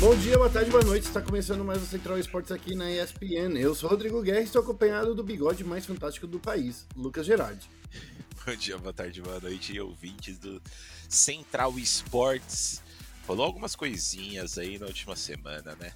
Bom 0.00 0.14
dia, 0.14 0.38
boa 0.38 0.48
tarde, 0.48 0.70
boa 0.70 0.84
noite. 0.84 1.08
Está 1.08 1.20
começando 1.20 1.64
mais 1.64 1.82
o 1.82 1.86
Central 1.86 2.20
Esportes 2.20 2.52
aqui 2.52 2.72
na 2.72 2.88
ESPN. 2.88 3.58
Eu 3.58 3.74
sou 3.74 3.90
Rodrigo 3.90 4.22
Guerra 4.22 4.42
e 4.42 4.44
estou 4.44 4.62
acompanhado 4.62 5.12
do 5.12 5.24
bigode 5.24 5.64
mais 5.64 5.84
fantástico 5.84 6.24
do 6.24 6.38
país, 6.38 6.86
Lucas 6.94 7.26
Gerardi. 7.26 7.68
Bom 8.46 8.54
dia, 8.54 8.78
boa 8.78 8.92
tarde, 8.92 9.20
boa 9.20 9.40
noite, 9.40 9.78
ouvintes 9.80 10.38
do 10.38 10.62
Central 11.08 11.76
Esportes. 11.80 12.80
Falou 13.26 13.44
algumas 13.44 13.74
coisinhas 13.74 14.56
aí 14.56 14.78
na 14.78 14.86
última 14.86 15.16
semana, 15.16 15.74
né? 15.80 15.90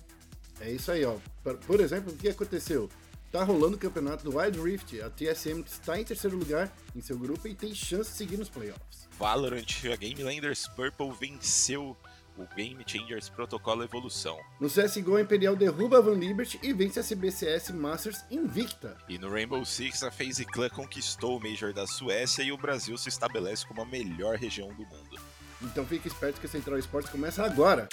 É 0.60 0.72
isso 0.72 0.90
aí, 0.90 1.04
ó. 1.04 1.18
Por 1.64 1.78
exemplo, 1.78 2.12
o 2.12 2.16
que 2.16 2.28
aconteceu? 2.28 2.90
Tá 3.30 3.44
rolando 3.44 3.76
o 3.76 3.78
campeonato 3.78 4.24
do 4.28 4.36
Wild 4.36 4.60
Rift. 4.60 5.00
A 5.00 5.10
TSM 5.10 5.62
está 5.64 5.98
em 5.98 6.04
terceiro 6.04 6.36
lugar 6.36 6.76
em 6.94 7.00
seu 7.00 7.16
grupo 7.16 7.46
e 7.46 7.54
tem 7.54 7.72
chance 7.72 8.10
de 8.10 8.16
seguir 8.16 8.36
nos 8.36 8.48
playoffs. 8.48 9.08
Valorant, 9.16 9.64
a 9.92 9.94
Game 9.94 10.20
Landers 10.24 10.66
Purple 10.66 11.12
venceu 11.20 11.96
o 12.36 12.46
Game 12.54 12.82
Changers 12.86 13.28
Protocolo 13.28 13.82
Evolução. 13.82 14.38
No 14.60 14.68
CSGO, 14.68 15.16
a 15.16 15.20
Imperial 15.22 15.54
derruba 15.56 15.98
a 15.98 16.00
Van 16.00 16.14
Liberty 16.14 16.58
e 16.62 16.72
vence 16.72 16.98
a 16.98 17.02
CBCS 17.02 17.70
Masters 17.70 18.24
invicta. 18.30 18.96
E 19.08 19.18
no 19.18 19.30
Rainbow 19.30 19.64
Six, 19.64 20.02
a 20.02 20.10
FaZe 20.10 20.44
Clan 20.44 20.68
conquistou 20.70 21.36
o 21.36 21.40
Major 21.40 21.72
da 21.72 21.86
Suécia 21.86 22.42
e 22.42 22.52
o 22.52 22.56
Brasil 22.56 22.96
se 22.96 23.08
estabelece 23.08 23.66
como 23.66 23.82
a 23.82 23.86
melhor 23.86 24.36
região 24.36 24.68
do 24.68 24.84
mundo. 24.86 25.20
Então 25.62 25.86
fique 25.86 26.08
esperto 26.08 26.40
que 26.40 26.46
a 26.46 26.50
Central 26.50 26.78
Esportes 26.78 27.10
começa 27.10 27.44
agora. 27.44 27.88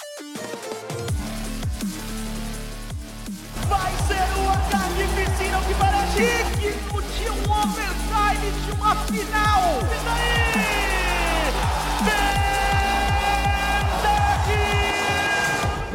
Vai 3.68 3.92
ser 4.08 4.26
o 4.38 4.48
ataque 4.48 5.04
piscina 5.14 5.60
que 5.66 5.74
para 5.74 6.06
Chique! 6.12 6.70
Tinha 7.16 7.32
um 7.32 7.50
overtime, 7.62 8.52
tinha 8.64 8.74
uma 8.74 8.96
final! 9.06 9.80
E 12.00 12.04
daí? 12.04 12.39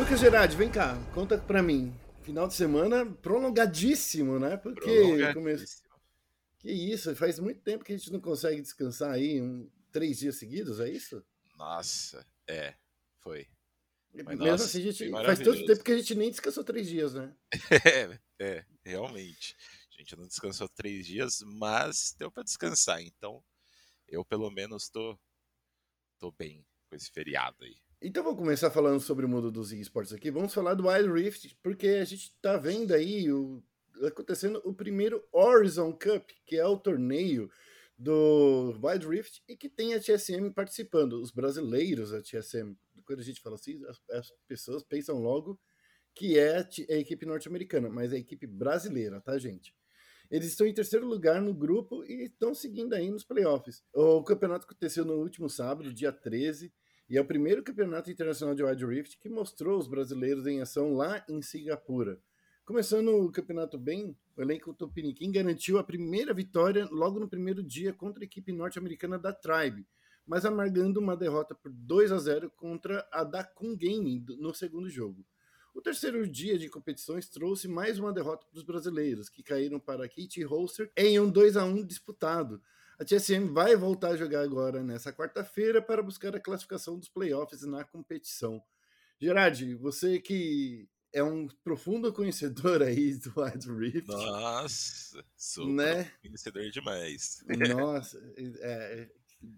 Lucas 0.05 0.19
Gerardi, 0.19 0.55
vem 0.55 0.69
cá, 0.69 0.95
conta 1.15 1.35
pra 1.35 1.63
mim. 1.63 1.91
Final 2.21 2.47
de 2.47 2.53
semana 2.53 3.07
prolongadíssimo, 3.23 4.37
né? 4.37 4.55
Porque 4.55 5.33
começou. 5.33 5.81
Que 6.59 6.71
isso, 6.71 7.15
faz 7.15 7.39
muito 7.39 7.59
tempo 7.61 7.83
que 7.83 7.91
a 7.91 7.97
gente 7.97 8.11
não 8.11 8.19
consegue 8.19 8.61
descansar 8.61 9.13
aí 9.13 9.41
um, 9.41 9.67
três 9.91 10.19
dias 10.19 10.35
seguidos, 10.35 10.79
é 10.79 10.87
isso? 10.91 11.25
Nossa, 11.57 12.23
é, 12.47 12.75
foi. 13.17 13.47
Mas, 14.13 14.25
Mesmo 14.27 14.45
nossa, 14.45 14.65
assim, 14.65 14.87
a 14.87 14.91
gente 14.91 15.09
faz 15.09 15.39
tanto 15.39 15.65
tempo 15.65 15.83
que 15.83 15.91
a 15.91 15.97
gente 15.97 16.13
nem 16.13 16.29
descansou 16.29 16.63
três 16.63 16.87
dias, 16.87 17.15
né? 17.15 17.35
é, 17.83 18.19
é, 18.39 18.65
realmente. 18.83 19.57
A 19.89 19.99
gente 19.99 20.15
não 20.15 20.27
descansou 20.27 20.69
três 20.69 21.07
dias, 21.07 21.41
mas 21.41 22.15
deu 22.15 22.31
para 22.31 22.43
descansar. 22.43 23.01
Então, 23.01 23.43
eu 24.07 24.23
pelo 24.23 24.51
menos 24.51 24.87
tô, 24.87 25.17
tô 26.19 26.31
bem 26.31 26.63
com 26.87 26.95
esse 26.95 27.09
feriado 27.09 27.63
aí. 27.63 27.75
Então 28.07 28.23
vamos 28.23 28.37
começar 28.37 28.69
falando 28.69 28.99
sobre 28.99 29.25
o 29.25 29.27
mundo 29.27 29.51
dos 29.51 29.71
esportes 29.71 30.13
aqui. 30.13 30.29
Vamos 30.29 30.53
falar 30.53 30.75
do 30.75 30.87
Wild 30.87 31.11
Rift, 31.11 31.57
porque 31.63 31.87
a 31.87 32.05
gente 32.05 32.25
está 32.25 32.55
vendo 32.55 32.93
aí 32.93 33.31
o, 33.31 33.63
acontecendo 34.03 34.61
o 34.63 34.71
primeiro 34.75 35.27
Horizon 35.33 35.91
Cup, 35.91 36.29
que 36.45 36.55
é 36.55 36.63
o 36.67 36.77
torneio 36.77 37.49
do 37.97 38.79
Wild 38.79 39.07
Rift 39.07 39.41
e 39.49 39.57
que 39.57 39.67
tem 39.67 39.95
a 39.95 39.99
TSM 39.99 40.51
participando, 40.53 41.13
os 41.13 41.31
brasileiros 41.31 42.11
da 42.11 42.21
TSM. 42.21 42.77
Quando 43.07 43.21
a 43.21 43.23
gente 43.23 43.41
fala 43.41 43.55
assim, 43.55 43.83
as, 43.87 43.99
as 44.11 44.31
pessoas 44.47 44.83
pensam 44.83 45.17
logo 45.19 45.59
que 46.13 46.37
é 46.37 46.59
a, 46.59 46.69
a 46.91 46.97
equipe 46.97 47.25
norte-americana, 47.25 47.89
mas 47.89 48.13
é 48.13 48.17
a 48.17 48.19
equipe 48.19 48.45
brasileira, 48.45 49.19
tá, 49.19 49.35
gente? 49.39 49.73
Eles 50.29 50.49
estão 50.49 50.67
em 50.67 50.73
terceiro 50.75 51.07
lugar 51.07 51.41
no 51.41 51.55
grupo 51.55 52.05
e 52.05 52.25
estão 52.25 52.53
seguindo 52.53 52.93
aí 52.93 53.09
nos 53.09 53.23
playoffs. 53.23 53.83
O 53.91 54.23
campeonato 54.23 54.67
aconteceu 54.67 55.03
no 55.03 55.15
último 55.15 55.49
sábado, 55.49 55.91
dia 55.91 56.11
13. 56.11 56.71
E 57.07 57.17
é 57.17 57.21
o 57.21 57.25
primeiro 57.25 57.61
campeonato 57.61 58.09
internacional 58.09 58.55
de 58.55 58.63
Wild 58.63 58.83
Rift 58.83 59.19
que 59.19 59.29
mostrou 59.29 59.77
os 59.77 59.87
brasileiros 59.87 60.47
em 60.47 60.59
ação 60.59 60.95
lá 60.95 61.23
em 61.29 61.39
Singapura. 61.39 62.19
Começando 62.65 63.09
o 63.09 63.31
campeonato 63.31 63.77
bem, 63.77 64.17
o 64.35 64.41
elenco 64.41 64.73
Tupiniquim 64.73 65.31
garantiu 65.31 65.77
a 65.77 65.83
primeira 65.83 66.33
vitória 66.33 66.87
logo 66.89 67.19
no 67.19 67.29
primeiro 67.29 67.61
dia 67.61 67.93
contra 67.93 68.23
a 68.23 68.25
equipe 68.25 68.51
norte-americana 68.51 69.19
da 69.19 69.31
Tribe, 69.31 69.85
mas 70.25 70.45
amargando 70.45 70.99
uma 70.99 71.15
derrota 71.15 71.53
por 71.53 71.71
2 71.71 72.11
a 72.11 72.17
0 72.17 72.49
contra 72.57 73.07
a 73.11 73.23
Dakun 73.23 73.77
Gaming 73.77 74.25
no 74.39 74.51
segundo 74.51 74.89
jogo. 74.89 75.23
O 75.75 75.81
terceiro 75.81 76.27
dia 76.27 76.57
de 76.57 76.69
competições 76.69 77.29
trouxe 77.29 77.67
mais 77.67 77.99
uma 77.99 78.11
derrota 78.11 78.47
para 78.49 78.57
os 78.57 78.63
brasileiros, 78.63 79.29
que 79.29 79.43
caíram 79.43 79.79
para 79.79 80.09
Kitty 80.09 80.41
Holster 80.41 80.91
em 80.97 81.19
um 81.19 81.29
2 81.29 81.55
a 81.55 81.65
1 81.65 81.85
disputado, 81.85 82.59
a 82.97 83.05
TSM 83.05 83.51
vai 83.51 83.75
voltar 83.75 84.09
a 84.09 84.15
jogar 84.17 84.41
agora 84.41 84.83
nessa 84.83 85.11
quarta-feira 85.11 85.81
para 85.81 86.01
buscar 86.01 86.35
a 86.35 86.39
classificação 86.39 86.97
dos 86.97 87.09
playoffs 87.09 87.63
na 87.63 87.83
competição. 87.83 88.61
Gerard, 89.19 89.75
você 89.75 90.19
que 90.19 90.87
é 91.15 91.23
um 91.23 91.47
profundo 91.63 92.11
conhecedor 92.11 92.81
aí 92.81 93.15
do 93.15 93.33
Wild 93.37 93.71
Rift. 93.71 94.07
Nossa, 94.07 95.23
sou 95.37 95.67
né? 95.67 96.11
conhecedor 96.21 96.69
demais. 96.69 97.43
Nossa, 97.73 98.19
é, 98.59 99.09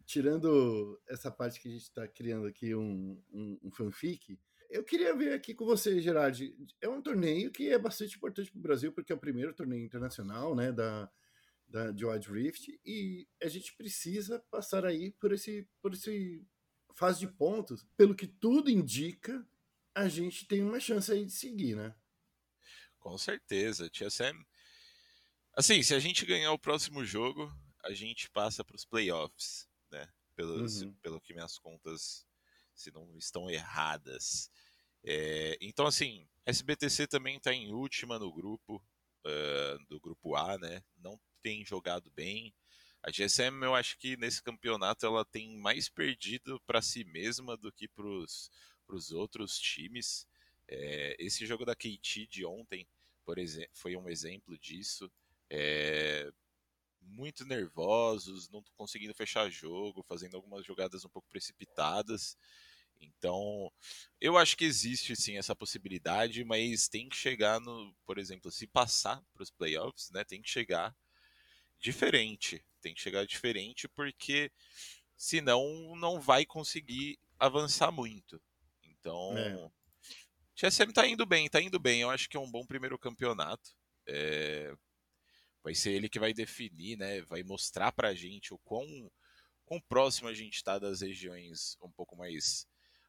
tirando 0.05 0.99
essa 1.07 1.31
parte 1.31 1.59
que 1.59 1.67
a 1.67 1.71
gente 1.71 1.83
está 1.83 2.07
criando 2.07 2.45
aqui 2.45 2.75
um, 2.75 3.19
um, 3.33 3.59
um, 3.63 3.71
fanfic, 3.71 4.39
eu 4.69 4.83
queria 4.83 5.15
ver 5.15 5.33
aqui 5.33 5.55
com 5.55 5.65
você, 5.65 5.99
Gerard. 5.99 6.55
É 6.79 6.87
um 6.87 7.01
torneio 7.01 7.51
que 7.51 7.69
é 7.69 7.79
bastante 7.79 8.17
importante 8.17 8.51
para 8.51 8.59
o 8.59 8.61
Brasil, 8.61 8.91
porque 8.91 9.11
é 9.11 9.15
o 9.15 9.19
primeiro 9.19 9.53
torneio 9.53 9.83
internacional 9.83 10.55
né, 10.55 10.71
da, 10.71 11.09
da, 11.67 11.91
de 11.91 12.05
Wild 12.05 12.31
Rift 12.31 12.79
e 12.85 13.27
a 13.41 13.47
gente 13.47 13.75
precisa 13.75 14.39
passar 14.49 14.85
aí 14.85 15.11
por 15.11 15.33
esse, 15.33 15.67
por 15.81 15.93
esse 15.93 16.45
fase 16.95 17.19
de 17.19 17.27
pontos. 17.27 17.85
Pelo 17.95 18.15
que 18.15 18.27
tudo 18.27 18.69
indica, 18.69 19.45
a 19.93 20.07
gente 20.07 20.47
tem 20.47 20.63
uma 20.63 20.79
chance 20.79 21.11
aí 21.11 21.25
de 21.25 21.31
seguir, 21.31 21.75
né? 21.75 21.95
Com 22.99 23.17
certeza. 23.17 23.89
TSM. 23.89 24.45
Assim, 25.53 25.81
se 25.81 25.93
a 25.93 25.99
gente 25.99 26.25
ganhar 26.25 26.51
o 26.51 26.59
próximo 26.59 27.03
jogo, 27.03 27.51
a 27.83 27.93
gente 27.93 28.29
passa 28.29 28.63
para 28.63 28.75
os 28.75 28.85
playoffs, 28.85 29.67
né? 29.91 30.07
Pelo, 30.35 30.61
uhum. 30.61 30.67
se, 30.67 30.87
pelo 31.01 31.21
que 31.21 31.33
minhas 31.33 31.57
contas, 31.57 32.27
se 32.75 32.91
não 32.91 33.17
estão 33.17 33.49
erradas. 33.49 34.51
É, 35.03 35.57
então, 35.61 35.87
assim, 35.87 36.27
SBTC 36.45 37.07
também 37.07 37.37
está 37.37 37.53
em 37.53 37.71
última 37.71 38.19
no 38.19 38.31
grupo, 38.31 38.75
uh, 39.25 39.85
do 39.87 39.99
grupo 39.99 40.35
A, 40.35 40.57
né? 40.57 40.83
Não 40.97 41.19
tem 41.41 41.65
jogado 41.65 42.11
bem. 42.11 42.53
A 43.03 43.11
GSM, 43.11 43.63
eu 43.63 43.75
acho 43.75 43.97
que 43.97 44.17
nesse 44.17 44.41
campeonato 44.41 45.05
ela 45.05 45.23
tem 45.23 45.57
mais 45.57 45.87
perdido 45.87 46.59
para 46.65 46.81
si 46.81 47.03
mesma 47.05 47.55
do 47.55 47.71
que 47.71 47.87
para 47.87 48.07
os 48.07 49.11
outros 49.11 49.57
times. 49.59 50.27
É, 50.67 51.15
esse 51.19 51.45
jogo 51.45 51.65
da 51.65 51.75
KT 51.75 52.27
de 52.27 52.45
ontem, 52.45 52.87
por 53.25 53.37
exemplo, 53.37 53.71
foi 53.73 53.95
um 53.95 54.09
exemplo 54.09 54.57
disso. 54.57 55.09
É, 55.49 56.29
muito 57.01 57.45
nervosos, 57.45 58.49
não 58.49 58.63
conseguindo 58.75 59.13
fechar 59.13 59.49
jogo, 59.49 60.03
fazendo 60.03 60.35
algumas 60.35 60.65
jogadas 60.65 61.05
um 61.05 61.09
pouco 61.09 61.29
precipitadas. 61.29 62.37
Então, 62.99 63.71
eu 64.19 64.37
acho 64.37 64.57
que 64.57 64.65
existe 64.65 65.15
sim 65.15 65.37
essa 65.37 65.55
possibilidade, 65.55 66.43
mas 66.43 66.87
tem 66.87 67.07
que 67.07 67.15
chegar 67.15 67.59
no, 67.59 67.95
por 68.05 68.17
exemplo, 68.17 68.51
se 68.51 68.67
passar 68.67 69.23
para 69.33 69.43
os 69.43 69.51
playoffs, 69.51 70.09
né, 70.11 70.23
tem 70.23 70.41
que 70.41 70.49
chegar 70.49 70.95
diferente. 71.79 72.63
Tem 72.81 72.93
que 72.93 73.01
chegar 73.01 73.25
diferente 73.25 73.87
porque 73.87 74.51
senão 75.15 75.95
não 75.95 76.19
vai 76.19 76.45
conseguir 76.45 77.19
avançar 77.39 77.91
muito. 77.91 78.41
Então, 78.83 79.37
é. 79.37 79.71
TSM 80.55 80.91
tá 80.91 81.07
indo 81.07 81.25
bem, 81.25 81.49
tá 81.49 81.61
indo 81.61 81.79
bem. 81.79 82.01
Eu 82.01 82.09
acho 82.09 82.29
que 82.29 82.37
é 82.37 82.39
um 82.39 82.49
bom 82.49 82.65
primeiro 82.65 82.97
campeonato. 82.97 83.75
É... 84.07 84.75
Vai 85.63 85.75
ser 85.75 85.91
ele 85.91 86.09
que 86.09 86.19
vai 86.19 86.33
definir, 86.33 86.97
né? 86.97 87.21
Vai 87.21 87.43
mostrar 87.43 87.91
pra 87.91 88.15
gente 88.15 88.53
o 88.53 88.57
quão, 88.59 88.85
quão 89.65 89.81
próximo 89.81 90.29
a 90.29 90.33
gente 90.33 90.63
tá 90.63 90.79
das 90.79 91.01
regiões 91.01 91.77
um 91.81 91.91
pouco 91.91 92.15
mais 92.15 92.65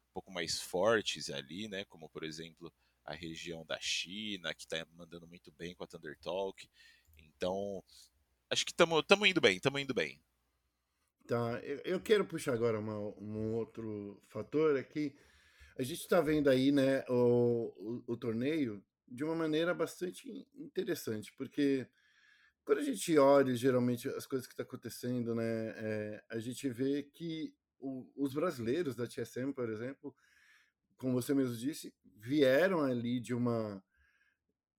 um 0.09 0.13
pouco 0.13 0.31
mais 0.31 0.59
fortes 0.59 1.29
ali, 1.29 1.67
né? 1.67 1.85
Como 1.85 2.09
por 2.09 2.23
exemplo 2.23 2.73
a 3.05 3.13
região 3.13 3.65
da 3.65 3.79
China, 3.79 4.53
que 4.53 4.67
tá 4.67 4.85
mandando 4.93 5.27
muito 5.27 5.51
bem 5.53 5.73
com 5.73 5.83
a 5.83 5.87
Thunder 5.87 6.17
Talk. 6.19 6.69
Então, 7.17 7.83
acho 8.49 8.65
que 8.65 8.71
estamos 8.71 9.27
indo 9.27 9.41
bem, 9.41 9.57
estamos 9.57 9.81
indo 9.81 9.93
bem. 9.93 10.19
Tá, 11.27 11.61
eu, 11.85 11.99
quero 11.99 12.25
puxar 12.25 12.53
agora 12.53 12.79
uma, 12.79 12.97
um 12.97 13.53
outro 13.53 14.19
fator 14.29 14.77
aqui. 14.77 15.15
A 15.77 15.83
gente 15.83 16.01
está 16.01 16.19
vendo 16.21 16.49
aí, 16.49 16.71
né, 16.71 17.05
o, 17.07 17.71
o, 17.77 18.13
o, 18.13 18.17
torneio 18.17 18.83
de 19.07 19.23
uma 19.23 19.35
maneira 19.35 19.73
bastante 19.73 20.47
interessante, 20.55 21.31
porque 21.33 21.87
quando 22.65 22.79
a 22.79 22.83
gente 22.83 23.15
olha 23.17 23.55
geralmente 23.55 24.09
as 24.09 24.25
coisas 24.25 24.47
que 24.47 24.53
estão 24.53 24.65
tá 24.65 24.69
acontecendo, 24.69 25.35
né, 25.35 25.73
é, 25.77 26.23
a 26.29 26.39
gente 26.39 26.67
vê 26.67 27.03
que 27.03 27.53
o, 27.79 28.11
os 28.15 28.33
brasileiros 28.33 28.95
da 28.95 29.05
TSM, 29.05 29.53
por 29.53 29.69
exemplo, 29.69 30.15
como 30.97 31.13
você 31.13 31.33
mesmo 31.35 31.55
disse, 31.55 31.93
vieram 32.03 32.81
ali 32.81 33.19
de 33.19 33.35
uma 33.35 33.83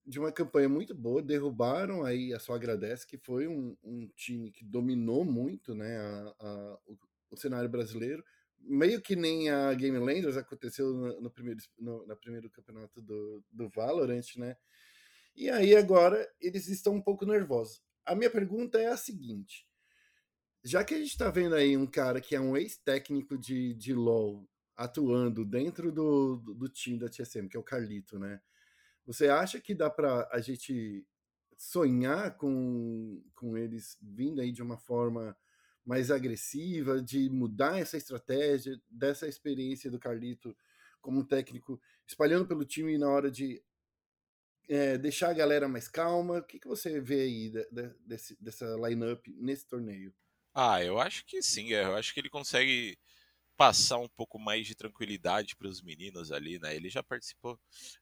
de 0.06 0.18
uma 0.18 0.32
campanha 0.32 0.68
muito 0.68 0.94
boa, 0.94 1.22
derrubaram 1.22 2.04
aí 2.04 2.32
a 2.32 2.38
só 2.38 2.54
agradece, 2.54 3.06
que 3.06 3.18
foi 3.18 3.46
um, 3.46 3.76
um 3.82 4.08
time 4.16 4.50
que 4.50 4.64
dominou 4.64 5.24
muito 5.24 5.74
né, 5.74 5.98
a, 5.98 6.34
a, 6.40 6.78
o, 6.86 6.98
o, 7.30 7.36
cenário 7.36 7.68
brasileiro, 7.68 8.24
meio 8.58 9.00
que 9.00 9.14
nem 9.14 9.50
a 9.50 9.72
Game 9.74 9.98
Landers 9.98 10.36
aconteceu 10.36 10.92
no, 10.92 11.20
no 11.20 11.30
primeiro, 11.30 11.60
no 11.78 12.16
primeiro 12.16 12.50
campeonato 12.50 13.00
do, 13.00 13.44
do 13.50 13.68
Valorant, 13.68 14.36
né? 14.36 14.56
E 15.34 15.48
aí 15.48 15.76
agora 15.76 16.28
eles 16.40 16.68
estão 16.68 16.94
um 16.94 17.02
pouco 17.02 17.24
nervosos. 17.24 17.80
A 18.04 18.14
minha 18.14 18.30
pergunta 18.30 18.78
é 18.78 18.88
a 18.88 18.96
seguinte: 18.96 19.66
já 20.62 20.84
que 20.84 20.94
a 20.94 20.98
gente 20.98 21.10
está 21.10 21.30
vendo 21.30 21.54
aí 21.54 21.76
um 21.76 21.86
cara 21.86 22.20
que 22.20 22.34
é 22.34 22.40
um 22.40 22.56
ex-técnico 22.56 23.38
de, 23.38 23.74
de 23.74 23.94
LoL 23.94 24.46
atuando 24.76 25.44
dentro 25.44 25.92
do, 25.92 26.36
do, 26.36 26.54
do, 26.54 26.68
time 26.68 26.98
da 26.98 27.08
TSM, 27.08 27.48
que 27.48 27.56
é 27.56 27.60
o 27.60 27.64
Carlito, 27.64 28.18
né? 28.18 28.40
Você 29.10 29.28
acha 29.28 29.60
que 29.60 29.74
dá 29.74 29.90
para 29.90 30.28
a 30.30 30.40
gente 30.40 31.04
sonhar 31.56 32.36
com, 32.36 33.20
com 33.34 33.58
eles 33.58 33.98
vindo 34.00 34.40
aí 34.40 34.52
de 34.52 34.62
uma 34.62 34.78
forma 34.78 35.36
mais 35.84 36.12
agressiva, 36.12 37.02
de 37.02 37.28
mudar 37.28 37.80
essa 37.80 37.96
estratégia, 37.96 38.80
dessa 38.88 39.26
experiência 39.26 39.90
do 39.90 39.98
Carlito 39.98 40.56
como 41.00 41.26
técnico, 41.26 41.80
espalhando 42.06 42.46
pelo 42.46 42.64
time 42.64 42.96
na 42.96 43.10
hora 43.10 43.32
de 43.32 43.60
é, 44.68 44.96
deixar 44.96 45.30
a 45.30 45.34
galera 45.34 45.66
mais 45.66 45.88
calma? 45.88 46.38
O 46.38 46.44
que, 46.44 46.60
que 46.60 46.68
você 46.68 47.00
vê 47.00 47.22
aí 47.22 47.50
de, 47.50 47.68
de, 47.68 47.92
desse, 48.06 48.40
dessa 48.40 48.76
lineup 48.76 49.26
nesse 49.34 49.66
torneio? 49.66 50.14
Ah, 50.54 50.84
eu 50.84 51.00
acho 51.00 51.26
que 51.26 51.42
sim, 51.42 51.72
é, 51.72 51.82
eu 51.82 51.96
acho 51.96 52.14
que 52.14 52.20
ele 52.20 52.30
consegue 52.30 52.96
passar 53.60 53.98
um 53.98 54.08
pouco 54.08 54.38
mais 54.38 54.66
de 54.66 54.74
tranquilidade 54.74 55.54
para 55.54 55.68
os 55.68 55.82
meninos 55.82 56.32
ali, 56.32 56.58
né? 56.58 56.74
Ele 56.74 56.88
já 56.88 57.02
participou 57.02 57.60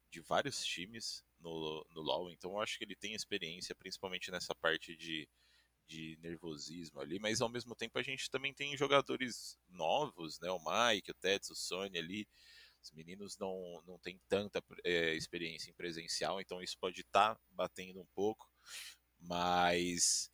de 0.08 0.20
vários 0.20 0.64
times 0.64 1.24
no, 1.40 1.84
no 1.90 2.00
LoL, 2.00 2.30
então 2.30 2.52
eu 2.52 2.60
acho 2.60 2.78
que 2.78 2.84
ele 2.84 2.94
tem 2.94 3.12
experiência, 3.12 3.74
principalmente 3.74 4.30
nessa 4.30 4.54
parte 4.54 4.96
de, 4.96 5.28
de 5.84 6.16
nervosismo 6.22 7.00
ali, 7.00 7.18
mas 7.18 7.40
ao 7.40 7.48
mesmo 7.48 7.74
tempo 7.74 7.98
a 7.98 8.04
gente 8.04 8.30
também 8.30 8.54
tem 8.54 8.76
jogadores 8.76 9.58
novos, 9.68 10.38
né? 10.38 10.48
O 10.48 10.60
Mike, 10.60 11.10
o 11.10 11.14
Tets, 11.14 11.50
o 11.50 11.56
Sony 11.56 11.98
ali. 11.98 12.28
Os 12.80 12.92
meninos 12.92 13.36
não, 13.36 13.82
não 13.84 13.98
têm 13.98 14.20
tanta 14.28 14.62
é, 14.84 15.12
experiência 15.16 15.68
em 15.68 15.74
presencial, 15.74 16.40
então 16.40 16.62
isso 16.62 16.78
pode 16.78 17.00
estar 17.00 17.34
tá 17.34 17.40
batendo 17.50 18.00
um 18.00 18.06
pouco, 18.14 18.48
mas 19.18 20.30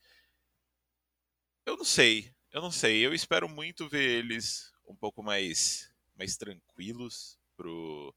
eu 1.64 1.78
não 1.78 1.84
sei, 1.86 2.30
eu 2.52 2.60
não 2.60 2.70
sei. 2.70 2.98
Eu 3.00 3.14
espero 3.14 3.48
muito 3.48 3.88
ver 3.88 4.18
eles 4.18 4.73
um 4.86 4.94
pouco 4.94 5.22
mais, 5.22 5.90
mais 6.16 6.36
tranquilos 6.36 7.38
pro, 7.56 8.14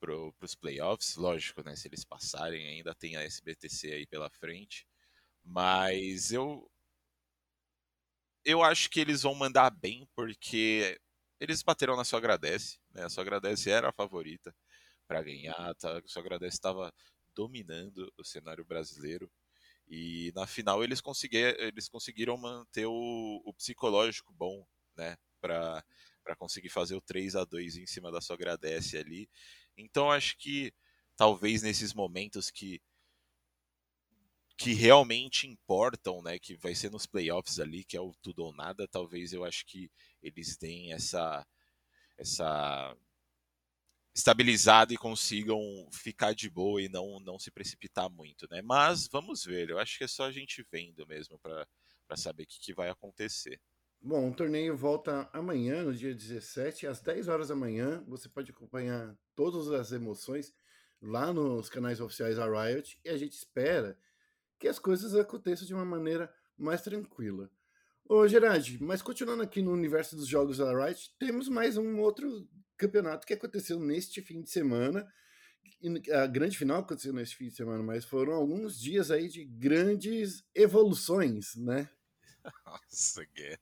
pro, 0.00 0.32
pros 0.34 0.54
playoffs. 0.54 1.16
Lógico, 1.16 1.62
né? 1.62 1.76
Se 1.76 1.88
eles 1.88 2.04
passarem, 2.04 2.66
ainda 2.66 2.94
tem 2.94 3.16
a 3.16 3.22
SBTC 3.22 3.92
aí 3.92 4.06
pela 4.06 4.30
frente. 4.30 4.86
Mas 5.44 6.32
eu. 6.32 6.68
Eu 8.44 8.62
acho 8.62 8.90
que 8.90 9.00
eles 9.00 9.22
vão 9.22 9.34
mandar 9.34 9.70
bem, 9.70 10.08
porque 10.16 10.98
eles 11.38 11.62
bateram 11.62 11.96
na 11.96 12.04
sua 12.04 12.18
agradece. 12.18 12.78
Né? 12.90 13.04
A 13.04 13.08
sua 13.08 13.22
agradece 13.22 13.70
era 13.70 13.90
a 13.90 13.92
favorita 13.92 14.54
para 15.06 15.22
ganhar. 15.22 15.74
Tá? 15.76 15.98
A 15.98 16.02
sua 16.06 16.22
agradece 16.22 16.56
estava 16.56 16.92
dominando 17.34 18.12
o 18.16 18.24
cenário 18.24 18.64
brasileiro. 18.64 19.30
E 19.88 20.32
na 20.34 20.46
final 20.46 20.82
eles, 20.82 21.00
conseguir, 21.00 21.56
eles 21.60 21.88
conseguiram 21.88 22.36
manter 22.36 22.86
o, 22.86 23.42
o 23.44 23.52
psicológico 23.54 24.32
bom, 24.32 24.66
né? 24.96 25.16
Para 25.42 26.36
conseguir 26.38 26.70
fazer 26.70 26.94
o 26.94 27.00
3 27.00 27.36
a 27.36 27.44
2 27.44 27.76
em 27.76 27.86
cima 27.86 28.10
da 28.10 28.20
sua 28.20 28.36
agradece 28.36 28.96
ali. 28.96 29.28
Então 29.76 30.10
acho 30.10 30.38
que 30.38 30.72
talvez 31.16 31.62
nesses 31.62 31.92
momentos 31.92 32.50
que 32.50 32.80
que 34.56 34.72
realmente 34.74 35.46
importam, 35.46 36.22
né, 36.22 36.38
que 36.38 36.54
vai 36.56 36.74
ser 36.74 36.90
nos 36.90 37.04
playoffs 37.06 37.58
ali, 37.58 37.84
que 37.84 37.96
é 37.96 38.00
o 38.00 38.14
tudo 38.22 38.44
ou 38.44 38.54
nada, 38.54 38.86
talvez 38.86 39.32
eu 39.32 39.44
acho 39.44 39.66
que 39.66 39.90
eles 40.22 40.56
deem 40.56 40.92
essa 40.92 41.44
essa 42.18 42.96
estabilizado 44.14 44.92
e 44.92 44.96
consigam 44.96 45.58
ficar 45.90 46.34
de 46.34 46.48
boa 46.50 46.82
e 46.82 46.88
não, 46.88 47.18
não 47.20 47.38
se 47.38 47.50
precipitar 47.50 48.10
muito, 48.10 48.46
né? 48.50 48.60
Mas 48.62 49.08
vamos 49.08 49.44
ver, 49.44 49.70
eu 49.70 49.78
acho 49.78 49.96
que 49.98 50.04
é 50.04 50.08
só 50.08 50.24
a 50.24 50.32
gente 50.32 50.64
vendo 50.70 51.06
mesmo 51.06 51.38
para 51.38 51.66
saber 52.16 52.42
o 52.44 52.46
que, 52.46 52.60
que 52.60 52.74
vai 52.74 52.90
acontecer. 52.90 53.60
Bom, 54.04 54.30
o 54.30 54.34
torneio 54.34 54.76
volta 54.76 55.30
amanhã, 55.32 55.84
no 55.84 55.94
dia 55.94 56.12
17, 56.12 56.88
às 56.88 57.00
10 57.00 57.28
horas 57.28 57.48
da 57.48 57.54
manhã. 57.54 58.02
Você 58.08 58.28
pode 58.28 58.50
acompanhar 58.50 59.16
todas 59.36 59.70
as 59.70 59.92
emoções 59.92 60.52
lá 61.00 61.32
nos 61.32 61.68
canais 61.68 62.00
oficiais 62.00 62.34
da 62.34 62.46
Riot 62.46 62.98
e 63.04 63.08
a 63.08 63.16
gente 63.16 63.34
espera 63.34 63.96
que 64.58 64.66
as 64.66 64.80
coisas 64.80 65.14
aconteçam 65.14 65.64
de 65.64 65.72
uma 65.72 65.84
maneira 65.84 66.34
mais 66.58 66.82
tranquila. 66.82 67.48
Ô, 68.04 68.26
Gerard, 68.26 68.76
mas 68.82 69.00
continuando 69.00 69.44
aqui 69.44 69.62
no 69.62 69.72
universo 69.72 70.16
dos 70.16 70.26
jogos 70.26 70.58
da 70.58 70.84
Riot, 70.84 71.14
temos 71.16 71.48
mais 71.48 71.76
um 71.76 72.00
outro 72.00 72.48
campeonato 72.76 73.24
que 73.24 73.34
aconteceu 73.34 73.78
neste 73.78 74.20
fim 74.20 74.42
de 74.42 74.50
semana. 74.50 75.06
A 76.12 76.26
grande 76.26 76.58
final 76.58 76.80
aconteceu 76.80 77.12
neste 77.12 77.36
fim 77.36 77.46
de 77.46 77.54
semana, 77.54 77.84
mas 77.84 78.04
foram 78.04 78.32
alguns 78.32 78.80
dias 78.80 79.12
aí 79.12 79.28
de 79.28 79.44
grandes 79.44 80.44
evoluções, 80.56 81.54
né? 81.54 81.88
Nossa, 82.66 83.24
guerra. 83.26 83.60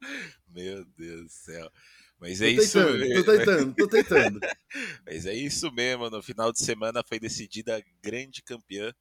Meu 0.48 0.84
Deus 0.84 1.22
do 1.24 1.28
céu. 1.28 1.70
Mas 2.18 2.40
é 2.40 2.54
tô 2.54 2.62
isso 2.62 2.78
tentando, 2.78 2.98
mesmo. 2.98 3.24
Tô 3.24 3.38
tentando, 3.38 3.74
tô 3.74 3.88
tentando. 3.88 4.40
Mas 5.06 5.26
é 5.26 5.34
isso 5.34 5.72
mesmo. 5.72 6.10
No 6.10 6.22
final 6.22 6.52
de 6.52 6.60
semana 6.60 7.02
foi 7.02 7.18
decidida 7.18 7.76
a 7.76 7.82
grande 8.02 8.42
campeã 8.42 8.94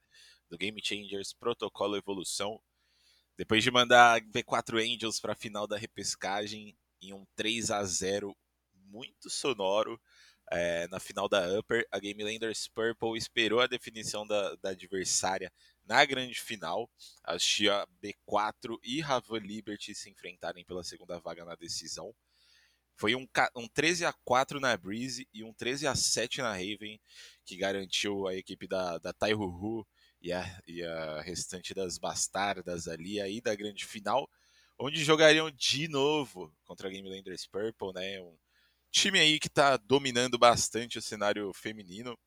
do 0.50 0.58
Game 0.58 0.80
Changers 0.84 1.34
Protocolo 1.34 1.96
Evolução. 1.96 2.60
Depois 3.38 3.64
de 3.64 3.72
mandar 3.72 4.22
V4 4.22 4.78
Angels 4.78 5.20
para 5.20 5.34
a 5.34 5.36
final 5.36 5.68
da 5.68 5.78
repescagem 5.78 6.78
em 7.02 7.14
um 7.14 7.26
3 7.36 7.72
a 7.72 7.84
0 7.84 8.36
muito 8.74 9.30
sonoro 9.30 10.00
é, 10.52 10.88
na 10.88 11.00
final 11.00 11.28
da 11.28 11.58
Upper. 11.58 11.86
A 11.92 12.00
Game 12.00 12.24
Landers 12.24 12.68
Purple 12.68 13.18
esperou 13.18 13.60
a 13.60 13.68
definição 13.68 14.26
da, 14.26 14.56
da 14.56 14.70
adversária 14.70 15.52
na 15.86 16.04
grande 16.06 16.40
final. 16.40 16.90
As 17.24 17.42
Chia 17.42 17.88
B4 18.02 18.78
e 18.84 19.02
Ravan 19.02 19.40
Liberty 19.40 19.94
se 19.94 20.10
enfrentarem 20.10 20.66
pela 20.66 20.84
segunda 20.84 21.20
vaga 21.20 21.46
na 21.46 21.56
decisão. 21.56 22.14
Foi 22.96 23.16
um, 23.16 23.28
um 23.56 23.68
13 23.68 24.06
a 24.06 24.14
4 24.14 24.60
na 24.60 24.78
Breeze 24.78 25.28
e 25.34 25.44
um 25.44 25.54
13 25.54 25.88
a 25.88 25.96
7 25.96 26.42
na 26.42 26.52
Raven, 26.52 27.00
que 27.44 27.58
garantiu 27.58 28.28
a 28.28 28.36
equipe 28.36 28.68
da, 28.68 28.98
da 29.00 29.12
Taihuhu 29.12 29.86
e 30.22 30.32
a, 30.32 30.62
e 30.68 30.84
a 30.84 31.22
restante 31.22 31.74
das 31.74 31.98
bastardas 31.98 32.88
ali 32.88 33.20
aí 33.20 33.42
da 33.42 33.56
grande 33.56 33.86
final, 33.86 34.30
onde 34.78 35.04
jogariam 35.04 35.50
de 35.52 35.88
novo 35.88 36.56
contra 36.64 36.88
a 36.88 36.92
Game 36.92 37.10
Landers 37.10 37.48
Purple, 37.48 37.94
né? 37.94 38.22
Um, 38.22 38.38
time 38.94 39.20
aí 39.20 39.40
que 39.40 39.48
está 39.48 39.76
dominando 39.76 40.38
bastante 40.38 41.00
o 41.00 41.02
cenário 41.02 41.52
feminino 41.52 42.18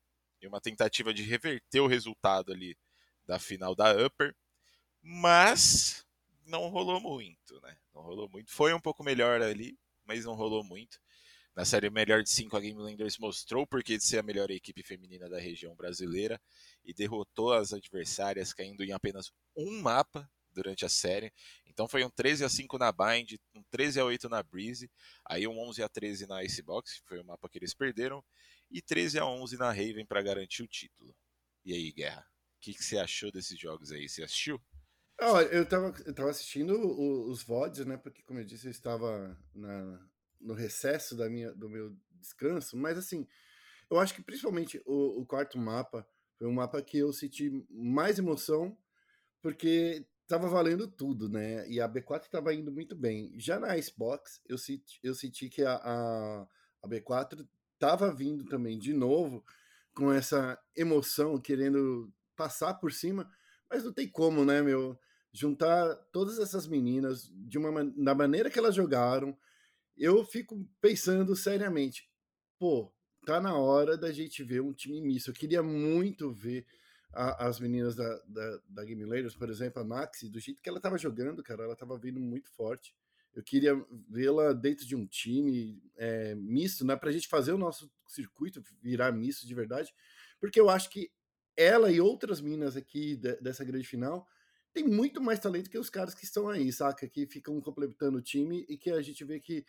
e 0.41 0.47
uma 0.47 0.59
tentativa 0.59 1.13
de 1.13 1.23
reverter 1.23 1.79
o 1.79 1.87
resultado 1.87 2.51
ali 2.51 2.77
da 3.27 3.37
final 3.39 3.75
da 3.75 3.91
Upper, 4.05 4.35
mas 5.01 6.05
não 6.45 6.69
rolou 6.69 6.99
muito, 6.99 7.59
né? 7.61 7.77
Não 7.93 8.01
rolou 8.01 8.29
muito. 8.29 8.51
Foi 8.51 8.73
um 8.73 8.79
pouco 8.79 9.03
melhor 9.03 9.41
ali, 9.41 9.77
mas 10.05 10.25
não 10.25 10.33
rolou 10.33 10.63
muito. 10.63 10.99
Na 11.55 11.65
série 11.65 11.89
melhor 11.89 12.21
de 12.21 12.29
5, 12.29 12.55
a 12.55 12.59
Game 12.59 12.79
Landers 12.79 13.17
mostrou 13.17 13.65
por 13.65 13.83
que 13.83 13.97
de 13.97 14.03
ser 14.03 14.19
a 14.19 14.23
melhor 14.23 14.49
equipe 14.51 14.83
feminina 14.83 15.27
da 15.27 15.39
região 15.39 15.75
brasileira 15.75 16.39
e 16.85 16.93
derrotou 16.93 17.51
as 17.51 17.73
adversárias, 17.73 18.53
caindo 18.53 18.83
em 18.83 18.91
apenas 18.91 19.31
um 19.55 19.81
mapa 19.81 20.29
durante 20.51 20.85
a 20.85 20.89
série. 20.89 21.33
Então 21.65 21.87
foi 21.87 22.03
um 22.03 22.09
13 22.11 22.45
a 22.45 22.49
5 22.49 22.77
na 22.77 22.91
Bind, 22.91 23.37
um 23.55 23.63
13 23.71 23.99
a 23.99 24.05
8 24.05 24.29
na 24.29 24.43
Breeze, 24.43 24.89
aí 25.25 25.47
um 25.47 25.59
11 25.59 25.83
a 25.83 25.89
13 25.89 26.27
na 26.27 26.43
Icebox, 26.43 26.99
que 26.99 27.07
foi 27.07 27.19
o 27.19 27.25
mapa 27.25 27.49
que 27.49 27.57
eles 27.57 27.73
perderam, 27.73 28.23
e 28.69 28.81
13 28.81 29.19
a 29.19 29.25
11 29.25 29.57
na 29.57 29.69
Raven 29.69 30.05
para 30.05 30.21
garantir 30.21 30.61
o 30.61 30.67
título. 30.67 31.15
E 31.65 31.73
aí, 31.73 31.91
Guerra, 31.91 32.25
que, 32.59 32.73
que, 32.73 32.83
você 32.83 32.97
achou 32.97 33.31
desses 33.31 33.59
jogos 33.59 33.91
aí? 33.91 34.07
Você 34.07 34.23
assistiu? 34.23 34.59
Eu, 35.19 35.63
estava 35.63 35.93
eu 36.05 36.13
tava 36.13 36.29
assistindo 36.29 36.73
os 37.29 37.41
VODs, 37.43 37.85
né? 37.85 37.97
Porque, 37.97 38.21
como 38.23 38.39
eu 38.39 38.45
disse, 38.45 38.67
eu 38.67 38.71
estava 38.71 39.37
na, 39.53 40.07
no 40.39 40.53
recesso 40.53 41.15
da 41.15 41.29
minha, 41.29 41.51
do 41.53 41.69
meu 41.69 41.95
descanso, 42.19 42.77
mas 42.77 42.97
assim, 42.97 43.27
eu 43.89 43.99
acho 43.99 44.13
que 44.13 44.21
principalmente 44.21 44.81
o, 44.85 45.21
o 45.21 45.25
quarto 45.25 45.57
mapa 45.57 46.07
foi 46.37 46.47
um 46.47 46.53
mapa 46.53 46.81
que 46.81 46.97
eu 46.99 47.11
senti 47.11 47.65
mais 47.69 48.19
emoção, 48.19 48.77
porque 49.41 50.05
tava 50.27 50.47
valendo 50.47 50.87
tudo, 50.87 51.29
né? 51.29 51.67
E 51.69 51.79
a 51.79 51.89
B4 51.89 52.25
estava 52.25 52.53
indo 52.53 52.71
muito 52.71 52.95
bem. 52.95 53.33
Já 53.39 53.59
na 53.59 53.79
Xbox, 53.81 54.41
eu 54.47 54.57
senti, 54.57 54.99
eu 55.01 55.15
senti 55.15 55.49
que 55.49 55.63
a, 55.63 55.75
a, 55.75 56.47
a 56.83 56.87
B4 56.87 57.47
tava 57.79 58.13
vindo 58.13 58.43
também 58.45 58.77
de 58.77 58.93
novo 58.93 59.43
com 59.95 60.11
essa 60.11 60.59
emoção, 60.75 61.39
querendo 61.39 62.13
passar 62.37 62.75
por 62.75 62.93
cima, 62.93 63.29
mas 63.69 63.83
não 63.83 63.91
tem 63.91 64.07
como, 64.07 64.45
né, 64.45 64.61
meu? 64.61 64.97
Juntar 65.33 65.95
todas 66.13 66.39
essas 66.39 66.67
meninas 66.67 67.29
de 67.33 67.57
uma 67.57 67.83
da 67.83 68.15
maneira 68.15 68.49
que 68.49 68.57
elas 68.57 68.75
jogaram, 68.75 69.37
eu 69.97 70.23
fico 70.23 70.65
pensando 70.79 71.35
seriamente, 71.35 72.09
pô, 72.57 72.93
tá 73.25 73.41
na 73.41 73.55
hora 73.55 73.97
da 73.97 74.11
gente 74.11 74.43
ver 74.43 74.61
um 74.61 74.71
time 74.71 75.01
misto. 75.01 75.31
Eu 75.31 75.33
queria 75.33 75.61
muito 75.61 76.31
ver 76.31 76.65
a, 77.13 77.47
as 77.47 77.59
meninas 77.59 77.95
da, 77.95 78.21
da, 78.27 78.59
da 78.69 78.85
Game 78.85 79.03
Layers, 79.03 79.35
por 79.35 79.49
exemplo, 79.49 79.81
a 79.81 79.85
Maxi, 79.85 80.29
do 80.29 80.39
jeito 80.39 80.61
que 80.61 80.69
ela 80.69 80.79
tava 80.79 80.97
jogando, 80.97 81.43
cara, 81.43 81.63
ela 81.63 81.75
tava 81.75 81.97
vindo 81.97 82.19
muito 82.19 82.49
forte. 82.51 82.95
Eu 83.33 83.43
queria 83.43 83.75
vê-la 84.09 84.53
dentro 84.53 84.85
de 84.85 84.95
um 84.95 85.05
time 85.05 85.81
é, 85.95 86.33
misto, 86.35 86.85
né? 86.85 86.95
Para 86.95 87.09
a 87.09 87.13
gente 87.13 87.27
fazer 87.27 87.51
o 87.51 87.57
nosso 87.57 87.91
circuito 88.07 88.63
virar 88.81 89.11
misto 89.11 89.45
de 89.45 89.53
verdade, 89.53 89.93
porque 90.39 90.59
eu 90.59 90.69
acho 90.69 90.89
que 90.89 91.11
ela 91.57 91.91
e 91.91 91.99
outras 91.99 92.39
minas 92.39 92.77
aqui 92.77 93.15
de, 93.15 93.35
dessa 93.41 93.65
grande 93.65 93.87
final 93.87 94.25
tem 94.73 94.87
muito 94.87 95.19
mais 95.19 95.39
talento 95.39 95.71
que 95.71 95.79
os 95.79 95.89
caras 95.89 96.13
que 96.13 96.23
estão 96.23 96.47
aí, 96.47 96.71
saca? 96.71 97.09
Que 97.09 97.25
ficam 97.25 97.59
completando 97.59 98.19
o 98.19 98.21
time 98.21 98.63
e 98.69 98.77
que 98.77 98.91
a 98.91 99.01
gente 99.01 99.25
vê 99.25 99.39
que 99.39 99.65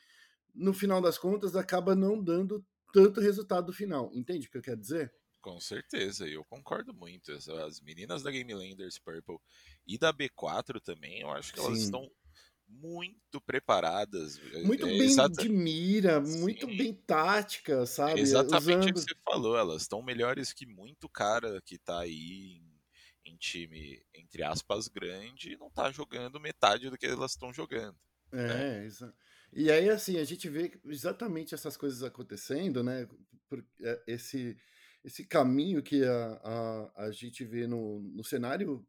no 0.54 0.74
final 0.74 1.00
das 1.00 1.16
contas 1.16 1.56
acaba 1.56 1.96
não 1.96 2.22
dando 2.22 2.62
tanto 2.92 3.20
resultado 3.20 3.72
final. 3.72 4.10
Entende 4.12 4.46
o 4.46 4.50
que 4.50 4.58
eu 4.58 4.62
quero 4.62 4.80
dizer? 4.80 5.12
Com 5.40 5.58
certeza, 5.60 6.28
eu 6.28 6.44
concordo 6.44 6.92
muito. 6.92 7.32
As 7.32 7.80
meninas 7.80 8.22
da 8.22 8.30
Game 8.30 8.52
Landers 8.52 8.98
Purple 8.98 9.38
e 9.86 9.96
da 9.96 10.12
B4 10.12 10.80
também, 10.80 11.20
eu 11.20 11.30
acho 11.30 11.54
que 11.54 11.60
elas 11.60 11.78
Sim. 11.78 11.84
estão 11.84 12.10
muito 12.68 13.40
preparadas. 13.40 14.38
É, 14.52 14.62
muito 14.62 14.86
é, 14.86 14.90
bem 14.90 15.02
exata... 15.02 15.42
de 15.42 15.48
mira, 15.48 16.20
muito 16.20 16.66
Sim. 16.66 16.76
bem 16.76 16.94
tática, 16.94 17.86
sabe? 17.86 18.20
Exatamente 18.20 18.90
o 18.90 18.94
que 18.94 19.00
você 19.00 19.14
falou, 19.24 19.56
elas 19.56 19.82
estão 19.82 20.02
melhores 20.02 20.52
que 20.52 20.66
muito 20.66 21.08
cara 21.08 21.60
que 21.62 21.78
tá 21.78 22.00
aí 22.00 22.60
em, 23.24 23.32
em 23.32 23.36
time, 23.36 24.02
entre 24.14 24.42
aspas, 24.42 24.88
grande 24.88 25.52
e 25.52 25.56
não 25.56 25.70
tá 25.70 25.90
jogando 25.90 26.40
metade 26.40 26.90
do 26.90 26.98
que 26.98 27.06
elas 27.06 27.32
estão 27.32 27.52
jogando. 27.52 27.96
É, 28.30 28.46
né? 28.46 28.84
exato. 28.84 29.16
E 29.52 29.70
aí, 29.70 29.88
assim, 29.88 30.18
a 30.18 30.24
gente 30.24 30.48
vê 30.48 30.78
exatamente 30.84 31.54
essas 31.54 31.76
coisas 31.76 32.02
acontecendo, 32.02 32.82
né? 32.84 33.08
É, 33.80 34.02
esse, 34.06 34.58
esse 35.02 35.24
caminho 35.24 35.82
que 35.82 36.04
a, 36.04 36.40
a, 36.44 37.04
a 37.06 37.10
gente 37.10 37.44
vê 37.46 37.66
no, 37.66 38.00
no 38.00 38.22
cenário 38.22 38.86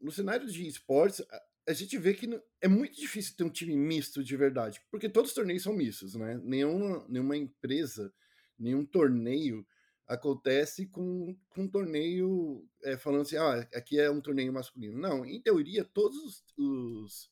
no 0.00 0.10
cenário 0.10 0.46
de 0.48 0.66
esportes, 0.66 1.24
a 1.66 1.72
gente 1.72 1.96
vê 1.96 2.14
que 2.14 2.28
é 2.60 2.68
muito 2.68 2.96
difícil 2.96 3.36
ter 3.36 3.44
um 3.44 3.50
time 3.50 3.76
misto 3.76 4.22
de 4.22 4.36
verdade, 4.36 4.80
porque 4.90 5.08
todos 5.08 5.30
os 5.30 5.34
torneios 5.34 5.62
são 5.62 5.72
mistos, 5.72 6.14
né? 6.14 6.40
Nenhuma, 6.42 7.06
nenhuma 7.08 7.36
empresa, 7.36 8.12
nenhum 8.58 8.84
torneio 8.84 9.66
acontece 10.06 10.86
com, 10.86 11.36
com 11.48 11.62
um 11.62 11.68
torneio 11.68 12.68
é, 12.82 12.96
falando 12.96 13.22
assim, 13.22 13.36
ah, 13.36 13.60
aqui 13.74 13.98
é 13.98 14.10
um 14.10 14.20
torneio 14.20 14.52
masculino. 14.52 14.98
Não, 14.98 15.24
em 15.24 15.40
teoria, 15.40 15.84
todos 15.84 16.18
os, 16.18 16.44
os, 16.58 17.30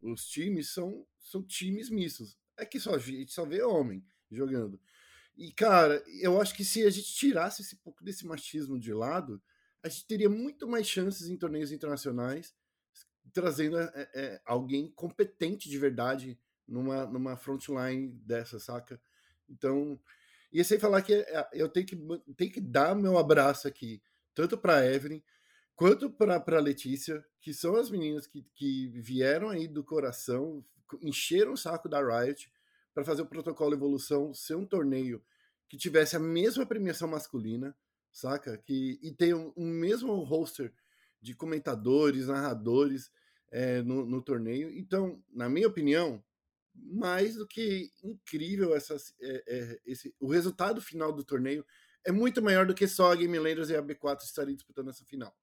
os 0.00 0.26
times 0.26 0.72
são, 0.72 1.06
são 1.18 1.42
times 1.42 1.90
mistos. 1.90 2.38
É 2.56 2.64
que 2.64 2.78
só, 2.78 2.94
a 2.94 2.98
gente 2.98 3.32
só 3.32 3.44
vê 3.44 3.62
homem 3.62 4.04
jogando. 4.30 4.80
E, 5.36 5.52
cara, 5.52 6.02
eu 6.20 6.40
acho 6.40 6.54
que 6.54 6.64
se 6.64 6.86
a 6.86 6.90
gente 6.90 7.12
tirasse 7.12 7.62
esse 7.62 7.76
pouco 7.76 8.04
desse 8.04 8.24
machismo 8.24 8.78
de 8.78 8.94
lado, 8.94 9.42
a 9.82 9.88
gente 9.88 10.06
teria 10.06 10.30
muito 10.30 10.68
mais 10.68 10.86
chances 10.88 11.28
em 11.28 11.36
torneios 11.36 11.72
internacionais 11.72 12.54
trazendo 13.32 13.78
é, 13.78 13.90
é, 14.14 14.40
alguém 14.44 14.90
competente 14.90 15.68
de 15.68 15.78
verdade 15.78 16.38
numa, 16.66 17.06
numa 17.06 17.36
frontline 17.36 18.08
dessa, 18.24 18.58
saca? 18.58 19.00
Então, 19.48 19.98
e 20.52 20.62
sem 20.64 20.78
falar 20.78 21.02
que 21.02 21.24
eu 21.52 21.68
tenho 21.68 21.86
que, 21.86 21.96
tenho 22.36 22.52
que 22.52 22.60
dar 22.60 22.94
meu 22.94 23.18
abraço 23.18 23.66
aqui, 23.66 24.02
tanto 24.34 24.56
para 24.56 24.86
Evelyn 24.86 25.22
quanto 25.74 26.10
para 26.10 26.60
Letícia, 26.60 27.24
que 27.40 27.52
são 27.52 27.76
as 27.76 27.90
meninas 27.90 28.26
que, 28.26 28.46
que 28.54 28.88
vieram 28.88 29.48
aí 29.48 29.66
do 29.66 29.82
coração, 29.82 30.64
encheram 31.02 31.52
o 31.52 31.56
saco 31.56 31.88
da 31.88 32.00
Riot 32.00 32.50
para 32.94 33.04
fazer 33.04 33.22
o 33.22 33.26
protocolo 33.26 33.74
Evolução 33.74 34.32
ser 34.32 34.54
um 34.54 34.64
torneio 34.64 35.22
que 35.68 35.76
tivesse 35.76 36.14
a 36.14 36.20
mesma 36.20 36.64
premiação 36.64 37.08
masculina, 37.08 37.76
saca? 38.12 38.56
Que, 38.58 38.98
e 39.02 39.10
ter 39.10 39.34
um, 39.34 39.52
um 39.56 39.66
mesmo 39.66 40.14
roster 40.22 40.72
de 41.24 41.34
comentadores, 41.34 42.26
narradores 42.26 43.10
é, 43.50 43.80
no, 43.80 44.04
no, 44.04 44.20
torneio. 44.20 44.70
Então, 44.70 45.24
na 45.32 45.48
minha 45.48 45.66
opinião, 45.66 46.22
mais 46.74 47.36
do 47.36 47.46
que 47.46 47.90
incrível 48.02 48.74
essas, 48.74 49.14
é, 49.18 49.44
é, 49.46 49.80
esse, 49.86 50.14
o 50.20 50.28
resultado 50.28 50.82
final 50.82 51.10
do 51.12 51.24
torneio 51.24 51.64
é 52.04 52.12
muito 52.12 52.42
maior 52.42 52.66
do 52.66 52.74
que 52.74 52.86
só 52.86 53.10
a 53.10 53.16
Game 53.16 53.38
Landers 53.38 53.70
e 53.70 53.76
a 53.76 53.82
B4 53.82 54.22
estarem 54.22 54.54
disputando 54.54 54.90
essa 54.90 55.04
final. 55.06 55.34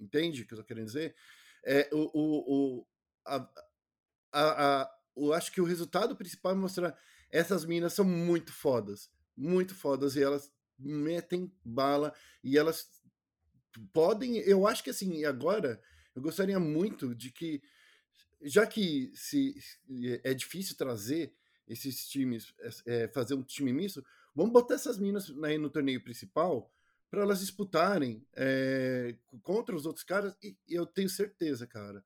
Entende 0.00 0.40
o 0.40 0.46
que 0.46 0.54
eu 0.54 0.56
estou 0.56 0.66
querendo 0.66 0.86
dizer? 0.86 1.14
É, 1.62 1.90
o, 1.92 2.10
o, 2.14 2.78
o, 2.78 2.86
a, 3.26 3.36
a, 4.32 4.82
a, 4.82 4.90
eu 5.14 5.34
acho 5.34 5.52
que 5.52 5.60
o 5.60 5.64
resultado 5.64 6.16
principal 6.16 6.52
é 6.52 6.54
mostrar 6.54 6.98
essas 7.30 7.66
minas 7.66 7.92
são 7.92 8.06
muito 8.06 8.52
fodas, 8.52 9.10
muito 9.36 9.74
fodas, 9.74 10.16
e 10.16 10.22
elas 10.22 10.50
metem 10.78 11.52
bala 11.62 12.14
e 12.42 12.56
elas 12.56 12.88
podem, 13.92 14.38
eu 14.38 14.66
acho 14.66 14.82
que 14.82 14.90
assim, 14.90 15.24
agora 15.24 15.80
eu 16.14 16.22
gostaria 16.22 16.58
muito 16.58 17.14
de 17.14 17.30
que, 17.30 17.62
já 18.42 18.66
que 18.66 19.10
se 19.14 19.54
é 20.24 20.32
difícil 20.34 20.76
trazer 20.76 21.34
esses 21.66 22.08
times, 22.08 22.54
é, 22.86 23.08
fazer 23.08 23.34
um 23.34 23.42
time 23.42 23.72
misto, 23.72 24.04
vamos 24.34 24.52
botar 24.52 24.74
essas 24.74 24.98
minas 24.98 25.32
aí 25.42 25.58
no 25.58 25.70
torneio 25.70 26.02
principal 26.02 26.72
para 27.10 27.22
elas 27.22 27.40
disputarem 27.40 28.26
é, 28.34 29.16
contra 29.42 29.74
os 29.74 29.86
outros 29.86 30.04
caras 30.04 30.36
e 30.42 30.56
eu 30.68 30.86
tenho 30.86 31.08
certeza, 31.08 31.66
cara, 31.66 32.04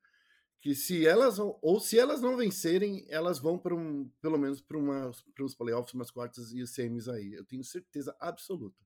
que 0.61 0.75
se 0.75 1.07
elas 1.07 1.39
ou 1.39 1.81
se 1.81 1.99
elas 1.99 2.21
não 2.21 2.37
vencerem, 2.37 3.07
elas 3.09 3.39
vão 3.39 3.59
para 3.59 3.75
um, 3.75 4.11
pelo 4.21 4.39
menos 4.39 4.61
para 4.61 4.79
uns 4.79 5.55
playoffs, 5.55 5.95
umas 5.95 6.11
quartas 6.11 6.53
e 6.53 6.67
semis 6.67 7.09
aí. 7.09 7.33
Eu 7.33 7.45
tenho 7.45 7.65
certeza 7.65 8.15
absoluta. 8.21 8.79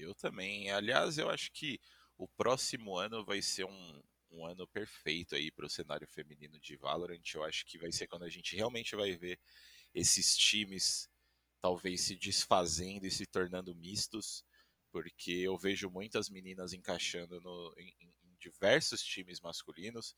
Eu 0.00 0.14
também. 0.14 0.70
Aliás, 0.70 1.18
eu 1.18 1.28
acho 1.30 1.50
que 1.52 1.80
o 2.16 2.26
próximo 2.28 2.96
ano 2.96 3.24
vai 3.24 3.42
ser 3.42 3.64
um, 3.64 4.02
um 4.30 4.46
ano 4.46 4.66
perfeito 4.68 5.34
aí 5.34 5.50
para 5.50 5.66
o 5.66 5.70
cenário 5.70 6.06
feminino 6.08 6.58
de 6.60 6.76
Valorant. 6.76 7.22
Eu 7.34 7.44
acho 7.44 7.64
que 7.66 7.78
vai 7.78 7.92
ser 7.92 8.06
quando 8.06 8.24
a 8.24 8.28
gente 8.28 8.56
realmente 8.56 8.94
vai 8.96 9.12
ver 9.16 9.38
esses 9.94 10.36
times 10.36 11.08
talvez 11.60 12.02
se 12.02 12.14
desfazendo 12.16 13.06
e 13.06 13.10
se 13.10 13.26
tornando 13.26 13.74
mistos, 13.74 14.44
porque 14.92 15.32
eu 15.32 15.56
vejo 15.58 15.90
muitas 15.90 16.28
meninas 16.30 16.72
encaixando 16.72 17.40
no, 17.40 17.74
em, 17.76 17.94
em 18.00 18.36
diversos 18.38 19.02
times 19.02 19.40
masculinos. 19.40 20.14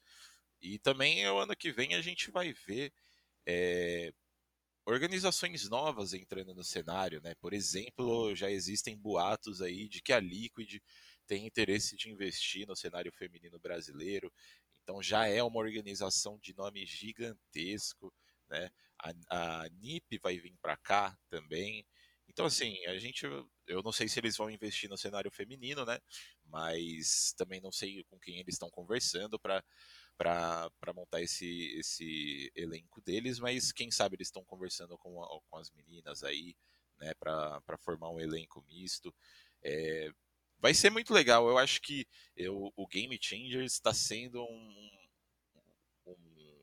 E 0.60 0.78
também 0.78 1.26
o 1.28 1.38
ano 1.38 1.56
que 1.56 1.72
vem 1.72 1.94
a 1.94 2.02
gente 2.02 2.30
vai 2.30 2.52
ver 2.52 2.92
é, 3.46 4.12
organizações 4.90 5.68
novas 5.68 6.12
entrando 6.12 6.54
no 6.54 6.64
cenário, 6.64 7.20
né? 7.22 7.34
Por 7.36 7.52
exemplo, 7.52 8.34
já 8.34 8.50
existem 8.50 8.96
boatos 8.96 9.62
aí 9.62 9.88
de 9.88 10.02
que 10.02 10.12
a 10.12 10.20
Liquid 10.20 10.78
tem 11.26 11.46
interesse 11.46 11.96
de 11.96 12.10
investir 12.10 12.66
no 12.66 12.74
cenário 12.74 13.12
feminino 13.12 13.58
brasileiro. 13.58 14.32
Então 14.82 15.02
já 15.02 15.26
é 15.26 15.42
uma 15.42 15.60
organização 15.60 16.38
de 16.42 16.54
nome 16.56 16.84
gigantesco, 16.84 18.12
né? 18.48 18.68
A, 18.98 19.62
a 19.62 19.68
NIP 19.68 20.18
vai 20.22 20.38
vir 20.38 20.56
para 20.60 20.76
cá 20.76 21.16
também. 21.28 21.86
Então 22.28 22.46
assim, 22.46 22.84
a 22.86 22.98
gente, 22.98 23.24
eu 23.66 23.82
não 23.82 23.92
sei 23.92 24.08
se 24.08 24.18
eles 24.18 24.36
vão 24.36 24.50
investir 24.50 24.90
no 24.90 24.98
cenário 24.98 25.30
feminino, 25.30 25.84
né? 25.84 25.98
Mas 26.44 27.32
também 27.36 27.60
não 27.60 27.72
sei 27.72 28.02
com 28.04 28.18
quem 28.18 28.38
eles 28.38 28.54
estão 28.54 28.70
conversando 28.70 29.38
para 29.38 29.64
para 30.20 30.92
montar 30.94 31.22
esse, 31.22 31.72
esse 31.78 32.52
elenco 32.54 33.00
deles, 33.00 33.38
mas 33.38 33.72
quem 33.72 33.90
sabe 33.90 34.16
eles 34.16 34.28
estão 34.28 34.44
conversando 34.44 34.98
com, 34.98 35.14
com 35.48 35.56
as 35.56 35.70
meninas 35.70 36.22
aí, 36.22 36.54
né, 36.98 37.14
para 37.14 37.78
formar 37.78 38.10
um 38.10 38.20
elenco 38.20 38.62
misto. 38.68 39.14
É, 39.62 40.12
vai 40.58 40.74
ser 40.74 40.90
muito 40.90 41.14
legal. 41.14 41.48
Eu 41.48 41.56
acho 41.56 41.80
que 41.80 42.06
eu, 42.36 42.70
o 42.76 42.86
Game 42.86 43.18
Changers 43.18 43.72
está 43.72 43.94
sendo 43.94 44.42
um, 44.42 44.90
um, 46.06 46.62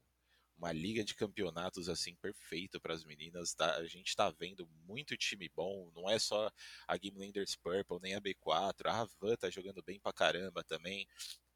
uma 0.59 0.71
liga 0.71 1.03
de 1.03 1.15
campeonatos 1.15 1.89
assim 1.89 2.13
perfeito 2.17 2.79
para 2.79 2.93
as 2.93 3.03
meninas. 3.03 3.55
Tá? 3.55 3.75
A 3.77 3.87
gente 3.87 4.09
está 4.09 4.29
vendo 4.29 4.67
muito 4.85 5.17
time 5.17 5.49
bom. 5.55 5.91
Não 5.95 6.07
é 6.07 6.19
só 6.19 6.51
a 6.87 6.95
Game 6.95 7.17
Landers 7.17 7.55
Purple 7.55 7.97
nem 8.03 8.13
a 8.13 8.21
B4. 8.21 8.85
A 8.85 9.01
Havan 9.01 9.35
tá 9.35 9.49
jogando 9.49 9.81
bem 9.81 9.99
pra 9.99 10.13
caramba 10.13 10.63
também. 10.63 11.07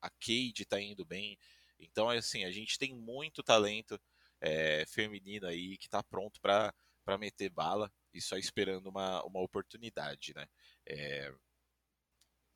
A 0.02 0.10
Cade 0.10 0.66
tá 0.66 0.82
indo 0.82 1.06
bem. 1.06 1.38
Então, 1.82 2.10
assim, 2.10 2.46
a 2.46 2.52
gente 2.52 2.78
tem 2.80 2.96
muito 2.96 3.44
talento 3.44 4.00
é, 4.40 4.86
feminino 4.86 5.48
aí 5.48 5.78
que 5.78 5.88
está 5.88 6.02
pronto 6.02 6.40
para 6.40 6.74
meter 7.18 7.50
bala 7.50 7.92
e 8.14 8.22
só 8.22 8.38
esperando 8.38 8.88
uma, 8.88 9.24
uma 9.26 9.42
oportunidade, 9.42 10.34
né? 10.36 10.48
É, 10.86 11.34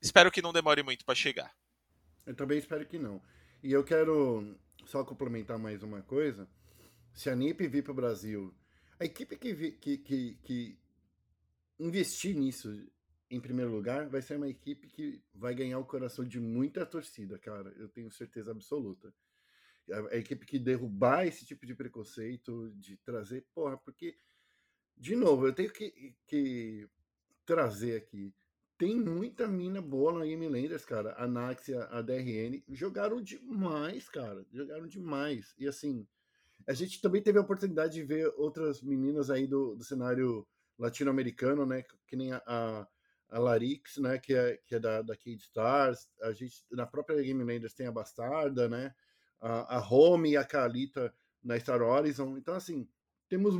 Espero 0.05 0.31
que 0.31 0.41
não 0.41 0.53
demore 0.53 0.83
muito 0.83 1.03
para 1.03 1.15
chegar. 1.15 1.51
Eu 2.27 2.35
também 2.35 2.59
espero 2.59 2.85
que 2.85 2.99
não. 2.99 3.19
E 3.63 3.71
eu 3.71 3.83
quero 3.83 4.55
só 4.85 5.03
complementar 5.03 5.57
mais 5.57 5.81
uma 5.81 6.03
coisa. 6.03 6.47
Se 7.11 7.27
a 7.27 7.35
NIP 7.35 7.67
vir 7.67 7.83
para 7.83 7.91
o 7.91 7.95
Brasil, 7.95 8.53
a 8.99 9.05
equipe 9.05 9.35
que, 9.35 9.51
vi, 9.51 9.71
que, 9.71 9.97
que, 9.97 10.35
que 10.43 10.79
investir 11.79 12.35
nisso 12.35 12.69
em 13.29 13.39
primeiro 13.39 13.71
lugar 13.71 14.07
vai 14.09 14.21
ser 14.21 14.37
uma 14.37 14.49
equipe 14.49 14.87
que 14.87 15.21
vai 15.33 15.53
ganhar 15.55 15.79
o 15.79 15.85
coração 15.85 16.25
de 16.25 16.39
muita 16.39 16.85
torcida, 16.85 17.37
cara. 17.39 17.73
Eu 17.77 17.89
tenho 17.89 18.11
certeza 18.11 18.51
absoluta. 18.51 19.13
A, 19.91 20.15
a 20.15 20.17
equipe 20.17 20.45
que 20.45 20.59
derrubar 20.59 21.25
esse 21.25 21.45
tipo 21.45 21.65
de 21.65 21.75
preconceito, 21.75 22.71
de 22.75 22.97
trazer, 22.97 23.45
porra, 23.53 23.77
porque, 23.77 24.17
de 24.97 25.15
novo, 25.15 25.47
eu 25.47 25.53
tenho 25.53 25.71
que, 25.71 26.15
que 26.27 26.87
trazer 27.45 27.97
aqui 27.97 28.33
tem 28.77 28.99
muita 28.99 29.47
mina 29.47 29.81
boa 29.81 30.19
na 30.19 30.25
Game 30.25 30.47
Landers, 30.47 30.85
cara. 30.85 31.15
A 31.17 31.27
Naxia, 31.27 31.85
a 31.85 32.01
DRN, 32.01 32.61
jogaram 32.69 33.21
demais, 33.21 34.09
cara. 34.09 34.45
Jogaram 34.51 34.87
demais. 34.87 35.53
E 35.57 35.67
assim, 35.67 36.05
A 36.67 36.73
gente 36.73 37.01
também 37.01 37.21
teve 37.21 37.37
a 37.37 37.41
oportunidade 37.41 37.93
de 37.93 38.03
ver 38.03 38.33
outras 38.37 38.81
meninas 38.81 39.29
aí 39.29 39.47
do, 39.47 39.75
do 39.75 39.83
cenário 39.83 40.47
latino-americano, 40.79 41.65
né? 41.65 41.83
Que 42.07 42.15
nem 42.15 42.31
a, 42.33 42.41
a, 42.45 42.87
a, 43.29 43.39
Larix, 43.39 43.97
né? 43.97 44.17
Que 44.17 44.33
é, 44.33 44.57
que 44.65 44.75
é 44.75 44.79
da, 44.79 45.01
da 45.01 45.15
Kid 45.15 45.41
Stars. 45.41 46.09
A 46.21 46.31
gente, 46.31 46.65
na 46.71 46.85
própria 46.85 47.21
Game 47.21 47.43
Landers 47.43 47.73
tem 47.73 47.87
a 47.87 47.91
Bastarda, 47.91 48.69
né? 48.69 48.93
A, 49.39 49.77
a 49.77 49.89
Home 49.89 50.31
e 50.31 50.37
a 50.37 50.43
Kalita 50.43 51.13
na 51.43 51.59
Star 51.59 51.81
Horizon. 51.81 52.37
Então, 52.37 52.55
assim, 52.55 52.87
temos 53.27 53.55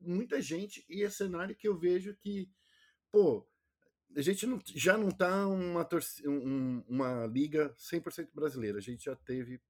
muita 0.00 0.40
gente 0.40 0.84
e 0.88 1.02
é 1.02 1.10
cenário 1.10 1.56
que 1.56 1.68
eu 1.68 1.76
vejo 1.76 2.14
que, 2.14 2.50
pô, 3.10 3.46
a 4.16 4.22
gente 4.22 4.46
não, 4.46 4.60
já 4.74 4.96
não 4.96 5.10
tá 5.10 5.46
uma, 5.46 5.86
um, 6.26 6.82
uma 6.88 7.26
liga 7.26 7.74
100% 7.76 8.28
brasileira. 8.32 8.78
A 8.78 8.82
gente 8.82 9.04
já 9.04 9.14
teve 9.14 9.60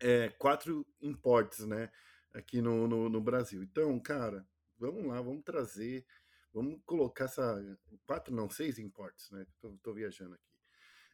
é, 0.00 0.28
quatro 0.38 0.86
imports, 1.00 1.66
né? 1.66 1.90
Aqui 2.32 2.60
no, 2.60 2.86
no, 2.86 3.08
no, 3.08 3.20
Brasil. 3.20 3.62
Então, 3.62 3.98
cara, 3.98 4.46
vamos 4.78 5.06
lá, 5.06 5.20
vamos 5.20 5.42
trazer, 5.42 6.06
vamos 6.52 6.80
colocar 6.84 7.24
essa. 7.24 7.78
Quatro, 8.06 8.34
não, 8.34 8.48
seis 8.48 8.78
imports, 8.78 9.30
né? 9.30 9.46
Tô, 9.60 9.76
tô 9.82 9.94
viajando 9.94 10.34
aqui. 10.34 10.44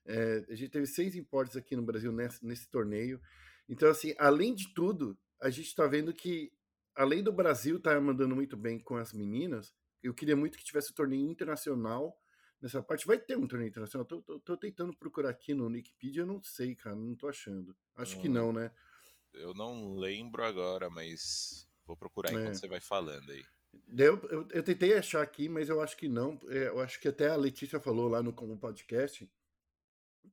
É, 0.06 0.44
a 0.48 0.54
gente 0.54 0.70
teve 0.70 0.86
seis 0.86 1.14
imports 1.14 1.56
aqui 1.56 1.74
no 1.74 1.82
Brasil 1.82 2.12
nesse, 2.12 2.44
nesse 2.44 2.68
torneio. 2.68 3.20
Então, 3.68 3.88
assim, 3.88 4.14
além 4.18 4.54
de 4.54 4.72
tudo, 4.74 5.18
a 5.40 5.50
gente 5.50 5.66
está 5.66 5.86
vendo 5.86 6.12
que, 6.12 6.52
além 6.94 7.22
do 7.22 7.32
Brasil 7.32 7.78
estar 7.78 7.94
tá 7.94 8.00
mandando 8.00 8.34
muito 8.34 8.56
bem 8.56 8.78
com 8.78 8.96
as 8.96 9.12
meninas, 9.12 9.74
eu 10.02 10.12
queria 10.12 10.36
muito 10.36 10.58
que 10.58 10.64
tivesse 10.64 10.92
um 10.92 10.94
torneio 10.94 11.30
internacional 11.30 12.18
nessa 12.60 12.82
parte. 12.82 13.06
Vai 13.06 13.18
ter 13.18 13.38
um 13.38 13.46
torneio 13.46 13.68
internacional? 13.68 14.06
Tô, 14.06 14.22
tô, 14.22 14.38
tô 14.40 14.56
tentando 14.56 14.94
procurar 14.96 15.30
aqui 15.30 15.54
no 15.54 15.66
Wikipedia, 15.66 16.22
eu 16.22 16.26
não 16.26 16.42
sei, 16.42 16.74
cara, 16.74 16.94
não 16.94 17.16
tô 17.16 17.28
achando. 17.28 17.74
Acho 17.96 18.18
hum, 18.18 18.20
que 18.20 18.28
não, 18.28 18.52
né? 18.52 18.70
Eu 19.32 19.54
não 19.54 19.96
lembro 19.96 20.44
agora, 20.44 20.90
mas 20.90 21.66
vou 21.86 21.96
procurar 21.96 22.30
é. 22.30 22.34
enquanto 22.34 22.54
você 22.56 22.68
vai 22.68 22.80
falando 22.80 23.30
aí. 23.30 23.44
Eu, 23.96 24.20
eu, 24.30 24.48
eu, 24.50 24.62
tentei 24.62 24.94
achar 24.94 25.22
aqui, 25.22 25.48
mas 25.48 25.68
eu 25.68 25.80
acho 25.80 25.96
que 25.96 26.08
não. 26.08 26.38
É, 26.48 26.68
eu 26.68 26.80
acho 26.80 27.00
que 27.00 27.08
até 27.08 27.28
a 27.28 27.36
Letícia 27.36 27.80
falou 27.80 28.08
lá 28.08 28.22
no, 28.22 28.32
no 28.32 28.58
podcast 28.58 29.30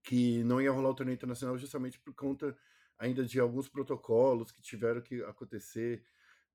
que 0.04 0.44
não 0.44 0.62
ia 0.62 0.72
rolar 0.72 0.90
o 0.90 0.96
torneio 0.96 1.16
internacional 1.16 1.58
justamente 1.58 2.00
por 2.00 2.14
conta 2.14 2.58
ainda 2.98 3.26
de 3.26 3.40
alguns 3.40 3.68
protocolos 3.68 4.52
que 4.52 4.62
tiveram 4.62 5.02
que 5.02 5.24
acontecer 5.24 6.04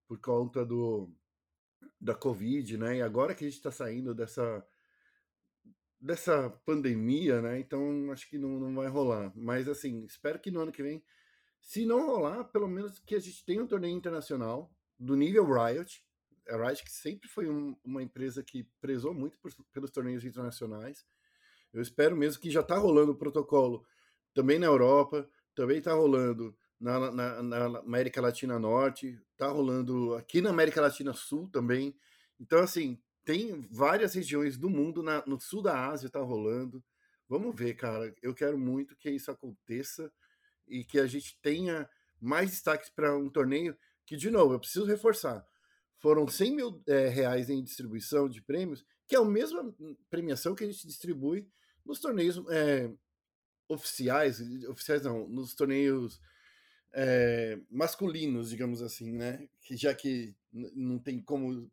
por 0.07 0.19
conta 0.21 0.65
do 0.65 1.13
da 2.01 2.15
Covid, 2.15 2.77
né? 2.79 2.99
E 2.99 3.03
agora 3.03 3.35
que 3.35 3.45
a 3.45 3.49
gente 3.49 3.57
está 3.57 3.71
saindo 3.71 4.15
dessa 4.15 4.67
dessa 6.01 6.51
pandemia, 6.65 7.41
né? 7.41 7.59
Então 7.59 8.11
acho 8.13 8.29
que 8.29 8.39
não, 8.39 8.61
não 8.61 8.75
vai 8.75 8.89
rolar. 8.89 9.33
Mas 9.35 9.69
assim, 9.69 10.05
espero 10.05 10.39
que 10.39 10.51
no 10.51 10.61
ano 10.61 10.73
que 10.73 10.83
vem, 10.83 11.03
se 11.61 11.85
não 11.85 12.07
rolar, 12.07 12.45
pelo 12.45 12.69
menos 12.69 12.99
que 13.01 13.15
a 13.15 13.19
gente 13.19 13.45
tenha 13.45 13.63
um 13.63 13.67
torneio 13.67 13.97
internacional 13.97 14.73
do 14.99 15.17
nível 15.17 15.45
Riot. 15.45 16.06
A 16.49 16.57
Riot 16.57 16.85
que 16.85 16.93
sempre 16.93 17.29
foi 17.29 17.49
um, 17.49 17.77
uma 17.85 18.03
empresa 18.03 18.43
que 18.43 18.65
prezou 18.81 19.13
muito 19.13 19.39
por, 19.39 19.53
pelos 19.73 19.91
torneios 19.91 20.25
internacionais. 20.25 21.05
Eu 21.73 21.83
espero 21.83 22.17
mesmo 22.17 22.41
que 22.41 22.51
já 22.51 22.61
está 22.61 22.77
rolando 22.77 23.13
o 23.13 23.17
protocolo 23.17 23.85
também 24.33 24.59
na 24.59 24.67
Europa, 24.67 25.29
também 25.55 25.79
está 25.79 25.93
rolando 25.93 26.57
na, 26.79 27.11
na, 27.11 27.43
na, 27.43 27.79
América 27.79 28.21
Latina 28.21 28.59
Norte, 28.59 29.19
está 29.33 29.49
rolando 29.49 30.15
aqui 30.15 30.41
na 30.41 30.51
América 30.51 30.81
Latina 30.81 31.13
Sul 31.13 31.49
também. 31.49 31.97
Então, 32.39 32.61
assim, 32.61 33.01
tem 33.25 33.61
várias 33.71 34.15
regiões 34.15 34.57
do 34.57 34.71
mundo, 34.71 35.03
na, 35.03 35.25
no 35.27 35.41
sul 35.41 35.63
da 35.63 35.89
Ásia 35.89 36.07
está 36.07 36.21
rolando. 36.21 36.83
Vamos 37.29 37.57
ver, 37.57 37.75
cara. 37.75 38.15
Eu 38.23 38.35
quero 38.35 38.57
muito 38.57 38.97
que 38.97 39.11
isso 39.11 39.31
aconteça 39.31 40.13
e 40.69 40.85
que 40.85 40.99
a 41.01 41.07
gente 41.07 41.39
tenha 41.43 41.89
mais 42.21 42.51
destaques 42.51 42.89
para 42.89 43.17
um 43.17 43.29
torneio 43.29 43.77
que, 44.05 44.17
de 44.17 44.31
novo, 44.31 44.55
eu 44.55 44.61
preciso 44.61 44.85
reforçar. 44.85 45.45
Foram 45.99 46.29
100 46.29 46.55
mil 46.55 46.83
é, 46.87 47.09
reais 47.09 47.49
em 47.49 47.63
distribuição 47.63 48.29
de 48.29 48.43
prêmios, 48.43 48.85
que 49.07 49.17
é 49.17 49.19
a 49.19 49.25
mesma 49.25 49.75
premiação 50.11 50.55
que 50.55 50.65
a 50.65 50.67
gente 50.67 50.87
distribui 50.87 51.49
nos 51.85 52.01
torneios 52.01 52.43
é, 52.51 52.91
oficiais, 53.69 54.41
oficiais 54.69 55.03
não, 55.03 55.29
nos 55.29 55.55
torneios 55.55 56.21
é, 56.93 57.59
masculinos, 57.71 58.51
digamos 58.51 58.83
assim, 58.83 59.13
né? 59.13 59.49
Que 59.61 59.77
já 59.77 59.95
que 59.95 60.35
não 60.53 60.99
tem 60.99 61.21
como 61.21 61.71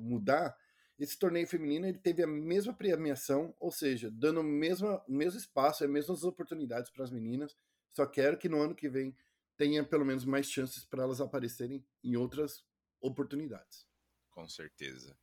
mudar, 0.00 0.56
esse 0.98 1.18
torneio 1.18 1.46
feminino 1.46 1.86
ele 1.86 1.98
teve 1.98 2.22
a 2.22 2.26
mesma 2.26 2.72
premiação, 2.72 3.54
ou 3.58 3.70
seja, 3.72 4.10
dando 4.10 4.40
o 4.40 4.44
mesmo, 4.44 5.00
mesmo 5.08 5.38
espaço, 5.38 5.82
as 5.82 5.90
mesmas 5.90 6.22
oportunidades 6.22 6.90
para 6.90 7.02
as 7.02 7.10
meninas. 7.10 7.56
Só 7.92 8.06
quero 8.06 8.38
que 8.38 8.48
no 8.48 8.60
ano 8.60 8.74
que 8.74 8.88
vem 8.88 9.16
tenha 9.56 9.84
pelo 9.84 10.04
menos 10.04 10.24
mais 10.24 10.46
chances 10.46 10.84
para 10.84 11.02
elas 11.02 11.20
aparecerem 11.20 11.84
em 12.04 12.16
outras 12.16 12.64
oportunidades. 13.02 13.86
Com 14.30 14.48
certeza. 14.48 15.14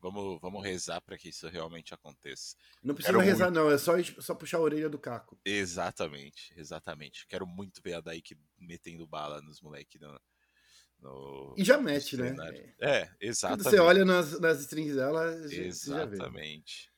Vamos, 0.00 0.40
vamos 0.40 0.64
rezar 0.64 1.00
para 1.00 1.16
que 1.16 1.28
isso 1.28 1.48
realmente 1.48 1.94
aconteça. 1.94 2.56
Não 2.82 2.92
precisa 2.92 3.16
Quero 3.16 3.24
rezar, 3.24 3.44
muito... 3.46 3.60
não, 3.60 3.70
é 3.70 3.78
só, 3.78 3.92
só 4.20 4.34
puxar 4.34 4.58
a 4.58 4.62
orelha 4.62 4.90
do 4.90 4.98
Caco. 4.98 5.40
Exatamente, 5.44 6.52
exatamente. 6.56 7.24
Quero 7.28 7.46
muito 7.46 7.80
ver 7.80 7.94
a 7.94 8.00
Daik 8.00 8.36
metendo 8.58 9.06
bala 9.06 9.40
nos 9.40 9.60
moleques 9.60 10.00
no, 10.00 10.20
no, 11.02 11.54
e 11.56 11.64
já 11.64 11.78
mete, 11.78 12.16
né? 12.16 12.34
É, 12.80 13.08
exatamente. 13.20 13.64
Quando 13.64 13.70
você 13.70 13.78
olha 13.78 14.04
nas, 14.04 14.38
nas 14.40 14.60
strings 14.60 14.96
dela, 14.96 15.32
exatamente. 15.50 16.90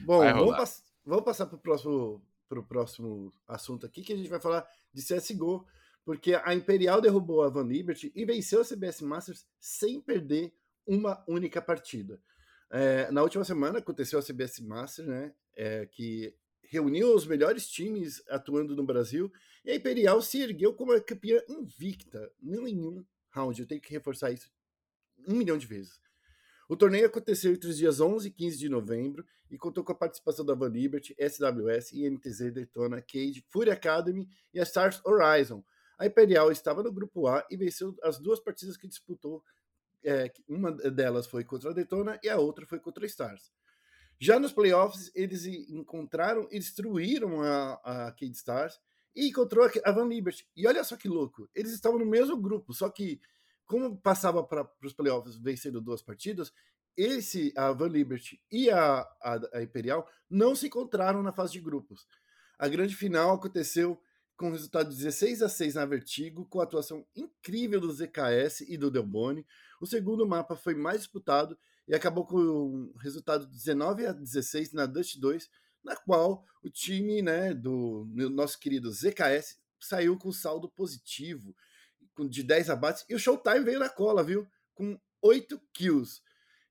Bom, 0.00 0.20
vamos, 0.20 0.56
pass 0.56 0.84
vamos, 1.04 1.24
passar 1.24 1.46
para 1.46 1.56
o 1.56 1.60
próximo, 1.60 2.26
pro 2.46 2.62
próximo 2.62 3.32
assunto 3.46 3.84
aqui, 3.86 4.02
que 4.02 4.12
a 4.12 4.16
gente 4.16 4.28
vai 4.28 4.40
falar 4.40 4.66
de 4.92 5.02
CSGO, 5.02 5.66
porque 6.04 6.34
a 6.34 6.54
Imperial 6.54 7.00
derrubou 7.00 7.42
a 7.42 7.48
Van 7.48 7.64
Liberty 7.64 8.12
e 8.14 8.24
venceu 8.24 8.60
a 8.60 8.64
CBS 8.64 9.00
Masters 9.02 9.46
sem 9.58 10.00
perder 10.00 10.52
uma 10.86 11.22
única 11.28 11.60
partida. 11.60 12.20
É, 12.70 13.10
na 13.10 13.22
última 13.22 13.44
semana 13.44 13.78
aconteceu 13.78 14.18
a 14.18 14.22
CBS 14.22 14.60
Masters, 14.60 15.08
né? 15.08 15.34
É, 15.56 15.86
que 15.86 16.34
reuniu 16.62 17.14
os 17.14 17.26
melhores 17.26 17.68
times 17.68 18.22
atuando 18.28 18.76
no 18.76 18.84
Brasil 18.84 19.30
e 19.64 19.70
a 19.70 19.74
Imperial 19.74 20.22
se 20.22 20.40
ergueu 20.40 20.72
como 20.72 20.92
a 20.92 21.00
campeã 21.00 21.42
invicta. 21.48 22.30
Nenhum 22.40 23.04
round. 23.30 23.60
Eu 23.60 23.66
tenho 23.66 23.80
que 23.80 23.92
reforçar 23.92 24.30
isso 24.30 24.50
um 25.26 25.34
milhão 25.34 25.58
de 25.58 25.66
vezes. 25.66 26.00
O 26.68 26.76
torneio 26.76 27.06
aconteceu 27.06 27.52
entre 27.52 27.68
os 27.68 27.76
dias 27.76 28.00
11 28.00 28.28
e 28.28 28.30
15 28.30 28.58
de 28.58 28.68
novembro 28.68 29.26
e 29.50 29.58
contou 29.58 29.82
com 29.82 29.90
a 29.90 29.96
participação 29.96 30.44
da 30.44 30.54
Van 30.54 30.68
Liberty, 30.68 31.16
SWS, 31.18 31.92
INTZ 31.92 32.52
Daytona, 32.52 33.02
Cage, 33.02 33.44
Fury 33.50 33.70
Academy 33.70 34.28
e 34.54 34.60
a 34.60 34.62
Stars 34.62 35.04
Horizon. 35.04 35.64
A 36.00 36.06
Imperial 36.06 36.50
estava 36.50 36.82
no 36.82 36.90
grupo 36.90 37.26
A 37.26 37.46
e 37.50 37.58
venceu 37.58 37.94
as 38.02 38.18
duas 38.18 38.40
partidas 38.40 38.78
que 38.78 38.88
disputou. 38.88 39.44
É, 40.02 40.32
uma 40.48 40.72
delas 40.72 41.26
foi 41.26 41.44
contra 41.44 41.70
a 41.70 41.74
Daytona 41.74 42.18
e 42.22 42.28
a 42.30 42.38
outra 42.38 42.64
foi 42.64 42.80
contra 42.80 43.04
a 43.04 43.06
Stars. 43.06 43.52
Já 44.18 44.40
nos 44.40 44.50
playoffs, 44.50 45.10
eles 45.14 45.44
encontraram 45.44 46.48
e 46.50 46.58
destruíram 46.58 47.42
a, 47.42 47.74
a 47.84 48.12
Cade 48.12 48.32
Stars 48.32 48.80
e 49.14 49.28
encontrou 49.28 49.68
a 49.84 49.92
Van 49.92 50.06
Liberty. 50.06 50.48
E 50.56 50.66
olha 50.66 50.82
só 50.84 50.96
que 50.96 51.06
louco, 51.06 51.50
eles 51.54 51.72
estavam 51.72 51.98
no 51.98 52.06
mesmo 52.06 52.34
grupo, 52.34 52.72
só 52.72 52.88
que 52.88 53.20
como 53.66 53.94
passava 53.98 54.42
para 54.42 54.66
os 54.82 54.94
playoffs 54.94 55.36
vencendo 55.36 55.82
duas 55.82 56.00
partidas, 56.00 56.50
esse 56.96 57.52
a 57.54 57.72
Van 57.72 57.88
Liberty 57.88 58.40
e 58.50 58.70
a, 58.70 59.00
a, 59.22 59.40
a, 59.52 59.62
Imperial 59.62 60.08
não 60.30 60.56
se 60.56 60.66
encontraram 60.66 61.22
na 61.22 61.30
fase 61.30 61.52
de 61.52 61.60
grupos. 61.60 62.06
A 62.58 62.68
grande 62.68 62.96
final 62.96 63.34
aconteceu 63.34 64.00
com 64.40 64.50
resultado 64.50 64.88
de 64.88 64.96
16 64.96 65.42
a 65.42 65.50
6 65.50 65.74
na 65.74 65.84
Vertigo, 65.84 66.46
com 66.46 66.60
a 66.60 66.62
atuação 66.62 67.06
incrível 67.14 67.78
do 67.78 67.92
ZKS 67.92 68.62
e 68.62 68.78
do 68.78 68.90
Delboni. 68.90 69.46
O 69.78 69.86
segundo 69.86 70.26
mapa 70.26 70.56
foi 70.56 70.74
mais 70.74 71.00
disputado 71.00 71.58
e 71.86 71.94
acabou 71.94 72.24
com 72.24 72.38
o 72.38 72.96
resultado 72.96 73.44
de 73.44 73.52
19 73.52 74.06
a 74.06 74.12
16 74.12 74.72
na 74.72 74.86
Dust 74.86 75.18
2, 75.18 75.46
na 75.84 75.94
qual 75.94 76.42
o 76.64 76.70
time 76.70 77.20
né, 77.20 77.52
do 77.52 78.08
nosso 78.30 78.58
querido 78.58 78.90
ZKS 78.90 79.58
saiu 79.78 80.16
com 80.16 80.32
saldo 80.32 80.70
positivo, 80.70 81.54
de 82.30 82.42
10 82.42 82.70
abates, 82.70 83.04
e 83.10 83.14
o 83.14 83.18
Showtime 83.18 83.60
veio 83.60 83.78
na 83.78 83.90
cola, 83.90 84.24
viu? 84.24 84.48
Com 84.74 84.98
8 85.20 85.60
kills. 85.74 86.22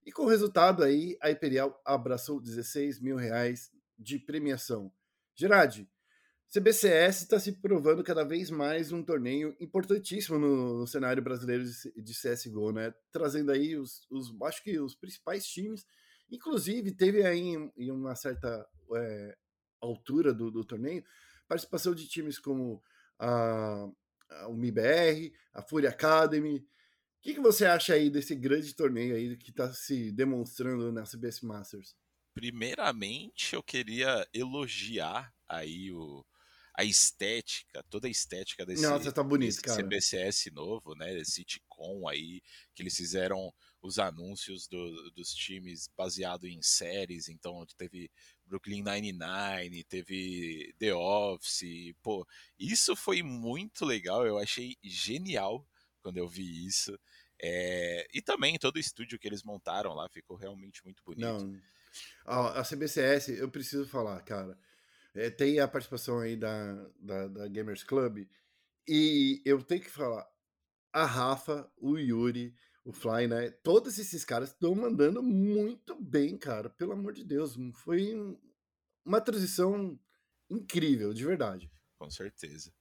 E 0.04 0.12
com 0.12 0.24
o 0.24 0.28
resultado 0.28 0.84
aí, 0.84 1.16
a 1.22 1.30
Imperial 1.30 1.80
abraçou 1.86 2.42
16 2.42 3.00
mil 3.00 3.16
reais 3.16 3.72
de 3.96 4.18
premiação. 4.18 4.92
Gerard, 5.36 5.88
CBCS 6.52 7.22
está 7.22 7.40
se 7.40 7.52
provando 7.52 8.04
cada 8.04 8.24
vez 8.24 8.50
mais 8.50 8.92
um 8.92 9.04
torneio 9.04 9.56
importantíssimo 9.60 10.40
no, 10.40 10.80
no 10.80 10.88
cenário 10.88 11.22
brasileiro 11.22 11.64
de, 11.64 12.02
de, 12.02 12.12
CSGO, 12.12 12.72
né? 12.72 12.92
Trazendo 13.12 13.52
aí 13.52 13.78
os, 13.78 14.08
os, 14.10 14.36
acho 14.42 14.64
que 14.64 14.80
os 14.80 14.96
principais 14.96 15.46
times. 15.48 15.86
Inclusive, 16.28 16.92
teve 16.92 17.24
aí 17.24 17.40
em, 17.40 17.72
em 17.78 17.92
uma 17.92 18.16
certa 18.16 18.68
é, 18.96 19.38
altura 19.80 20.34
do, 20.34 20.50
do, 20.50 20.66
torneio, 20.66 21.04
participação 21.48 21.94
de 21.94 22.08
times 22.08 22.40
como 22.40 22.82
a, 23.20 23.88
a, 24.32 24.48
o 24.48 24.56
MIBR, 24.56 25.32
a 25.54 25.62
Fury 25.62 25.86
Academy. 25.86 26.58
O 26.58 26.66
que, 27.22 27.36
que 27.36 27.42
você 27.42 27.68
acha 27.68 27.94
aí 27.94 28.10
desse 28.10 28.34
grande 28.34 28.76
torneio 28.76 29.16
aí 29.16 29.38
que 29.38 29.52
está 29.52 29.72
se 29.72 30.12
demonstrando 30.12 30.92
na 30.92 31.04
CBS 31.04 31.42
Masters? 31.42 31.96
Primeiramente, 32.34 33.54
eu 33.54 33.62
queria 33.62 34.28
elogiar 34.34 35.32
aí 35.48 35.92
o, 35.92 36.26
a 36.80 36.84
estética, 36.86 37.84
toda 37.90 38.08
a 38.08 38.10
estética 38.10 38.66
desse, 38.66 38.84
Nossa, 38.84 39.12
tá 39.12 39.22
bonito, 39.22 39.50
desse 39.50 39.62
cara. 39.62 39.84
CBCS 39.84 40.50
novo, 40.54 40.96
né? 40.96 41.14
Esse 41.20 41.32
sitcom 41.32 42.08
aí, 42.08 42.42
que 42.74 42.82
eles 42.82 42.96
fizeram 42.96 43.54
os 43.82 44.00
anúncios 44.00 44.66
do, 44.66 45.12
dos 45.12 45.34
times 45.34 45.90
baseado 45.98 46.48
em 46.48 46.62
séries, 46.62 47.28
então 47.28 47.66
teve 47.78 48.10
Brooklyn 48.46 48.82
Nine-Nine, 48.82 49.84
teve 49.84 50.74
The 50.80 50.94
Office, 50.96 51.94
pô, 52.02 52.26
isso 52.58 52.96
foi 52.96 53.22
muito 53.22 53.84
legal, 53.84 54.26
eu 54.26 54.38
achei 54.38 54.78
genial 54.82 55.68
quando 56.02 56.16
eu 56.16 56.30
vi 56.30 56.66
isso. 56.66 56.98
É, 57.42 58.08
e 58.14 58.22
também 58.22 58.58
todo 58.58 58.78
o 58.78 58.80
estúdio 58.80 59.20
que 59.20 59.28
eles 59.28 59.44
montaram 59.44 59.94
lá 59.94 60.08
ficou 60.08 60.38
realmente 60.38 60.82
muito 60.86 61.04
bonito. 61.04 61.26
Não. 61.26 61.62
A, 62.26 62.62
a 62.62 62.64
CBCS, 62.64 63.38
eu 63.38 63.52
preciso 63.52 63.86
falar, 63.86 64.22
cara. 64.22 64.58
É, 65.16 65.30
tem 65.30 65.60
a 65.60 65.68
participação 65.68 66.20
aí 66.20 66.36
da, 66.36 66.74
da, 67.00 67.28
da, 67.28 67.48
Gamers 67.48 67.84
Club. 67.84 68.28
E 68.88 69.42
eu 69.46 69.62
tenho 69.64 69.82
que 69.82 69.90
falar, 69.90 70.28
a 70.94 71.06
Rafa, 71.06 71.72
o 71.78 71.98
Yuri, 71.98 72.56
o 72.84 72.92
Fly, 72.92 73.28
né? 73.28 73.52
Todos 73.64 74.00
esses 74.00 74.24
caras 74.26 74.50
estão 74.50 74.74
mandando 74.76 75.22
muito 75.22 75.96
bem, 76.02 76.38
cara. 76.38 76.70
Pelo 76.70 76.94
amor 76.94 77.14
de 77.14 77.24
Deus. 77.24 77.56
Foi 77.76 78.16
uma 79.06 79.22
transição 79.22 80.00
incrível, 80.50 81.14
de 81.14 81.26
verdade. 81.26 81.72
Com 81.98 82.10
certeza. 82.10 82.74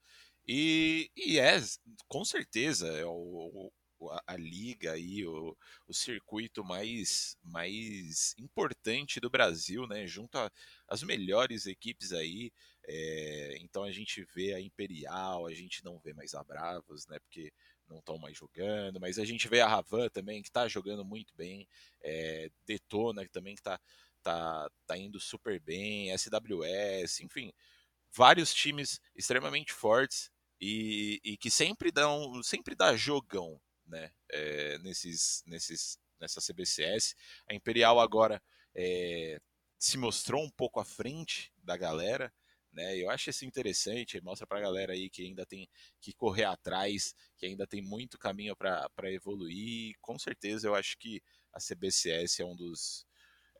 E, 0.46 1.10
e 1.14 1.38
é, 1.38 1.60
com 2.08 2.24
certeza, 2.24 2.88
é 2.88 3.04
o, 3.04 3.70
a, 4.10 4.22
a, 4.26 4.36
liga 4.36 4.92
aí, 4.92 5.26
o, 5.26 5.56
o 5.86 5.94
circuito 5.94 6.64
mais, 6.64 7.36
mais 7.42 8.34
importante 8.38 9.20
do 9.20 9.30
Brasil, 9.30 9.86
né? 9.86 10.06
Junto 10.06 10.38
às 10.86 11.02
melhores 11.02 11.66
equipes 11.66 12.12
aí. 12.12 12.52
É, 12.86 13.58
então 13.60 13.82
a 13.82 13.92
gente 13.92 14.24
vê 14.34 14.54
a 14.54 14.60
Imperial, 14.60 15.46
a 15.46 15.54
gente 15.54 15.84
não 15.84 15.98
vê 15.98 16.12
mais 16.14 16.34
a 16.34 16.42
Bravos, 16.44 17.06
né? 17.06 17.18
Porque 17.18 17.52
não 17.88 17.98
estão 17.98 18.18
mais 18.18 18.36
jogando, 18.36 19.00
mas 19.00 19.18
a 19.18 19.24
gente 19.24 19.48
vê 19.48 19.60
a 19.60 19.68
Ravan 19.68 20.08
também, 20.08 20.42
que 20.42 20.48
está 20.48 20.68
jogando 20.68 21.04
muito 21.04 21.34
bem, 21.34 21.66
é, 22.02 22.50
Detona 22.66 23.24
que 23.24 23.30
também 23.30 23.54
que 23.54 23.60
está 23.60 23.80
tá, 24.22 24.70
tá 24.86 24.96
indo 24.96 25.18
super 25.18 25.58
bem, 25.60 26.12
SWS, 26.16 27.20
enfim, 27.20 27.52
vários 28.12 28.52
times 28.52 29.00
extremamente 29.14 29.72
fortes 29.72 30.30
e, 30.60 31.20
e 31.24 31.36
que 31.36 31.50
sempre 31.50 31.90
dão, 31.90 32.42
sempre 32.42 32.74
dá 32.74 32.96
jogão, 32.96 33.60
né, 33.88 34.12
é, 34.30 34.78
nesses, 34.78 35.42
nesses, 35.46 35.98
nessa 36.20 36.40
CBCS. 36.40 37.14
A 37.48 37.54
Imperial 37.54 37.98
agora 37.98 38.42
é, 38.74 39.40
se 39.78 39.96
mostrou 39.96 40.44
um 40.44 40.50
pouco 40.50 40.80
à 40.80 40.84
frente 40.84 41.52
da 41.62 41.76
galera, 41.76 42.32
né? 42.72 42.96
Eu 42.96 43.10
acho 43.10 43.30
isso 43.30 43.44
interessante, 43.44 44.20
mostra 44.20 44.46
para 44.46 44.58
a 44.58 44.62
galera 44.62 44.92
aí 44.92 45.08
que 45.08 45.24
ainda 45.24 45.46
tem 45.46 45.68
que 46.00 46.12
correr 46.12 46.44
atrás, 46.44 47.14
que 47.36 47.46
ainda 47.46 47.66
tem 47.66 47.82
muito 47.82 48.18
caminho 48.18 48.54
para 48.56 49.12
evoluir. 49.12 49.96
Com 50.00 50.18
certeza, 50.18 50.68
eu 50.68 50.74
acho 50.74 50.98
que 50.98 51.22
a 51.52 51.58
CBCS 51.58 52.40
é 52.40 52.44
um 52.44 52.54
dos 52.54 53.06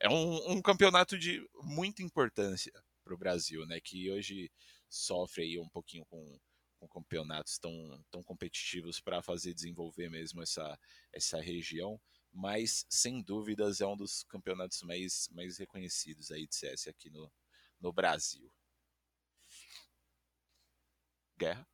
é 0.01 0.07
um, 0.09 0.53
um 0.53 0.61
campeonato 0.61 1.17
de 1.17 1.45
muita 1.61 2.01
importância 2.01 2.71
para 3.03 3.13
o 3.13 3.17
Brasil, 3.17 3.65
né? 3.65 3.79
Que 3.81 4.09
hoje 4.09 4.49
sofre 4.87 5.43
aí 5.43 5.59
um 5.59 5.67
pouquinho 5.67 6.05
com 6.05 6.39
com 6.79 6.87
campeonatos 6.87 7.57
tão, 7.57 8.03
tão 8.09 8.23
competitivos 8.23 8.99
para 8.99 9.21
fazer 9.21 9.53
desenvolver 9.53 10.09
mesmo 10.09 10.41
essa, 10.41 10.79
essa 11.11 11.39
região, 11.41 11.99
mas 12.31 12.85
sem 12.89 13.21
dúvidas 13.21 13.81
é 13.81 13.85
um 13.85 13.97
dos 13.97 14.23
campeonatos 14.23 14.81
mais, 14.83 15.27
mais 15.31 15.57
reconhecidos 15.57 16.31
aí 16.31 16.47
de 16.47 16.55
CS 16.55 16.87
aqui 16.87 17.09
no, 17.09 17.31
no 17.79 17.91
Brasil. 17.91 18.49
Guerra. 21.37 21.67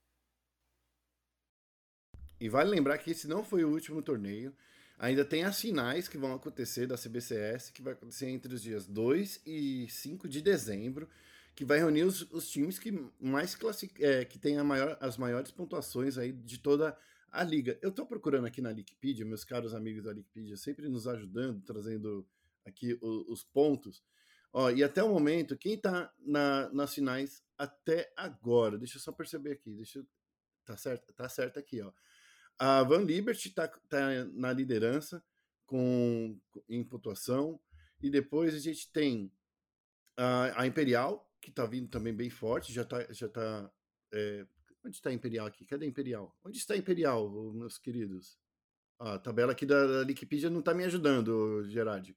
E 2.39 2.49
vale 2.49 2.69
lembrar 2.69 2.97
que 2.97 3.11
esse 3.11 3.27
não 3.27 3.43
foi 3.43 3.63
o 3.63 3.71
último 3.71 4.01
torneio. 4.01 4.55
Ainda 4.97 5.25
tem 5.25 5.43
as 5.43 5.59
finais 5.59 6.07
que 6.07 6.17
vão 6.17 6.33
acontecer 6.33 6.87
da 6.87 6.97
CBCS, 6.97 7.69
que 7.71 7.81
vai 7.81 7.93
acontecer 7.93 8.29
entre 8.29 8.53
os 8.53 8.61
dias 8.61 8.85
2 8.85 9.41
e 9.45 9.87
5 9.89 10.27
de 10.27 10.41
dezembro 10.41 11.09
que 11.55 11.63
vai 11.63 11.79
reunir 11.79 12.03
os, 12.03 12.21
os 12.31 12.49
times 12.49 12.77
que 12.77 12.91
mais 13.19 13.55
classic, 13.55 14.03
é, 14.03 14.25
que 14.25 14.37
tem 14.37 14.61
maior, 14.61 14.97
as 14.99 15.17
maiores 15.17 15.51
pontuações 15.51 16.17
aí 16.17 16.33
de 16.33 16.57
toda 16.57 16.97
a 17.31 17.43
liga. 17.43 17.79
Eu 17.81 17.89
estou 17.89 18.05
procurando 18.05 18.45
aqui 18.45 18.61
na 18.61 18.69
Wikipedia, 18.69 19.25
meus 19.25 19.45
caros 19.45 19.73
amigos 19.73 20.03
da 20.03 20.11
Wikipedia, 20.11 20.57
sempre 20.57 20.89
nos 20.89 21.07
ajudando, 21.07 21.61
trazendo 21.63 22.27
aqui 22.65 22.97
os, 23.01 23.27
os 23.27 23.43
pontos. 23.43 24.03
Ó, 24.51 24.69
e 24.69 24.83
até 24.83 25.01
o 25.01 25.09
momento, 25.09 25.57
quem 25.57 25.75
está 25.75 26.13
na, 26.19 26.69
nas 26.73 26.93
finais 26.93 27.41
até 27.57 28.11
agora, 28.17 28.77
deixa 28.77 28.97
eu 28.97 29.01
só 29.01 29.11
perceber 29.13 29.53
aqui, 29.53 29.73
deixa 29.73 29.99
eu, 29.99 30.07
tá 30.65 30.75
certo, 30.75 31.13
tá 31.13 31.29
certo 31.29 31.57
aqui, 31.57 31.81
ó. 31.81 31.91
A 32.57 32.83
Van 32.83 33.03
Liberty 33.03 33.49
está 33.49 33.67
tá 33.67 34.25
na 34.33 34.53
liderança 34.53 35.23
com 35.65 36.39
em 36.69 36.83
pontuação 36.83 37.59
e 38.01 38.09
depois 38.09 38.53
a 38.53 38.59
gente 38.59 38.89
tem 38.91 39.31
a, 40.15 40.61
a 40.61 40.67
Imperial 40.67 41.24
que 41.45 41.51
tá 41.51 41.65
vindo 41.65 41.87
também 41.87 42.13
bem 42.13 42.29
forte, 42.29 42.73
já 42.73 42.83
tá. 42.83 43.05
Já 43.13 43.29
tá 43.29 43.71
é... 44.11 44.45
Onde 44.83 44.97
está 44.97 45.09
a 45.09 45.13
Imperial 45.13 45.47
aqui? 45.47 45.65
Cadê 45.65 45.85
a 45.85 45.89
Imperial? 45.89 46.35
Onde 46.43 46.57
está 46.57 46.73
a 46.73 46.77
Imperial, 46.77 47.29
meus 47.53 47.77
queridos? 47.77 48.37
a 48.97 49.19
tabela 49.19 49.51
aqui 49.51 49.65
da, 49.65 50.05
Wikipedia 50.07 50.49
não 50.49 50.59
está 50.59 50.73
me 50.73 50.85
ajudando, 50.85 51.65
Gerard. 51.67 52.15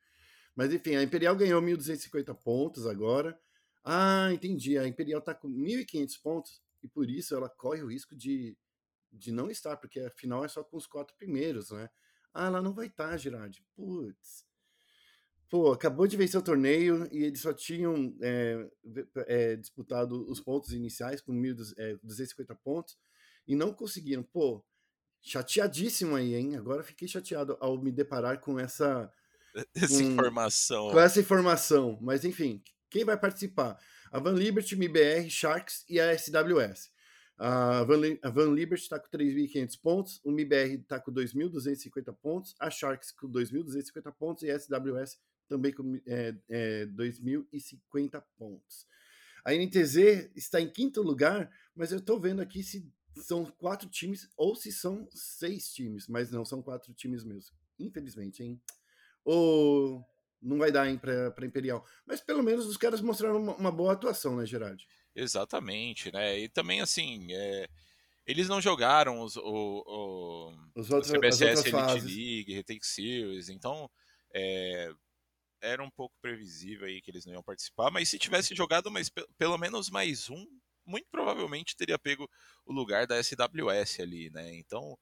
Mas 0.54 0.72
enfim, 0.72 0.94
a 0.94 1.02
Imperial 1.02 1.34
ganhou 1.34 1.60
1.250 1.60 2.34
pontos 2.36 2.86
agora. 2.86 3.38
Ah, 3.84 4.28
entendi. 4.32 4.78
A 4.78 4.86
Imperial 4.86 5.18
está 5.18 5.34
com 5.34 5.48
1.500 5.48 6.22
pontos 6.22 6.62
e 6.82 6.88
por 6.88 7.10
isso 7.10 7.34
ela 7.34 7.48
corre 7.48 7.82
o 7.82 7.90
risco 7.90 8.14
de, 8.14 8.56
de 9.12 9.32
não 9.32 9.50
estar, 9.50 9.76
porque 9.76 10.00
a 10.00 10.10
final 10.10 10.44
é 10.44 10.48
só 10.48 10.62
com 10.62 10.76
os 10.76 10.86
quatro 10.86 11.16
primeiros, 11.16 11.70
né? 11.70 11.90
Ah, 12.32 12.46
ela 12.46 12.62
não 12.62 12.72
vai 12.72 12.86
estar, 12.86 13.10
tá, 13.10 13.16
Gerard. 13.16 13.60
Putz 13.74 14.47
pô, 15.48 15.72
acabou 15.72 16.06
de 16.06 16.16
vencer 16.16 16.38
o 16.38 16.44
torneio 16.44 17.08
e 17.10 17.24
eles 17.24 17.40
só 17.40 17.52
tinham 17.52 18.14
é, 18.20 18.68
é, 19.26 19.56
disputado 19.56 20.30
os 20.30 20.40
pontos 20.40 20.72
iniciais 20.72 21.20
com 21.20 21.32
1.250 21.32 22.50
é, 22.50 22.54
pontos 22.62 22.96
e 23.46 23.56
não 23.56 23.72
conseguiram. 23.72 24.22
Pô, 24.22 24.64
chateadíssimo 25.22 26.14
aí, 26.14 26.34
hein? 26.34 26.56
Agora 26.56 26.82
fiquei 26.82 27.08
chateado 27.08 27.56
ao 27.60 27.80
me 27.80 27.90
deparar 27.90 28.40
com 28.40 28.58
essa. 28.58 29.10
Essa 29.74 30.02
com, 30.02 30.12
informação. 30.12 30.90
Com 30.90 31.00
essa 31.00 31.20
informação. 31.20 31.98
Mas 32.00 32.24
enfim, 32.24 32.62
quem 32.90 33.04
vai 33.04 33.18
participar? 33.18 33.78
A 34.12 34.18
Van 34.18 34.34
Liberty, 34.34 34.74
MBR, 34.74 35.28
Sharks 35.30 35.84
e 35.88 35.98
a 35.98 36.16
SWS. 36.16 36.90
A 37.38 37.84
Van, 37.84 38.00
a 38.22 38.30
Van 38.30 38.52
Liberty 38.52 38.82
está 38.82 38.98
com 38.98 39.08
3.500 39.16 39.80
pontos, 39.80 40.20
o 40.24 40.30
MBR 40.30 40.74
está 40.74 40.98
com 40.98 41.12
2.250 41.12 42.14
pontos, 42.20 42.54
a 42.58 42.68
Sharks 42.68 43.12
com 43.12 43.30
2.250 43.30 44.12
pontos 44.18 44.42
e 44.42 44.50
a 44.50 44.58
SWS 44.58 45.18
também 45.48 45.72
com 45.72 46.00
é, 46.06 46.34
é, 46.48 46.86
2.050 46.86 48.22
pontos. 48.36 48.86
A 49.44 49.52
NTZ 49.54 50.30
está 50.36 50.60
em 50.60 50.68
quinto 50.68 51.02
lugar, 51.02 51.50
mas 51.74 51.90
eu 51.90 51.98
estou 51.98 52.20
vendo 52.20 52.40
aqui 52.40 52.62
se 52.62 52.92
são 53.16 53.44
quatro 53.44 53.88
times 53.88 54.28
ou 54.36 54.54
se 54.54 54.70
são 54.70 55.08
seis 55.10 55.72
times, 55.72 56.06
mas 56.06 56.30
não 56.30 56.44
são 56.44 56.62
quatro 56.62 56.92
times 56.92 57.24
mesmo. 57.24 57.56
Infelizmente, 57.78 58.42
hein? 58.42 58.60
Ou 59.24 60.04
não 60.40 60.58
vai 60.58 60.70
dar 60.70 60.88
hein, 60.88 60.98
para 60.98 61.46
Imperial. 61.46 61.84
Mas 62.06 62.20
pelo 62.20 62.42
menos 62.42 62.66
os 62.66 62.76
caras 62.76 63.00
mostraram 63.00 63.42
uma, 63.42 63.56
uma, 63.56 63.72
boa 63.72 63.92
atuação, 63.92 64.36
né, 64.36 64.46
Gerard? 64.46 64.86
Exatamente, 65.14 66.12
né? 66.12 66.38
E 66.38 66.48
também, 66.48 66.80
assim, 66.80 67.26
é... 67.32 67.68
eles 68.26 68.48
não 68.48 68.60
jogaram 68.60 69.20
os, 69.20 69.36
o, 69.36 69.42
o, 69.42 70.54
os 70.76 70.90
outros, 70.90 71.12
CBSS 71.12 71.62
Elite 71.62 71.70
fases. 71.70 72.04
League, 72.04 72.54
Retake 72.54 72.86
Series, 72.86 73.48
então 73.48 73.90
é, 74.32 74.92
era 75.60 75.82
um 75.82 75.90
pouco 75.90 76.14
previsível 76.20 76.86
aí 76.86 77.00
que 77.00 77.10
eles 77.10 77.26
não 77.26 77.32
iam 77.34 77.42
participar, 77.42 77.90
mas 77.90 78.08
se 78.08 78.18
tivesse 78.18 78.54
jogado 78.54 78.90
mais, 78.90 79.10
pelo 79.36 79.58
menos 79.58 79.90
mais 79.90 80.30
um, 80.30 80.46
muito 80.86 81.06
provavelmente 81.10 81.76
teria 81.76 81.98
pego 81.98 82.28
o 82.64 82.72
lugar 82.72 83.06
da 83.06 83.22
SWS 83.22 84.00
ali, 84.00 84.30
né? 84.30 84.54
Então 84.56 84.96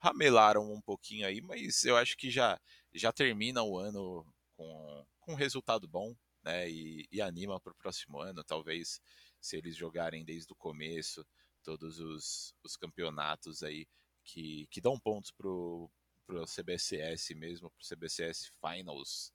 ramelaram 0.00 0.72
um 0.72 0.80
pouquinho 0.80 1.26
aí, 1.26 1.40
mas 1.40 1.84
eu 1.84 1.96
acho 1.96 2.16
que 2.16 2.30
já 2.30 2.58
já 2.94 3.12
termina 3.12 3.62
o 3.62 3.78
ano 3.78 4.24
com, 4.56 5.06
com 5.20 5.32
um 5.32 5.36
resultado 5.36 5.86
bom, 5.88 6.14
né? 6.42 6.70
E, 6.70 7.06
e 7.10 7.20
anima 7.20 7.60
para 7.60 7.72
o 7.72 7.76
próximo 7.76 8.20
ano, 8.20 8.44
talvez 8.44 9.00
se 9.40 9.56
eles 9.56 9.76
jogarem 9.76 10.24
desde 10.24 10.52
o 10.52 10.56
começo 10.56 11.26
todos 11.62 11.98
os, 11.98 12.54
os 12.64 12.76
campeonatos 12.76 13.62
aí 13.62 13.86
que, 14.24 14.66
que 14.70 14.80
dão 14.80 14.98
pontos 14.98 15.30
pro, 15.30 15.90
pro 16.26 16.44
CBCS 16.46 17.30
mesmo, 17.34 17.70
pro 17.70 17.86
CBCS 17.86 18.50
Finals? 18.60 19.32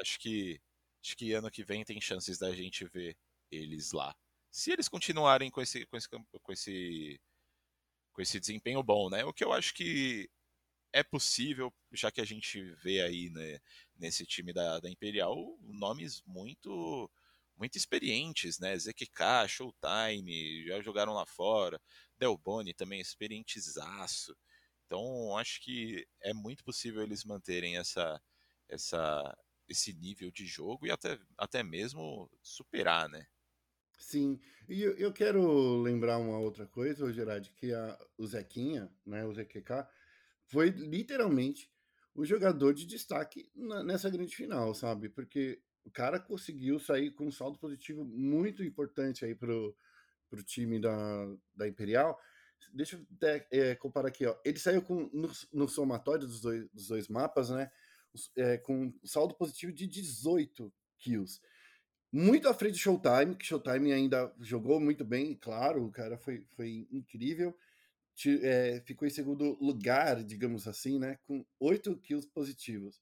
Acho 0.00 0.18
que 0.18 0.60
acho 1.02 1.16
que 1.16 1.32
ano 1.32 1.50
que 1.50 1.64
vem 1.64 1.84
tem 1.84 2.00
chances 2.00 2.38
da 2.38 2.54
gente 2.54 2.84
ver 2.86 3.16
eles 3.50 3.92
lá. 3.92 4.14
Se 4.50 4.70
eles 4.72 4.88
continuarem 4.88 5.50
com 5.50 5.60
esse 5.60 5.86
com 5.86 5.96
esse 5.96 6.08
com 6.08 6.52
esse 6.52 7.20
com 8.12 8.22
esse 8.22 8.40
desempenho 8.40 8.82
bom, 8.82 9.08
né? 9.10 9.24
O 9.24 9.32
que 9.32 9.44
eu 9.44 9.52
acho 9.52 9.74
que 9.74 10.28
é 10.92 11.02
possível, 11.02 11.72
já 11.92 12.10
que 12.10 12.20
a 12.20 12.24
gente 12.24 12.62
vê 12.82 13.02
aí 13.02 13.30
né, 13.30 13.60
nesse 13.96 14.26
time 14.26 14.52
da, 14.52 14.80
da 14.80 14.90
Imperial 14.90 15.36
nomes 15.62 16.22
muito 16.26 17.10
muito 17.56 17.76
experientes, 17.76 18.58
né? 18.60 18.76
ZQK, 18.78 19.48
Showtime, 19.48 20.64
já 20.66 20.80
jogaram 20.80 21.12
lá 21.12 21.26
fora. 21.26 21.80
Delboni 22.16 22.72
também 22.74 23.00
experientizaço. 23.00 24.36
Então, 24.86 25.36
acho 25.36 25.60
que 25.62 26.06
é 26.22 26.32
muito 26.32 26.64
possível 26.64 27.02
eles 27.02 27.24
manterem 27.24 27.76
essa, 27.76 28.20
essa, 28.68 29.36
esse 29.68 29.92
nível 29.92 30.30
de 30.30 30.46
jogo 30.46 30.86
e 30.86 30.90
até, 30.90 31.18
até 31.36 31.62
mesmo 31.62 32.30
superar, 32.42 33.08
né? 33.08 33.26
Sim, 33.98 34.40
e 34.68 34.82
eu, 34.82 35.12
quero 35.12 35.82
lembrar 35.82 36.18
uma 36.18 36.38
outra 36.38 36.66
coisa, 36.66 37.12
Gerard, 37.12 37.50
que 37.56 37.74
a, 37.74 37.98
o 38.16 38.26
Zequinha, 38.26 38.90
né, 39.04 39.24
o 39.24 39.34
ZQK, 39.34 39.86
foi 40.46 40.70
literalmente 40.70 41.70
o 42.14 42.24
jogador 42.24 42.72
de 42.72 42.86
destaque 42.86 43.50
na, 43.54 43.82
nessa 43.82 44.08
grande 44.08 44.34
final, 44.34 44.72
sabe? 44.72 45.08
Porque 45.08 45.60
o 45.84 45.90
cara 45.90 46.18
conseguiu 46.20 46.78
sair 46.78 47.10
com 47.10 47.26
um 47.26 47.32
saldo 47.32 47.58
positivo 47.58 48.04
muito 48.04 48.62
importante 48.62 49.24
aí 49.24 49.34
pro, 49.34 49.76
pro 50.28 50.42
time 50.42 50.78
da, 50.80 51.26
da 51.54 51.68
Imperial. 51.68 52.18
Deixa 52.72 52.96
eu 52.96 53.06
até, 53.16 53.46
é, 53.50 53.74
comparar 53.74 54.08
aqui, 54.08 54.26
ó. 54.26 54.36
Ele 54.44 54.58
saiu 54.58 54.82
com, 54.82 55.08
no, 55.12 55.30
no 55.52 55.68
somatório 55.68 56.26
dos 56.26 56.40
dois, 56.40 56.68
dos 56.70 56.88
dois 56.88 57.08
mapas, 57.08 57.50
né? 57.50 57.70
É, 58.36 58.58
com 58.58 58.92
saldo 59.04 59.34
positivo 59.34 59.72
de 59.72 59.86
18 59.86 60.72
kills. 60.98 61.40
Muito 62.10 62.48
à 62.48 62.54
frente 62.54 62.72
do 62.72 62.78
Showtime, 62.78 63.36
que 63.36 63.44
Showtime 63.44 63.92
ainda 63.92 64.34
jogou 64.40 64.80
muito 64.80 65.04
bem, 65.04 65.34
claro, 65.34 65.84
o 65.84 65.90
cara 65.90 66.16
foi, 66.16 66.44
foi 66.56 66.88
incrível. 66.90 67.54
É, 68.42 68.82
ficou 68.84 69.06
em 69.06 69.10
segundo 69.10 69.56
lugar, 69.60 70.24
digamos 70.24 70.66
assim, 70.66 70.98
né? 70.98 71.18
Com 71.24 71.44
8 71.60 71.96
kills 71.98 72.26
positivos. 72.28 73.00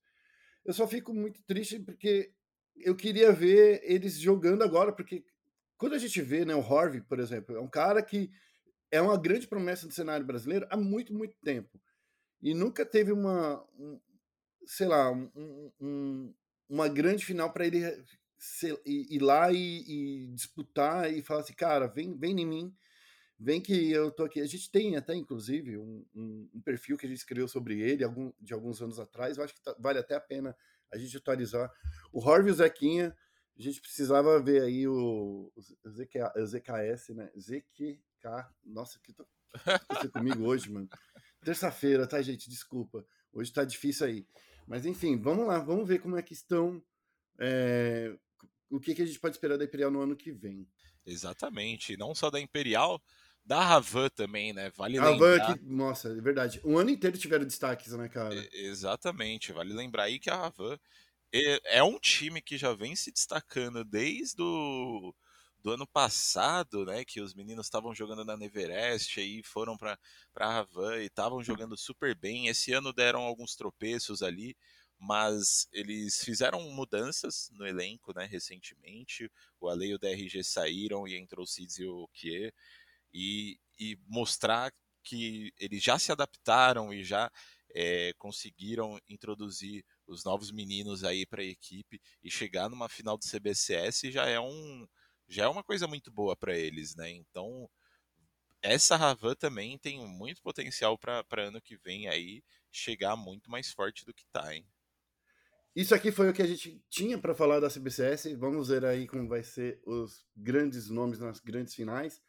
Eu 0.64 0.75
só 0.75 0.87
fico 0.87 1.14
muito 1.14 1.42
triste 1.45 1.79
porque 1.79 2.33
eu 2.77 2.95
queria 2.95 3.33
ver 3.33 3.81
eles 3.85 4.19
jogando 4.19 4.62
agora, 4.62 4.92
porque 4.92 5.25
quando 5.79 5.95
a 5.95 5.99
gente 5.99 6.21
vê, 6.21 6.45
né, 6.45 6.55
o 6.55 6.61
Harvey, 6.61 7.01
por 7.01 7.19
exemplo, 7.19 7.57
é 7.57 7.61
um 7.61 7.69
cara 7.69 8.03
que 8.03 8.31
é 8.90 9.01
uma 9.01 9.16
grande 9.16 9.47
promessa 9.47 9.87
do 9.87 9.95
cenário 9.95 10.27
brasileiro 10.27 10.66
há 10.71 10.77
muito, 10.77 11.14
muito 11.14 11.37
tempo. 11.42 11.81
E 12.42 12.55
nunca 12.55 12.85
teve 12.85 13.12
uma, 13.12 13.64
um, 13.79 14.01
sei 14.67 14.87
lá, 14.87 15.11
um, 15.11 15.73
um, 15.81 16.35
uma 16.69 16.89
grande 16.89 17.25
final 17.25 17.53
para 17.53 17.67
ele 17.67 17.81
ser, 18.39 18.79
ir, 18.85 19.21
lá 19.21 19.51
e, 19.53 19.85
e, 19.87 20.27
disputar 20.35 21.13
e 21.13 21.23
falar 21.23 21.41
assim, 21.41 21.55
cara, 21.55 21.87
vem, 21.87 22.17
vem 22.17 22.41
em 22.41 22.47
mim, 22.47 22.77
vem 23.39 23.61
que 23.61 23.91
eu 23.91 24.11
tô 24.11 24.25
aqui. 24.25 24.41
A 24.41 24.47
gente 24.47 24.71
tem 24.71 24.97
até, 24.97 25.15
inclusive, 25.15 25.79
um, 25.79 26.05
um 26.15 26.61
perfil 26.63 26.99
que 26.99 27.07
a 27.07 27.09
gente 27.09 27.19
escreveu 27.19 27.49
sobre 27.49 27.81
ele 27.81 28.05
algum, 28.05 28.33
de 28.41 28.53
alguns 28.53 28.83
anos 28.83 28.99
atrás. 28.99 29.37
Eu 29.39 29.45
acho 29.45 29.55
que 29.55 29.63
tá, 29.63 29.75
vale 29.79 29.99
até 29.99 30.15
a 30.15 30.21
pena 30.21 30.57
a 30.93 30.99
gente 30.99 31.17
atualizar. 31.17 31.73
O 32.13 32.21
Horvey 32.21 32.51
e 32.51 32.53
o 32.53 32.57
Zequinha, 32.57 33.17
a 33.59 33.63
gente 33.63 33.81
precisava 33.81 34.41
ver 34.43 34.63
aí 34.63 34.87
o, 34.87 35.53
o, 35.55 35.91
ZK, 35.91 36.19
o 36.37 36.47
ZKS, 36.47 37.09
né? 37.15 37.31
ZQK. 37.39 38.51
Nossa, 38.65 38.99
que 39.01 39.13
tô 39.13 39.27
comigo 40.13 40.45
hoje, 40.45 40.71
mano. 40.71 40.89
Terça-feira, 41.43 42.07
tá, 42.07 42.21
gente? 42.21 42.51
Desculpa. 42.51 43.07
Hoje 43.33 43.53
tá 43.53 43.65
difícil 43.65 44.07
aí. 44.07 44.27
Mas 44.67 44.85
enfim, 44.85 45.17
vamos 45.17 45.47
lá, 45.47 45.59
vamos 45.59 45.87
ver 45.87 46.01
como 46.01 46.17
é 46.17 46.23
que 46.23 46.33
estão. 46.33 46.83
É, 47.39 48.17
o 48.71 48.81
que, 48.81 48.95
que 48.95 49.03
a 49.03 49.07
gente 49.07 49.21
pode 49.21 49.37
esperar 49.37 49.57
da 49.57 49.65
Imperial 49.65 49.91
no 49.91 50.01
ano 50.01 50.17
que 50.17 50.33
vem. 50.33 50.69
Exatamente. 51.05 51.97
Não 51.97 52.15
só 52.15 52.31
da 52.31 52.41
Imperial, 52.41 53.01
da 53.45 53.63
Ravan 53.63 54.09
também, 54.09 54.53
né? 54.53 54.71
Vale 54.77 54.99
Ravan 54.99 55.13
lembrar. 55.13 55.59
Que, 55.59 55.65
nossa, 55.65 56.09
é 56.09 56.21
verdade. 56.21 56.61
Um 56.65 56.77
ano 56.77 56.91
inteiro 56.91 57.17
tiveram 57.17 57.45
destaques, 57.45 57.93
né, 57.93 58.09
cara? 58.09 58.35
É, 58.35 58.49
exatamente. 58.53 59.53
Vale 59.53 59.73
lembrar 59.73 60.05
aí 60.05 60.19
que 60.19 60.29
a 60.29 60.37
Ravan 60.37 60.77
é, 61.33 61.79
é 61.79 61.83
um 61.83 61.99
time 61.99 62.41
que 62.41 62.59
já 62.59 62.73
vem 62.75 62.97
se 62.97 63.13
destacando 63.13 63.85
desde 63.85 64.43
o 64.43 65.15
do 65.67 65.73
ano 65.73 65.85
passado, 65.85 66.85
né, 66.87 67.05
que 67.05 67.21
os 67.21 67.35
meninos 67.35 67.67
estavam 67.67 67.93
jogando 67.93 68.25
na 68.25 68.37
Neverest 68.37 69.19
aí 69.19 69.43
foram 69.43 69.77
para 69.77 69.99
para 70.33 70.49
Ravan 70.49 70.99
e 70.99 71.07
estavam 71.07 71.43
jogando 71.43 71.77
super 71.77 72.15
bem. 72.15 72.47
Esse 72.47 72.73
ano 72.73 72.93
deram 72.93 73.23
alguns 73.23 73.57
tropeços 73.57 74.23
ali, 74.23 74.57
mas 74.97 75.67
eles 75.73 76.23
fizeram 76.23 76.61
mudanças 76.71 77.51
no 77.53 77.67
elenco, 77.67 78.15
né, 78.15 78.27
recentemente. 78.27 79.29
O 79.61 79.69
Ale 79.69 79.89
e 79.89 79.95
o 79.95 79.99
DRG 79.99 80.45
saíram 80.45 81.09
e 81.09 81.17
entrou 81.17 81.43
o 81.43 81.49
Cids 81.49 81.81
e 81.81 81.85
o 81.85 82.07
Kier 82.15 82.55
e, 83.13 83.59
e 83.77 83.99
mostrar 84.07 84.73
que 85.03 85.53
eles 85.59 85.83
já 85.83 85.99
se 85.99 86.13
adaptaram 86.13 86.95
e 86.95 87.03
já 87.03 87.29
é, 87.75 88.13
conseguiram 88.19 89.01
introduzir 89.09 89.85
os 90.07 90.23
novos 90.23 90.53
meninos 90.53 91.03
aí 91.03 91.27
para 91.27 91.43
a 91.43 91.45
equipe 91.45 92.01
e 92.23 92.31
chegar 92.31 92.71
numa 92.71 92.89
final 92.89 93.19
do 93.19 93.25
CBCS 93.25 94.13
já 94.13 94.29
é 94.29 94.39
um 94.39 94.87
já 95.29 95.45
é 95.45 95.49
uma 95.49 95.65
coisa 95.65 95.87
muito 95.87 96.11
boa 96.11 96.37
para 96.37 96.57
eles, 96.57 96.95
né? 96.95 97.11
Então 97.11 97.69
essa 98.62 98.97
Ravan 98.97 99.35
também 99.35 99.79
tem 99.79 100.05
muito 100.07 100.43
potencial 100.43 100.99
para 100.99 101.25
ano 101.39 101.61
que 101.61 101.77
vem 101.77 102.09
aí 102.09 102.43
chegar 102.73 103.17
muito 103.17 103.51
mais 103.51 103.71
forte 103.71 104.05
do 104.05 104.12
que 104.12 104.27
tá, 104.33 104.55
hein? 104.55 104.67
Isso 105.75 105.95
aqui 105.95 106.11
foi 106.11 106.31
o 106.31 106.33
que 106.33 106.41
a 106.41 106.47
gente 106.47 106.83
tinha 106.89 107.19
para 107.19 107.35
falar 107.35 107.61
da 107.61 107.69
CBCS. 107.69 108.35
Vamos 108.39 108.69
ver 108.69 108.85
aí 108.85 109.07
como 109.07 109.29
vai 109.29 109.43
ser 109.43 109.81
os 109.85 110.27
grandes 110.35 110.89
nomes 110.89 111.19
nas 111.19 111.39
grandes 111.39 111.75
finais. 111.75 112.21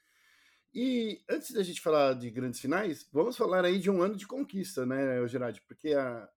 E 0.74 1.24
antes 1.30 1.52
da 1.52 1.64
gente 1.64 1.80
falar 1.80 2.14
de 2.14 2.30
grandes 2.30 2.60
finais, 2.60 3.08
vamos 3.12 3.38
falar 3.38 3.64
aí 3.64 3.80
de 3.80 3.90
um 3.90 4.02
ano 4.02 4.18
de 4.18 4.28
conquista, 4.28 4.86
né, 4.86 5.26
Gerard? 5.28 5.62
Porque 5.62 5.94
a, 5.94 6.30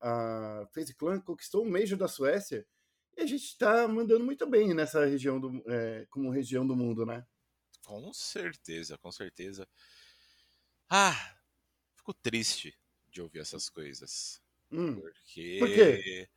a 0.00 0.66
FaZe 0.74 0.94
Clan 0.94 1.20
conquistou 1.20 1.64
o 1.64 1.70
Major 1.70 1.98
da 1.98 2.08
Suécia 2.08 2.66
e 3.18 3.22
a 3.22 3.26
gente 3.26 3.44
está 3.44 3.88
mandando 3.88 4.24
muito 4.24 4.46
bem 4.46 4.72
nessa 4.72 5.04
região 5.04 5.40
do, 5.40 5.62
é, 5.66 6.06
como 6.08 6.30
região 6.30 6.64
do 6.64 6.76
mundo, 6.76 7.04
né? 7.04 7.26
Com 7.84 8.12
certeza, 8.12 8.96
com 8.96 9.10
certeza. 9.10 9.68
Ah, 10.88 11.36
fico 11.96 12.14
triste 12.14 12.78
de 13.10 13.20
ouvir 13.20 13.40
essas 13.40 13.68
coisas. 13.68 14.40
Hum, 14.70 15.00
porque... 15.00 15.56
Por 15.58 15.68
quê? 15.68 16.28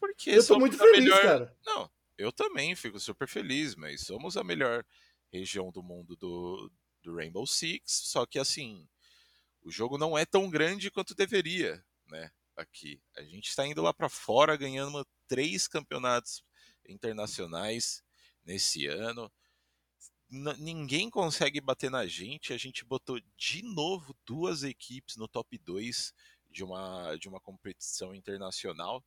Porque 0.00 0.30
eu 0.30 0.44
tô 0.44 0.58
muito 0.58 0.76
feliz, 0.76 1.04
melhor... 1.04 1.22
cara. 1.22 1.56
Não, 1.64 1.88
eu 2.18 2.32
também 2.32 2.74
fico 2.74 2.98
super 2.98 3.28
feliz, 3.28 3.76
mas 3.76 4.00
somos 4.00 4.36
a 4.36 4.42
melhor 4.42 4.84
região 5.32 5.70
do 5.70 5.84
mundo 5.84 6.16
do, 6.16 6.70
do 7.00 7.14
Rainbow 7.14 7.46
Six, 7.46 7.82
só 7.86 8.26
que 8.26 8.40
assim, 8.40 8.88
o 9.62 9.70
jogo 9.70 9.96
não 9.96 10.18
é 10.18 10.26
tão 10.26 10.50
grande 10.50 10.90
quanto 10.90 11.14
deveria, 11.14 11.84
né? 12.08 12.32
Aqui. 12.56 13.00
A 13.16 13.22
gente 13.22 13.48
está 13.48 13.64
indo 13.64 13.82
lá 13.82 13.94
para 13.94 14.08
fora 14.08 14.56
ganhando 14.56 15.06
três 15.34 15.66
campeonatos 15.66 16.44
internacionais 16.88 18.04
nesse 18.44 18.86
ano. 18.86 19.32
N 20.30 20.54
ninguém 20.58 21.10
consegue 21.10 21.60
bater 21.60 21.90
na 21.90 22.06
gente. 22.06 22.52
A 22.52 22.56
gente 22.56 22.84
botou 22.84 23.18
de 23.36 23.62
novo 23.62 24.16
duas 24.24 24.62
equipes 24.62 25.16
no 25.16 25.26
top 25.26 25.58
2 25.58 26.14
de 26.48 26.62
uma, 26.62 27.16
de 27.16 27.28
uma 27.28 27.40
competição 27.40 28.14
internacional. 28.14 29.04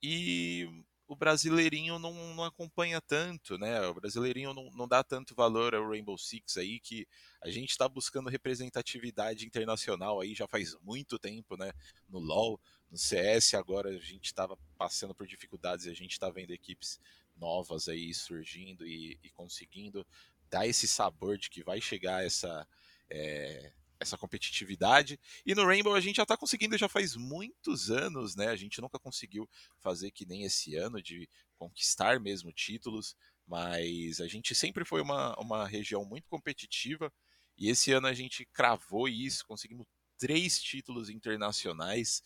E 0.00 0.84
o 1.08 1.16
brasileirinho 1.16 1.98
não, 1.98 2.12
não 2.36 2.44
acompanha 2.44 3.00
tanto, 3.00 3.58
né? 3.58 3.80
O 3.88 3.94
brasileirinho 3.94 4.54
não, 4.54 4.70
não 4.70 4.86
dá 4.86 5.02
tanto 5.02 5.34
valor 5.34 5.74
ao 5.74 5.88
Rainbow 5.88 6.16
Six 6.16 6.58
aí, 6.58 6.78
que 6.78 7.08
a 7.42 7.50
gente 7.50 7.70
está 7.70 7.88
buscando 7.88 8.30
representatividade 8.30 9.44
internacional 9.44 10.20
aí 10.20 10.32
já 10.32 10.46
faz 10.46 10.76
muito 10.80 11.18
tempo, 11.18 11.56
né? 11.56 11.72
No 12.08 12.20
LoL, 12.20 12.60
no 12.90 12.96
CS, 12.96 13.54
agora 13.54 13.90
a 13.90 13.98
gente 13.98 14.26
estava 14.26 14.58
passando 14.76 15.14
por 15.14 15.26
dificuldades 15.26 15.86
e 15.86 15.90
a 15.90 15.94
gente 15.94 16.12
está 16.12 16.30
vendo 16.30 16.52
equipes 16.52 16.98
novas 17.36 17.88
aí 17.88 18.12
surgindo 18.12 18.86
e, 18.86 19.18
e, 19.22 19.30
conseguindo 19.30 20.06
dar 20.50 20.66
esse 20.66 20.88
sabor 20.88 21.36
de 21.36 21.50
que 21.50 21.62
vai 21.62 21.80
chegar 21.80 22.24
essa, 22.24 22.66
é, 23.10 23.72
essa 24.00 24.16
competitividade. 24.16 25.18
E 25.44 25.54
no 25.54 25.64
Rainbow 25.64 25.94
a 25.94 26.00
gente 26.00 26.16
já 26.16 26.22
está 26.22 26.36
conseguindo 26.36 26.76
já 26.78 26.88
faz 26.88 27.14
muitos 27.16 27.90
anos, 27.90 28.34
né? 28.34 28.48
A 28.48 28.56
gente 28.56 28.80
nunca 28.80 28.98
conseguiu 28.98 29.48
fazer 29.78 30.10
que 30.10 30.26
nem 30.26 30.44
esse 30.44 30.74
ano 30.76 31.02
de 31.02 31.28
conquistar 31.56 32.18
mesmo 32.20 32.52
títulos, 32.52 33.16
mas 33.46 34.20
a 34.20 34.28
gente 34.28 34.54
sempre 34.54 34.84
foi 34.84 35.02
uma, 35.02 35.38
uma 35.38 35.66
região 35.66 36.04
muito 36.04 36.28
competitiva 36.28 37.12
e 37.56 37.68
esse 37.68 37.92
ano 37.92 38.06
a 38.06 38.14
gente 38.14 38.46
cravou 38.46 39.08
isso, 39.08 39.44
conseguimos 39.46 39.86
três 40.16 40.60
títulos 40.60 41.08
internacionais 41.10 42.22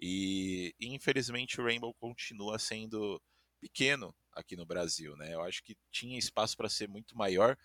e 0.00 0.74
infelizmente 0.80 1.60
o 1.60 1.64
Rainbow 1.64 1.94
continua 1.94 2.58
sendo 2.58 3.20
pequeno 3.60 4.14
aqui 4.32 4.56
no 4.56 4.64
Brasil, 4.64 5.16
né? 5.16 5.34
Eu 5.34 5.42
acho 5.42 5.62
que 5.62 5.76
tinha 5.90 6.18
espaço 6.18 6.56
para 6.56 6.68
ser 6.68 6.88
muito 6.88 7.16
maior, 7.16 7.56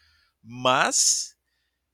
mas 0.41 1.35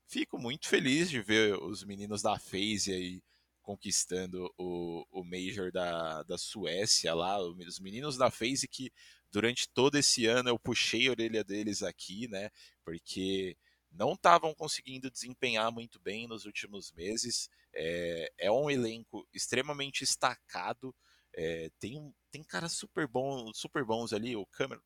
fico 0.08 0.38
muito 0.38 0.68
feliz 0.68 1.10
de 1.10 1.22
ver 1.22 1.56
os 1.62 1.84
meninos 1.84 2.22
da 2.22 2.38
FaZe 2.38 2.92
aí 2.94 3.24
conquistando 3.62 4.52
o, 4.58 5.06
o 5.12 5.24
Major 5.24 5.72
da, 5.72 6.24
da 6.24 6.38
Suécia 6.38 7.14
lá, 7.14 7.40
os 7.40 7.80
meninos 7.80 8.18
da 8.18 8.32
FaZe 8.32 8.68
que 8.68 8.92
durante 9.32 9.70
todo 9.70 9.96
esse 9.98 10.26
ano 10.26 10.50
eu 10.50 10.60
puxei 10.60 11.08
a 11.08 11.12
orelha 11.12 11.44
deles 11.44 11.84
aqui, 11.84 12.28
né, 12.28 12.50
porque 12.84 13.56
não 13.92 14.14
estavam 14.14 14.54
conseguindo 14.56 15.12
desempenhar 15.12 15.72
muito 15.72 16.00
bem 16.00 16.28
nos 16.28 16.46
últimos 16.46 16.92
meses, 16.94 17.50
é, 17.74 18.32
é 18.38 18.52
um 18.52 18.70
elenco 18.70 19.28
extremamente 19.34 20.04
estacado, 20.04 20.96
é, 21.34 21.70
tem, 21.80 22.14
tem 22.32 22.44
caras 22.44 22.74
super 22.74 23.08
bons, 23.08 23.58
super 23.58 23.84
bons 23.86 24.14
ali, 24.14 24.36
o 24.36 24.46
Cameron, 24.46 24.82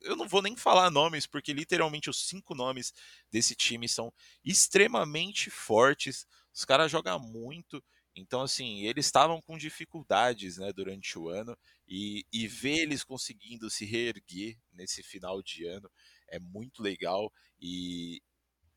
eu 0.00 0.16
não 0.16 0.28
vou 0.28 0.42
nem 0.42 0.56
falar 0.56 0.90
nomes, 0.90 1.26
porque 1.26 1.52
literalmente 1.52 2.10
os 2.10 2.26
cinco 2.26 2.54
nomes 2.54 2.92
desse 3.30 3.54
time 3.54 3.88
são 3.88 4.12
extremamente 4.44 5.50
fortes. 5.50 6.26
Os 6.52 6.64
caras 6.64 6.90
jogam 6.90 7.18
muito. 7.18 7.82
Então, 8.14 8.42
assim, 8.42 8.82
eles 8.82 9.06
estavam 9.06 9.40
com 9.42 9.58
dificuldades 9.58 10.58
né, 10.58 10.72
durante 10.72 11.18
o 11.18 11.28
ano 11.28 11.56
e, 11.88 12.24
e 12.32 12.46
ver 12.46 12.80
eles 12.80 13.02
conseguindo 13.02 13.68
se 13.68 13.84
reerguer 13.84 14.56
nesse 14.72 15.02
final 15.02 15.42
de 15.42 15.66
ano 15.66 15.90
é 16.28 16.38
muito 16.38 16.82
legal. 16.82 17.32
E 17.60 18.22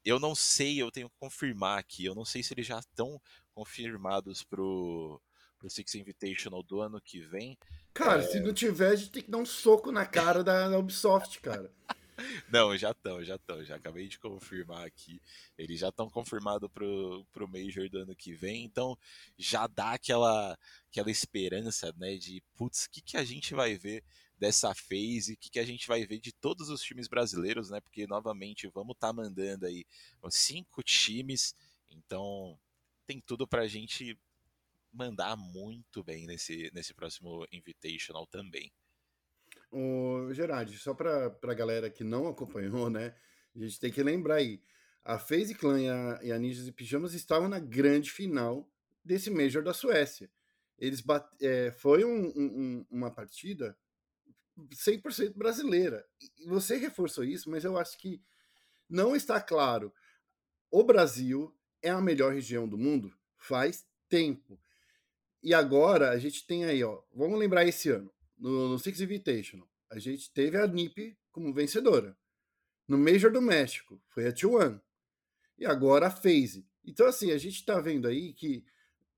eu 0.08 0.20
não 0.20 0.34
sei, 0.34 0.82
eu 0.82 0.90
tenho 0.90 1.10
que 1.10 1.16
confirmar 1.20 1.78
aqui, 1.78 2.06
eu 2.06 2.16
não 2.16 2.24
sei 2.24 2.42
se 2.42 2.54
eles 2.54 2.66
já 2.66 2.80
estão 2.80 3.22
confirmados 3.54 4.42
pro, 4.42 5.22
pro 5.60 5.70
Six 5.70 5.96
Invitational 5.96 6.64
do 6.64 6.80
ano 6.80 7.02
que 7.02 7.20
vem. 7.20 7.58
Cara, 7.94 8.22
é... 8.22 8.28
se 8.28 8.40
não 8.40 8.54
tiver, 8.54 8.92
a 8.92 8.96
gente 8.96 9.12
tem 9.12 9.24
que 9.24 9.32
dar 9.32 9.40
um 9.40 9.46
soco 9.46 9.92
na 9.92 10.06
cara 10.06 10.44
da 10.44 10.78
Ubisoft, 10.78 11.42
cara. 11.42 11.72
Não, 12.50 12.76
já 12.76 12.90
estão, 12.92 13.24
já 13.24 13.36
estão. 13.36 13.64
Já 13.64 13.76
acabei 13.76 14.08
de 14.08 14.18
confirmar 14.18 14.84
aqui. 14.88 15.22
Eles 15.56 15.80
já 15.80 15.90
estão 15.90 16.10
confirmados 16.10 16.68
pro, 16.72 17.24
pro 17.32 17.48
Major 17.48 17.88
do 17.90 18.00
ano 18.00 18.16
que 18.16 18.34
vem. 18.34 18.64
Então 18.64 18.98
já 19.38 19.68
dá 19.68 19.92
aquela, 19.92 20.58
aquela 20.90 21.12
esperança, 21.12 21.94
né? 21.96 22.18
De 22.18 22.42
putz, 22.56 22.86
o 22.86 22.90
que, 22.90 23.02
que 23.02 23.18
a 23.18 23.24
gente 23.24 23.54
vai 23.54 23.78
ver 23.78 24.04
dessa 24.38 24.74
phase, 24.74 25.34
o 25.34 25.38
que, 25.38 25.50
que 25.50 25.60
a 25.60 25.66
gente 25.66 25.88
vai 25.88 26.06
ver 26.06 26.20
de 26.20 26.32
todos 26.32 26.70
os 26.70 26.82
times 26.82 27.08
brasileiros, 27.08 27.70
né? 27.70 27.82
Porque 27.82 28.06
novamente 28.06 28.68
vamos 28.68 28.96
estar 28.96 29.08
tá 29.08 29.14
mandando 29.14 29.66
aí 29.66 29.86
cinco 30.30 30.84
times. 30.84 31.56
Então 31.90 32.58
tem 33.06 33.20
tudo 33.20 33.48
pra 33.48 33.68
gente 33.68 34.18
mandar 34.94 35.36
muito 35.36 36.04
bem 36.04 36.26
nesse, 36.26 36.72
nesse 36.74 36.94
próximo 36.94 37.46
Invitational 37.52 38.28
também. 38.28 38.72
O 39.72 40.32
Gerard, 40.34 40.78
só 40.78 40.94
para 40.94 41.36
a 41.44 41.54
galera 41.54 41.90
que 41.90 42.04
não 42.04 42.28
acompanhou, 42.28 42.90
né? 42.90 43.16
A 43.56 43.60
gente 43.60 43.80
tem 43.80 43.92
que 43.92 44.04
lembrar 44.04 44.36
aí. 44.36 44.62
A 45.04 45.18
FaZe 45.18 45.56
Clan 45.56 45.82
e 45.82 45.90
a, 45.90 46.20
e 46.24 46.32
a 46.32 46.38
Ninjas 46.38 46.68
e 46.68 46.72
Pijamas 46.72 47.14
estavam 47.14 47.48
na 47.48 47.60
grande 47.60 48.12
final 48.12 48.70
desse 49.04 49.30
Major 49.30 49.64
da 49.64 49.74
Suécia. 49.74 50.30
Eles 50.78 51.02
bate, 51.02 51.28
é, 51.44 51.72
foi 51.72 52.04
um, 52.04 52.28
um, 52.36 52.86
uma 52.90 53.10
partida 53.10 53.78
100% 54.58 55.34
brasileira. 55.36 56.06
E 56.40 56.48
você 56.48 56.78
reforçou 56.78 57.24
isso, 57.24 57.50
mas 57.50 57.64
eu 57.64 57.78
acho 57.78 57.98
que 57.98 58.22
não 58.90 59.16
está 59.16 59.40
claro. 59.40 59.94
O 60.72 60.84
Brasil 60.84 61.56
é 61.82 61.90
a 61.90 62.02
melhor 62.02 62.34
região 62.34 62.68
do 62.68 62.78
mundo 62.78 63.14
faz 63.38 63.86
tempo. 64.10 64.60
E 65.44 65.54
agora 65.54 66.10
a 66.10 66.18
gente 66.18 66.46
tem 66.46 66.66
aí, 66.66 66.84
ó, 66.84 67.02
vamos 67.14 67.40
lembrar 67.40 67.66
esse 67.66 67.90
ano 67.90 68.12
no, 68.38 68.70
no 68.70 68.80
Six 68.80 69.02
Invitational, 69.02 69.68
a 69.90 70.00
gente 70.00 70.32
teve 70.32 70.58
a 70.58 70.68
NIP 70.68 71.18
como 71.32 71.54
vencedora. 71.54 72.18
No 72.88 72.98
Major 72.98 73.32
do 73.32 73.42
México, 73.42 74.02
foi 74.10 74.28
a 74.28 74.34
T1. 74.34 74.80
E 75.58 75.66
agora 75.66 76.08
a 76.08 76.12
FaZe. 76.12 76.68
Então, 76.86 77.08
assim, 77.08 77.32
a 77.32 77.38
gente 77.38 77.66
tá 77.66 77.80
vendo 77.82 78.08
aí 78.08 78.34
que 78.34 78.64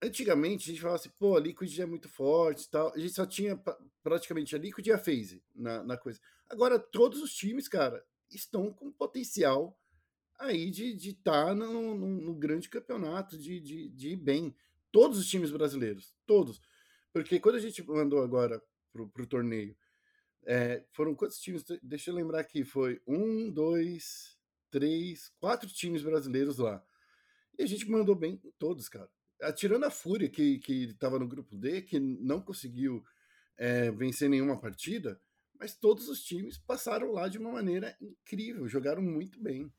antigamente 0.01 0.69
a 0.69 0.71
gente 0.71 0.81
falava 0.81 0.99
assim, 0.99 1.11
pô, 1.17 1.35
a 1.35 1.39
Liquid 1.39 1.79
é 1.79 1.85
muito 1.85 2.07
forte 2.09 2.63
e 2.63 2.69
tal. 2.69 2.93
A 2.93 2.99
gente 2.99 3.13
só 3.13 3.25
tinha 3.25 3.61
praticamente 4.03 4.55
a 4.55 4.59
Liquid 4.59 4.87
e 4.87 4.91
a 4.91 4.97
FaZe 4.97 5.43
na, 5.53 5.83
na 5.83 5.97
coisa. 5.97 6.19
Agora, 6.47 6.79
todos 6.79 7.21
os 7.21 7.33
times, 7.33 7.67
cara, 7.67 8.03
estão 8.29 8.71
com 8.73 8.91
potencial 8.91 9.77
aí 10.37 10.71
de 10.71 10.95
estar 10.95 10.97
de 10.97 11.13
tá 11.15 11.55
no, 11.55 11.95
no, 11.95 12.07
no, 12.21 12.33
grande 12.33 12.69
campeonato, 12.69 13.37
de, 13.37 13.59
de, 13.59 13.89
de 13.89 14.09
ir 14.09 14.15
bem. 14.15 14.55
Todos 14.91 15.19
os 15.19 15.27
times 15.27 15.51
brasileiros, 15.51 16.15
todos. 16.25 16.61
Porque 17.13 17.39
quando 17.39 17.55
a 17.55 17.59
gente 17.59 17.83
mandou 17.83 18.23
agora 18.23 18.61
pro, 18.91 19.07
pro 19.09 19.27
torneio. 19.27 19.75
É, 20.45 20.83
foram 20.91 21.13
quantos 21.13 21.39
times? 21.39 21.63
Deixa 21.83 22.09
eu 22.09 22.15
lembrar 22.15 22.39
aqui. 22.39 22.63
Foi 22.63 23.01
um, 23.05 23.51
dois, 23.51 24.37
três, 24.71 25.31
quatro 25.39 25.69
times 25.69 26.01
brasileiros 26.01 26.57
lá. 26.57 26.83
E 27.57 27.63
a 27.63 27.67
gente 27.67 27.89
mandou 27.89 28.15
bem 28.15 28.39
em 28.43 28.51
todos, 28.57 28.87
cara. 28.87 29.09
Tirando 29.55 29.85
a 29.85 29.91
Fúria, 29.91 30.29
que, 30.29 30.61
estava 30.67 31.17
no 31.17 31.27
grupo 31.27 31.55
D, 31.57 31.81
que 31.81 31.99
não 31.99 32.41
conseguiu 32.41 33.03
é, 33.57 33.89
vencer 33.91 34.29
nenhuma 34.29 34.59
partida, 34.59 35.21
mas 35.59 35.75
todos 35.75 36.07
os 36.07 36.23
times 36.23 36.57
passaram 36.57 37.11
lá 37.11 37.27
de 37.27 37.37
uma 37.37 37.51
maneira 37.51 37.95
incrível, 38.01 38.67
jogaram 38.67 39.01
muito 39.01 39.41
bem. 39.41 39.71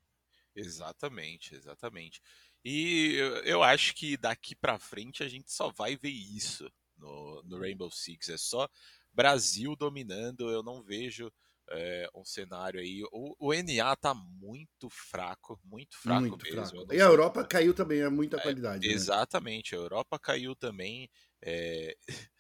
Exatamente, 0.55 1.55
exatamente. 1.55 2.21
E 2.65 3.15
eu, 3.15 3.37
eu 3.45 3.63
acho 3.63 3.95
que 3.95 4.17
daqui 4.17 4.55
para 4.55 4.79
frente 4.79 5.23
a 5.23 5.29
gente 5.29 5.51
só 5.51 5.71
vai 5.71 5.97
ver 5.97 6.11
isso 6.11 6.71
no, 6.97 7.43
no 7.45 7.59
Rainbow 7.59 7.91
Six. 7.91 8.29
É 8.29 8.37
só 8.37 8.69
Brasil 9.13 9.75
dominando, 9.75 10.51
eu 10.51 10.63
não 10.63 10.83
vejo 10.83 11.33
é, 11.71 12.09
um 12.15 12.25
cenário 12.25 12.81
aí. 12.81 13.03
O, 13.13 13.37
o, 13.39 13.53
NA 13.53 13.95
tá 13.97 14.15
muito 14.15 14.89
fraco, 14.91 15.61
muito 15.65 15.97
fraco 15.97 16.29
muito 16.29 16.45
mesmo. 16.45 16.67
Fraco. 16.67 16.95
E 16.95 17.01
a 17.01 17.05
Europa 17.05 17.45
caiu 17.45 17.73
também, 17.73 18.01
é 18.01 18.09
muita 18.09 18.37
é, 18.37 18.41
qualidade. 18.41 18.89
Né? 18.89 18.93
Exatamente, 18.93 19.75
a 19.75 19.79
Europa 19.79 20.19
caiu 20.19 20.55
também. 20.57 21.09
É... 21.43 21.97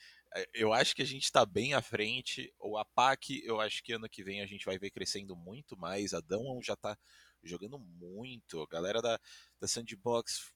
eu 0.54 0.72
acho 0.72 0.94
que 0.94 1.02
a 1.02 1.06
gente 1.06 1.24
está 1.24 1.46
bem 1.46 1.74
à 1.74 1.82
frente. 1.82 2.52
O 2.58 2.76
APAC, 2.76 3.40
eu 3.44 3.60
acho 3.60 3.82
que 3.82 3.92
ano 3.92 4.08
que 4.08 4.22
vem 4.22 4.40
a 4.40 4.46
gente 4.46 4.64
vai 4.64 4.78
ver 4.78 4.90
crescendo 4.90 5.36
muito 5.36 5.76
mais. 5.76 6.12
A 6.12 6.20
Dão 6.20 6.60
já 6.62 6.74
está 6.74 6.96
jogando 7.42 7.78
muito. 7.78 8.60
A 8.62 8.66
galera 8.66 9.00
da, 9.00 9.18
da 9.60 9.68
Sandbox 9.68 10.52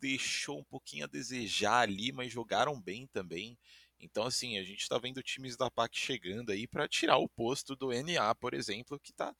deixou 0.00 0.58
um 0.58 0.64
pouquinho 0.64 1.04
a 1.04 1.08
desejar 1.08 1.80
ali, 1.80 2.10
mas 2.10 2.32
jogaram 2.32 2.80
bem 2.80 3.06
também. 3.06 3.58
Então, 4.00 4.24
assim, 4.24 4.58
a 4.58 4.62
gente 4.62 4.80
está 4.80 4.98
vendo 4.98 5.22
times 5.22 5.56
da 5.56 5.70
PAC 5.70 5.96
chegando 5.96 6.50
aí 6.50 6.66
para 6.66 6.88
tirar 6.88 7.18
o 7.18 7.28
posto 7.28 7.76
do 7.76 7.92
NA, 7.92 8.34
por 8.34 8.54
exemplo, 8.54 8.98
que 8.98 9.10
está 9.10 9.34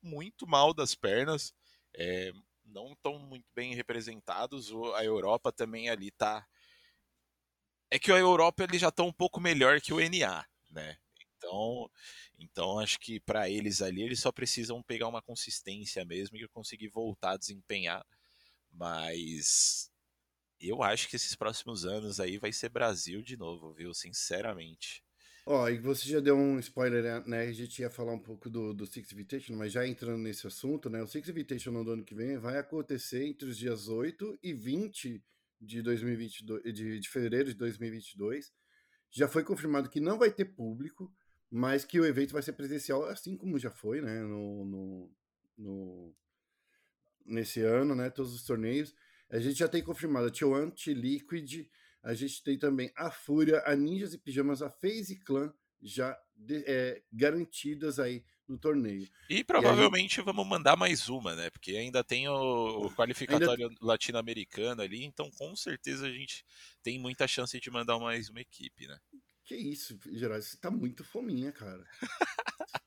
muito 0.00 0.46
mal 0.46 0.72
das 0.72 0.94
pernas, 0.94 1.52
é, 1.96 2.32
não 2.64 2.92
estão 2.92 3.18
muito 3.18 3.46
bem 3.54 3.74
representados. 3.74 4.70
A 4.96 5.04
Europa 5.04 5.52
também 5.52 5.88
ali 5.88 6.10
tá. 6.12 6.46
É 7.90 7.98
que 7.98 8.12
a 8.12 8.16
Europa 8.18 8.64
ele 8.64 8.78
já 8.78 8.88
está 8.88 9.02
um 9.02 9.12
pouco 9.12 9.40
melhor 9.40 9.80
que 9.80 9.92
o 9.92 10.00
NA, 10.00 10.44
né? 10.70 10.96
Então, 11.36 11.90
então 12.38 12.78
acho 12.78 12.98
que 12.98 13.20
para 13.20 13.48
eles 13.50 13.82
ali 13.82 14.02
eles 14.02 14.20
só 14.20 14.32
precisam 14.32 14.82
pegar 14.82 15.08
uma 15.08 15.22
consistência 15.22 16.04
mesmo 16.04 16.36
e 16.36 16.48
conseguir 16.48 16.88
voltar 16.88 17.32
a 17.32 17.36
desempenhar. 17.36 18.04
Mas 18.72 19.90
eu 20.60 20.82
acho 20.82 21.08
que 21.08 21.16
esses 21.16 21.34
próximos 21.34 21.84
anos 21.84 22.20
aí 22.20 22.38
vai 22.38 22.52
ser 22.52 22.68
Brasil 22.68 23.22
de 23.22 23.36
novo, 23.36 23.72
viu? 23.72 23.92
Sinceramente. 23.94 25.04
Ó, 25.46 25.68
e 25.68 25.78
você 25.78 26.08
já 26.08 26.20
deu 26.20 26.36
um 26.36 26.58
spoiler, 26.58 27.26
né? 27.26 27.42
A 27.42 27.52
gente 27.52 27.80
ia 27.80 27.90
falar 27.90 28.14
um 28.14 28.18
pouco 28.18 28.48
do, 28.48 28.72
do 28.72 28.86
Six 28.86 29.12
Invitation, 29.12 29.54
mas 29.54 29.72
já 29.72 29.86
entrando 29.86 30.18
nesse 30.18 30.46
assunto, 30.46 30.88
né? 30.88 31.02
O 31.02 31.06
Six 31.06 31.28
Invitation 31.28 31.70
no 31.70 31.90
ano 31.90 32.04
que 32.04 32.14
vem 32.14 32.38
vai 32.38 32.56
acontecer 32.58 33.26
entre 33.26 33.48
os 33.50 33.58
dias 33.58 33.88
8 33.88 34.38
e 34.42 34.54
20 34.54 35.22
de 35.60 35.82
2022, 35.82 36.62
de, 36.72 36.98
de 36.98 37.08
fevereiro 37.10 37.50
de 37.50 37.56
2022. 37.56 38.50
Já 39.10 39.28
foi 39.28 39.44
confirmado 39.44 39.90
que 39.90 40.00
não 40.00 40.18
vai 40.18 40.30
ter 40.30 40.46
público, 40.46 41.12
mas 41.50 41.84
que 41.84 42.00
o 42.00 42.06
evento 42.06 42.32
vai 42.32 42.42
ser 42.42 42.54
presencial, 42.54 43.04
assim 43.04 43.36
como 43.36 43.58
já 43.58 43.70
foi, 43.70 44.00
né? 44.00 44.22
No, 44.22 44.64
no, 44.64 45.10
no 45.58 46.16
nesse 47.26 47.60
ano, 47.60 47.94
né? 47.94 48.08
Todos 48.08 48.34
os 48.34 48.44
torneios. 48.44 48.94
A 49.30 49.38
gente 49.38 49.58
já 49.58 49.68
tem 49.68 49.82
confirmado 49.82 50.26
a 50.26 50.30
T1, 50.30 50.72
T-Liquid, 50.72 51.66
a 52.02 52.14
gente 52.14 52.42
tem 52.42 52.58
também 52.58 52.92
a 52.96 53.10
Fúria, 53.10 53.62
a 53.64 53.74
Ninjas 53.74 54.14
e 54.14 54.18
Pijamas, 54.18 54.62
a 54.62 54.70
FaZe 54.70 55.18
Clan 55.24 55.52
já 55.82 56.16
de, 56.36 56.64
é, 56.66 57.02
garantidas 57.12 57.98
aí 57.98 58.24
no 58.46 58.58
torneio. 58.58 59.08
E 59.28 59.42
provavelmente 59.42 60.12
e 60.12 60.16
gente... 60.16 60.24
vamos 60.24 60.46
mandar 60.46 60.76
mais 60.76 61.08
uma, 61.08 61.34
né? 61.34 61.50
Porque 61.50 61.72
ainda 61.72 62.04
tem 62.04 62.28
o, 62.28 62.86
o 62.86 62.94
qualificatório 62.94 63.68
ainda... 63.68 63.78
latino-americano 63.80 64.82
ali, 64.82 65.04
então 65.04 65.30
com 65.30 65.56
certeza 65.56 66.06
a 66.06 66.10
gente 66.10 66.44
tem 66.82 66.98
muita 66.98 67.26
chance 67.26 67.58
de 67.58 67.70
mandar 67.70 67.98
mais 67.98 68.28
uma 68.28 68.40
equipe, 68.40 68.86
né? 68.86 68.98
Que 69.44 69.54
isso, 69.54 69.98
Geraldo, 70.06 70.42
você 70.42 70.56
tá 70.56 70.70
muito 70.70 71.04
fominha, 71.04 71.52
cara. 71.52 71.84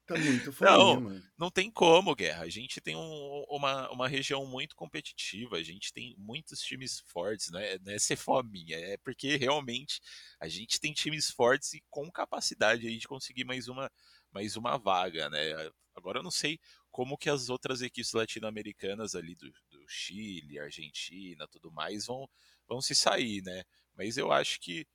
tá 0.08 0.18
muito 0.18 0.52
fominha, 0.52 0.76
não, 0.76 1.02
mano. 1.02 1.24
Não 1.38 1.52
tem 1.52 1.70
como, 1.70 2.16
Guerra. 2.16 2.46
A 2.46 2.50
gente 2.50 2.82
tem 2.82 2.96
um, 2.96 3.46
uma, 3.48 3.92
uma 3.92 4.08
região 4.08 4.44
muito 4.48 4.76
competitiva, 4.76 5.58
a 5.58 5.64
gente 5.64 5.94
tem 5.94 6.16
muitos 6.18 6.60
times 6.62 7.00
fortes, 7.02 7.52
não 7.52 7.60
é, 7.60 7.78
não 7.78 7.94
é 7.94 8.00
ser 8.00 8.16
fominha, 8.16 8.76
é 8.76 8.98
porque 8.98 9.36
realmente 9.36 10.02
a 10.40 10.48
gente 10.48 10.80
tem 10.80 10.94
times 10.94 11.30
fortes 11.30 11.76
e 11.76 11.84
com 11.92 12.10
capacidade 12.12 12.88
aí 12.88 12.98
de 12.98 13.08
conseguir 13.08 13.44
mais 13.44 13.68
uma, 13.68 13.92
mais 14.32 14.56
uma 14.56 14.78
vaga, 14.78 15.30
né? 15.30 15.72
Agora 15.96 16.20
eu 16.20 16.24
não 16.24 16.32
sei 16.32 16.60
como 16.90 17.18
que 17.20 17.30
as 17.30 17.50
outras 17.50 17.84
equipes 17.84 18.14
latino-americanas 18.14 19.14
ali 19.14 19.36
do, 19.36 19.52
do 19.70 19.88
Chile, 19.88 20.58
Argentina, 20.58 21.48
tudo 21.48 21.72
mais 21.72 22.08
vão, 22.08 22.28
vão 22.68 22.82
se 22.82 22.96
sair, 22.96 23.44
né? 23.44 23.64
Mas 23.96 24.18
eu 24.18 24.32
acho 24.32 24.60
que 24.60 24.88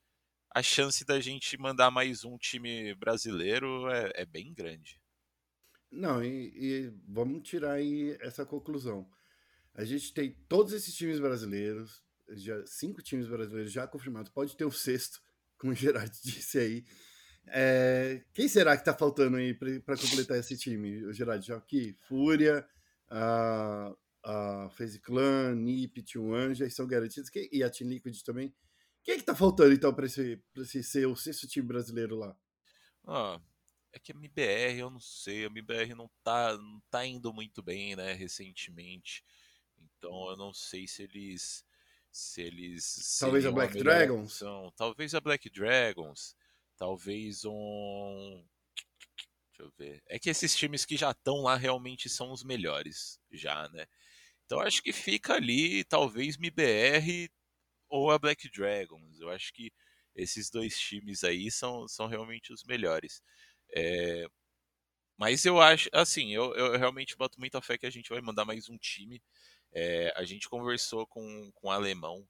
a 0.55 0.63
chance 0.63 1.05
da 1.05 1.19
gente 1.19 1.59
mandar 1.59 1.91
mais 1.91 2.25
um 2.25 2.37
time 2.37 2.95
brasileiro 2.95 3.89
é, 3.91 4.13
é 4.17 4.27
bem 4.27 4.53
grande. 4.53 5.01
Não, 5.91 6.23
e, 6.23 6.53
e, 6.55 6.93
vamos 7.09 7.49
tirar 7.49 7.73
aí 7.73 8.17
essa 8.21 8.45
conclusão. 8.45 9.09
A 9.75 9.85
gente 9.85 10.13
tem 10.13 10.37
todos 10.49 10.73
esses 10.73 10.95
times 10.95 11.19
brasileiros, 11.19 12.03
já 12.31 12.65
cinco 12.67 13.03
times 13.03 13.27
brasileiros 13.27 13.73
já 13.73 13.87
confirmados, 13.87 14.31
pode 14.31 14.57
ter 14.57 14.65
o 14.65 14.71
sexto, 14.71 15.23
como 15.59 15.73
o 15.73 15.77
Gerard 15.77 16.15
disse 16.23 16.59
aí. 16.59 16.85
É, 17.47 18.23
quem 18.33 18.47
será 18.47 18.77
que 18.77 18.85
tá 18.85 18.95
faltando 18.95 19.37
aí 19.37 19.55
para 19.55 19.97
completar 19.97 20.39
esse 20.39 20.57
time? 20.57 21.05
O 21.07 21.13
Gerard 21.13 21.45
Jockey, 21.45 21.97
Fúria, 22.07 22.67
a, 23.11 23.93
a 24.23 24.71
FaZe 24.71 25.01
Clan, 25.01 25.55
NiP, 25.55 26.03
Tio 26.03 26.35
Anja 26.35 26.69
são 26.71 26.87
garantidos. 26.87 27.31
e 27.51 27.63
a 27.63 27.71
Team 27.71 27.89
Liquid 27.89 28.21
também. 28.23 28.55
Quem 29.03 29.15
é 29.15 29.19
que 29.19 29.25
tá 29.25 29.35
faltando 29.35 29.73
então 29.73 29.93
para 29.93 30.07
esse, 30.07 30.41
esse 30.57 30.83
ser 30.83 31.07
o 31.07 31.17
sexto 31.17 31.47
time 31.47 31.67
brasileiro 31.67 32.17
lá? 32.17 32.37
Ah, 33.07 33.41
é 33.93 33.99
que 33.99 34.13
a 34.13 34.15
MBR, 34.15 34.79
eu 34.79 34.91
não 34.91 35.01
sei, 35.01 35.45
a 35.45 35.47
MBR 35.47 35.95
não 35.95 36.11
tá, 36.23 36.57
não 36.57 36.81
tá 36.91 37.05
indo 37.05 37.33
muito 37.33 37.63
bem, 37.63 37.97
né, 37.97 38.13
recentemente. 38.13 39.25
Então 39.77 40.31
eu 40.31 40.37
não 40.37 40.55
sei 40.55 40.87
se 40.87 41.03
eles 41.03 41.65
se 42.11 42.43
eles 42.43 43.19
talvez 43.19 43.47
a 43.47 43.51
Black 43.51 43.79
Dragons, 43.79 44.43
opção. 44.43 44.73
talvez 44.77 45.15
a 45.15 45.21
Black 45.21 45.49
Dragons, 45.51 46.37
talvez 46.77 47.45
um 47.45 48.45
Deixa 49.51 49.63
eu 49.63 49.73
ver. 49.79 50.03
É 50.07 50.19
que 50.19 50.31
esses 50.31 50.57
times 50.57 50.85
que 50.85 50.97
já 50.97 51.11
estão 51.11 51.43
lá 51.43 51.57
realmente 51.57 52.09
são 52.09 52.33
os 52.33 52.43
melhores, 52.43 53.21
já, 53.31 53.69
né? 53.69 53.87
Então 54.45 54.61
acho 54.61 54.83
que 54.83 54.93
fica 54.93 55.35
ali, 55.35 55.85
talvez 55.85 56.37
MBR 56.37 57.31
ou 57.93 58.11
a 58.11 58.19
Black 58.19 58.49
Dragons. 58.51 59.21
Eu 59.21 59.29
acho 59.29 59.53
que 59.53 59.71
esses 60.17 60.51
dois 60.51 60.79
times 60.79 61.23
aí 61.25 61.51
são, 61.51 61.87
são 61.87 62.07
realmente 62.07 62.53
os 62.53 62.65
melhores. 62.65 63.23
É, 63.77 64.27
mas 65.19 65.45
eu 65.45 65.61
acho, 65.61 65.91
assim, 65.93 66.33
eu, 66.35 66.55
eu 66.55 66.79
realmente 66.79 67.17
boto 67.17 67.39
muita 67.39 67.61
fé 67.61 67.79
que 67.79 67.87
a 67.87 67.91
gente 67.91 68.09
vai 68.09 68.21
mandar 68.23 68.47
mais 68.47 68.69
um 68.71 68.79
time. 68.79 69.23
É, 69.73 70.13
a 70.17 70.25
gente 70.25 70.49
conversou 70.49 71.07
com, 71.07 71.53
com 71.55 71.69
o 71.69 71.71
alemão 71.71 72.27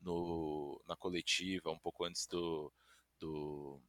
no, 0.00 0.82
na 0.86 0.96
coletiva 0.96 1.70
um 1.70 1.78
pouco 1.78 2.04
antes 2.04 2.26
do, 2.26 2.72
do, 3.20 3.80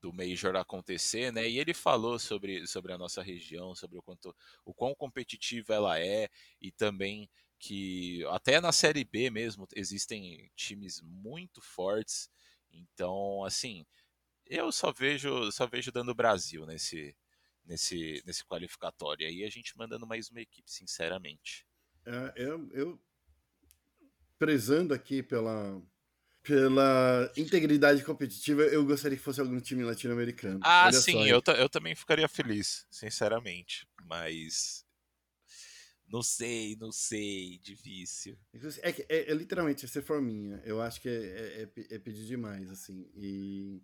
do 0.00 0.12
Major 0.12 0.56
acontecer, 0.56 1.32
né? 1.32 1.48
E 1.48 1.58
ele 1.58 1.72
falou 1.74 2.18
sobre, 2.18 2.66
sobre 2.66 2.92
a 2.92 2.98
nossa 2.98 3.22
região, 3.22 3.74
sobre 3.74 3.98
o 3.98 4.02
quanto 4.02 4.34
o 4.64 4.74
quão 4.74 4.94
competitiva 4.94 5.74
ela 5.74 5.98
é 5.98 6.28
e 6.60 6.72
também 6.72 7.30
que 7.58 8.24
até 8.26 8.60
na 8.60 8.72
série 8.72 9.04
B 9.04 9.30
mesmo 9.30 9.66
existem 9.74 10.50
times 10.54 11.00
muito 11.02 11.60
fortes. 11.60 12.30
Então, 12.72 13.44
assim, 13.44 13.84
eu 14.46 14.70
só 14.72 14.92
vejo, 14.92 15.50
só 15.52 15.66
vejo 15.66 15.92
dando 15.92 16.14
Brasil 16.14 16.66
nesse, 16.66 17.16
nesse, 17.64 18.22
nesse 18.26 18.44
qualificatório. 18.44 19.26
Aí 19.26 19.44
a 19.44 19.50
gente 19.50 19.76
mandando 19.76 20.06
mais 20.06 20.30
uma 20.30 20.40
equipe, 20.40 20.70
sinceramente. 20.70 21.66
É, 22.06 22.32
eu, 22.36 22.68
eu 22.72 23.00
prezando 24.38 24.92
aqui 24.92 25.22
pela, 25.22 25.80
pela 26.42 27.32
integridade 27.36 28.04
competitiva, 28.04 28.62
eu 28.62 28.84
gostaria 28.84 29.16
que 29.16 29.24
fosse 29.24 29.40
algum 29.40 29.58
time 29.60 29.82
latino-americano. 29.82 30.60
Ah, 30.62 30.86
Olha 30.86 30.92
sim, 30.92 31.26
eu, 31.26 31.42
eu 31.56 31.68
também 31.68 31.94
ficaria 31.94 32.28
feliz, 32.28 32.86
sinceramente. 32.90 33.88
Mas. 34.04 34.83
Não 36.14 36.22
sei, 36.22 36.76
não 36.76 36.92
sei, 36.92 37.58
difícil. 37.58 38.38
É, 38.82 38.90
é, 39.08 39.32
é 39.32 39.34
literalmente, 39.34 39.84
essa 39.84 40.00
for 40.00 40.22
minha. 40.22 40.62
Eu 40.64 40.80
acho 40.80 41.00
que 41.00 41.08
é, 41.08 41.12
é, 41.12 41.62
é, 41.62 41.94
é 41.96 41.98
pedir 41.98 42.24
demais, 42.24 42.70
assim. 42.70 43.10
E 43.16 43.82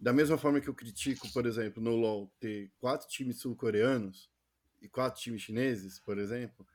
da 0.00 0.10
mesma 0.10 0.38
forma 0.38 0.58
que 0.58 0.68
eu 0.68 0.74
critico, 0.74 1.30
por 1.34 1.44
exemplo, 1.44 1.82
no 1.82 1.94
LoL 1.94 2.32
ter 2.40 2.72
quatro 2.78 3.06
times 3.06 3.40
sul-coreanos 3.40 4.30
e 4.80 4.88
quatro 4.88 5.20
times 5.20 5.42
chineses, 5.42 6.00
por 6.00 6.16
exemplo, 6.16 6.66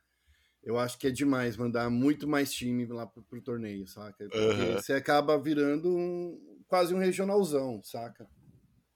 eu 0.61 0.77
acho 0.77 0.99
que 0.99 1.07
é 1.07 1.09
demais 1.09 1.57
mandar 1.57 1.89
muito 1.89 2.27
mais 2.27 2.53
time 2.53 2.85
lá 2.85 3.07
pro, 3.07 3.23
pro 3.23 3.41
torneio, 3.41 3.87
saca? 3.87 4.29
Porque 4.29 4.37
uhum. 4.37 4.73
você 4.73 4.93
acaba 4.93 5.35
virando 5.35 5.97
um, 5.97 6.63
quase 6.67 6.93
um 6.93 6.99
regionalzão, 6.99 7.81
saca? 7.83 8.29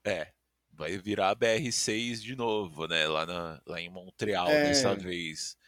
É, 0.04 0.28
vai 0.72 0.96
virar 0.98 1.30
a 1.30 1.36
BR6 1.36 2.20
de 2.20 2.36
novo, 2.36 2.86
né? 2.86 3.08
Lá, 3.08 3.26
na, 3.26 3.60
lá 3.66 3.80
em 3.80 3.90
Montreal 3.90 4.48
é... 4.48 4.68
dessa 4.68 4.94
vez. 4.94 5.58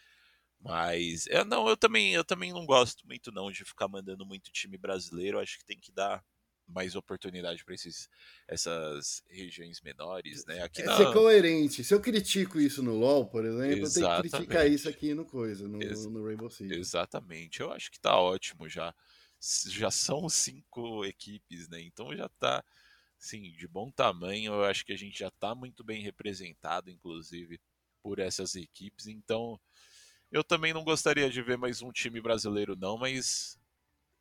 Mas 0.59 1.25
eu 1.27 1.45
não, 1.45 1.69
eu 1.69 1.77
também, 1.77 2.13
eu 2.13 2.23
também 2.23 2.51
não 2.51 2.65
gosto 2.65 3.07
muito 3.07 3.31
não 3.31 3.51
de 3.51 3.63
ficar 3.63 3.87
mandando 3.87 4.25
muito 4.25 4.51
time 4.51 4.77
brasileiro. 4.77 5.39
Acho 5.39 5.57
que 5.57 5.65
tem 5.65 5.79
que 5.79 5.91
dar 5.91 6.23
mais 6.69 6.95
oportunidade 6.95 7.65
para 7.65 7.75
essas 8.47 9.23
regiões 9.27 9.81
menores, 9.81 10.45
né? 10.45 10.61
Aqui 10.61 10.81
é 10.81 10.95
ser 10.95 11.11
coerente. 11.11 11.83
Se 11.83 11.93
eu 11.93 11.99
critico 11.99 12.59
isso 12.59 12.83
no 12.83 12.95
LoL, 12.95 13.25
por 13.25 13.43
exemplo, 13.43 13.85
Exatamente. 13.85 13.95
eu 13.95 14.01
tenho 14.01 14.21
que 14.21 14.37
criticar 14.37 14.67
isso 14.69 14.87
aqui 14.87 15.13
no 15.13 15.25
coisa, 15.25 15.67
no, 15.67 15.81
Ex 15.81 16.05
no 16.05 16.23
Rainbow 16.23 16.49
Six. 16.49 16.71
Exatamente. 16.71 17.59
Eu 17.61 17.71
acho 17.71 17.89
que 17.89 17.99
tá 17.99 18.17
ótimo 18.19 18.69
já. 18.69 18.93
Já 19.67 19.89
são 19.89 20.27
cinco 20.27 21.05
equipes, 21.05 21.69
né? 21.69 21.81
Então 21.81 22.15
já 22.15 22.27
tá, 22.27 22.63
sim, 23.17 23.51
de 23.53 23.67
bom 23.67 23.89
tamanho. 23.89 24.53
Eu 24.53 24.65
acho 24.65 24.85
que 24.85 24.93
a 24.93 24.97
gente 24.97 25.17
já 25.17 25.31
tá 25.31 25.55
muito 25.55 25.83
bem 25.83 26.03
representado, 26.03 26.91
inclusive, 26.91 27.59
por 28.03 28.19
essas 28.19 28.55
equipes. 28.55 29.07
Então, 29.07 29.59
eu 30.31 30.43
também 30.43 30.73
não 30.73 30.83
gostaria 30.83 31.29
de 31.29 31.41
ver 31.41 31.57
mais 31.57 31.81
um 31.81 31.91
time 31.91 32.21
brasileiro, 32.21 32.75
não, 32.75 32.97
mas 32.97 33.57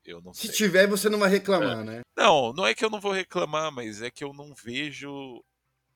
eu 0.04 0.20
não 0.20 0.32
Se 0.32 0.46
sei. 0.46 0.56
tiver, 0.56 0.86
você 0.86 1.08
não 1.08 1.18
vai 1.18 1.28
reclamar, 1.28 1.80
é. 1.80 1.84
né? 1.84 2.00
Não, 2.16 2.52
não 2.52 2.66
é 2.66 2.74
que 2.74 2.84
eu 2.84 2.90
não 2.90 3.00
vou 3.00 3.12
reclamar, 3.12 3.70
mas 3.70 4.02
é 4.02 4.10
que 4.10 4.24
eu 4.24 4.32
não 4.32 4.54
vejo 4.54 5.44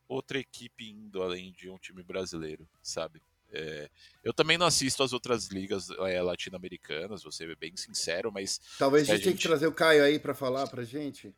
outra 0.07 0.39
equipe 0.39 0.91
indo 0.91 1.23
além 1.23 1.53
de 1.53 1.71
um 1.71 1.79
time 1.79 2.03
brasileiro, 2.03 2.69
sabe? 2.83 3.23
É, 3.55 3.91
eu 4.25 4.33
também 4.33 4.57
não 4.57 4.67
assisto 4.67 5.03
as 5.03 5.13
outras 5.13 5.49
ligas 5.49 5.91
é, 5.91 6.23
latino-americanas, 6.23 7.23
vou 7.23 7.33
ser 7.33 7.55
bem 7.57 7.77
sincero, 7.77 8.33
mas. 8.33 8.61
Talvez 8.79 9.09
a 9.09 9.15
gente 9.15 9.25
tenha 9.25 9.37
que 9.37 9.43
trazer 9.43 9.67
o 9.67 9.73
Caio 9.73 10.03
aí 10.03 10.19
para 10.19 10.35
falar 10.35 10.67
pra 10.69 10.85
gente. 10.85 11.35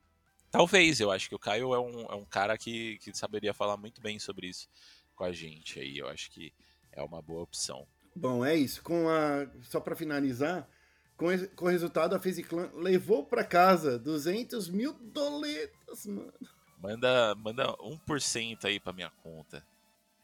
Talvez, 0.50 1.00
eu 1.00 1.10
acho 1.10 1.28
que 1.28 1.34
o 1.34 1.38
Caio 1.38 1.74
é 1.74 1.80
um, 1.80 2.00
é 2.02 2.14
um 2.14 2.24
cara 2.24 2.56
que, 2.56 2.98
que 2.98 3.12
saberia 3.16 3.52
falar 3.52 3.76
muito 3.76 4.00
bem 4.00 4.20
sobre 4.20 4.46
isso 4.46 4.68
com 5.16 5.24
a 5.24 5.32
gente 5.32 5.80
aí. 5.80 5.98
Eu 5.98 6.08
acho 6.08 6.30
que 6.30 6.52
é 6.92 7.02
uma 7.02 7.20
boa 7.20 7.42
opção. 7.42 7.84
Bom, 8.14 8.44
é 8.44 8.54
isso. 8.54 8.82
Com 8.82 9.08
a... 9.08 9.46
Só 9.62 9.80
para 9.80 9.96
finalizar, 9.96 10.68
com, 11.16 11.26
com 11.56 11.66
o 11.66 11.68
resultado, 11.68 12.14
a 12.14 12.20
FaZe 12.20 12.42
Clan 12.42 12.70
levou 12.74 13.24
para 13.24 13.44
casa 13.44 13.98
200 13.98 14.68
mil 14.68 14.92
doletas, 14.92 16.06
mano. 16.06 16.32
Manda, 16.80 17.34
manda 17.36 17.76
1% 17.78 18.64
aí 18.64 18.78
pra 18.78 18.92
minha 18.92 19.10
conta. 19.22 19.64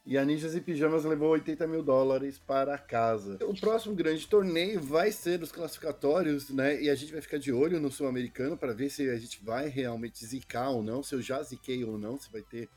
E 0.05 0.17
a 0.17 0.25
Ninjas 0.25 0.55
e 0.55 0.61
Pijamas 0.61 1.05
levou 1.05 1.31
80 1.31 1.67
mil 1.67 1.83
dólares 1.83 2.39
para 2.39 2.77
casa. 2.79 3.39
O 3.43 3.59
próximo 3.59 3.95
grande 3.95 4.27
torneio 4.27 4.81
vai 4.81 5.13
ser 5.13 5.43
os 5.43 5.53
classificatórios, 5.53 6.51
né? 6.51 6.83
E 6.83 6.89
a 6.89 6.95
gente 6.95 7.13
vai 7.13 7.21
ficar 7.21 7.39
de 7.39 7.53
olho 7.53 7.79
no 7.79 7.93
Sul-Americano 7.93 8.57
para 8.57 8.73
ver 8.73 8.91
se 8.91 9.09
a 9.09 9.17
gente 9.17 9.45
vai 9.45 9.69
realmente 9.69 10.25
zicar 10.25 10.71
ou 10.71 10.83
não, 10.83 11.03
se 11.03 11.15
eu 11.15 11.23
já 11.23 11.43
ziquei 11.43 11.85
ou 11.85 11.99
não, 11.99 12.19
se 12.19 12.33
vai 12.33 12.43
ter 12.43 12.69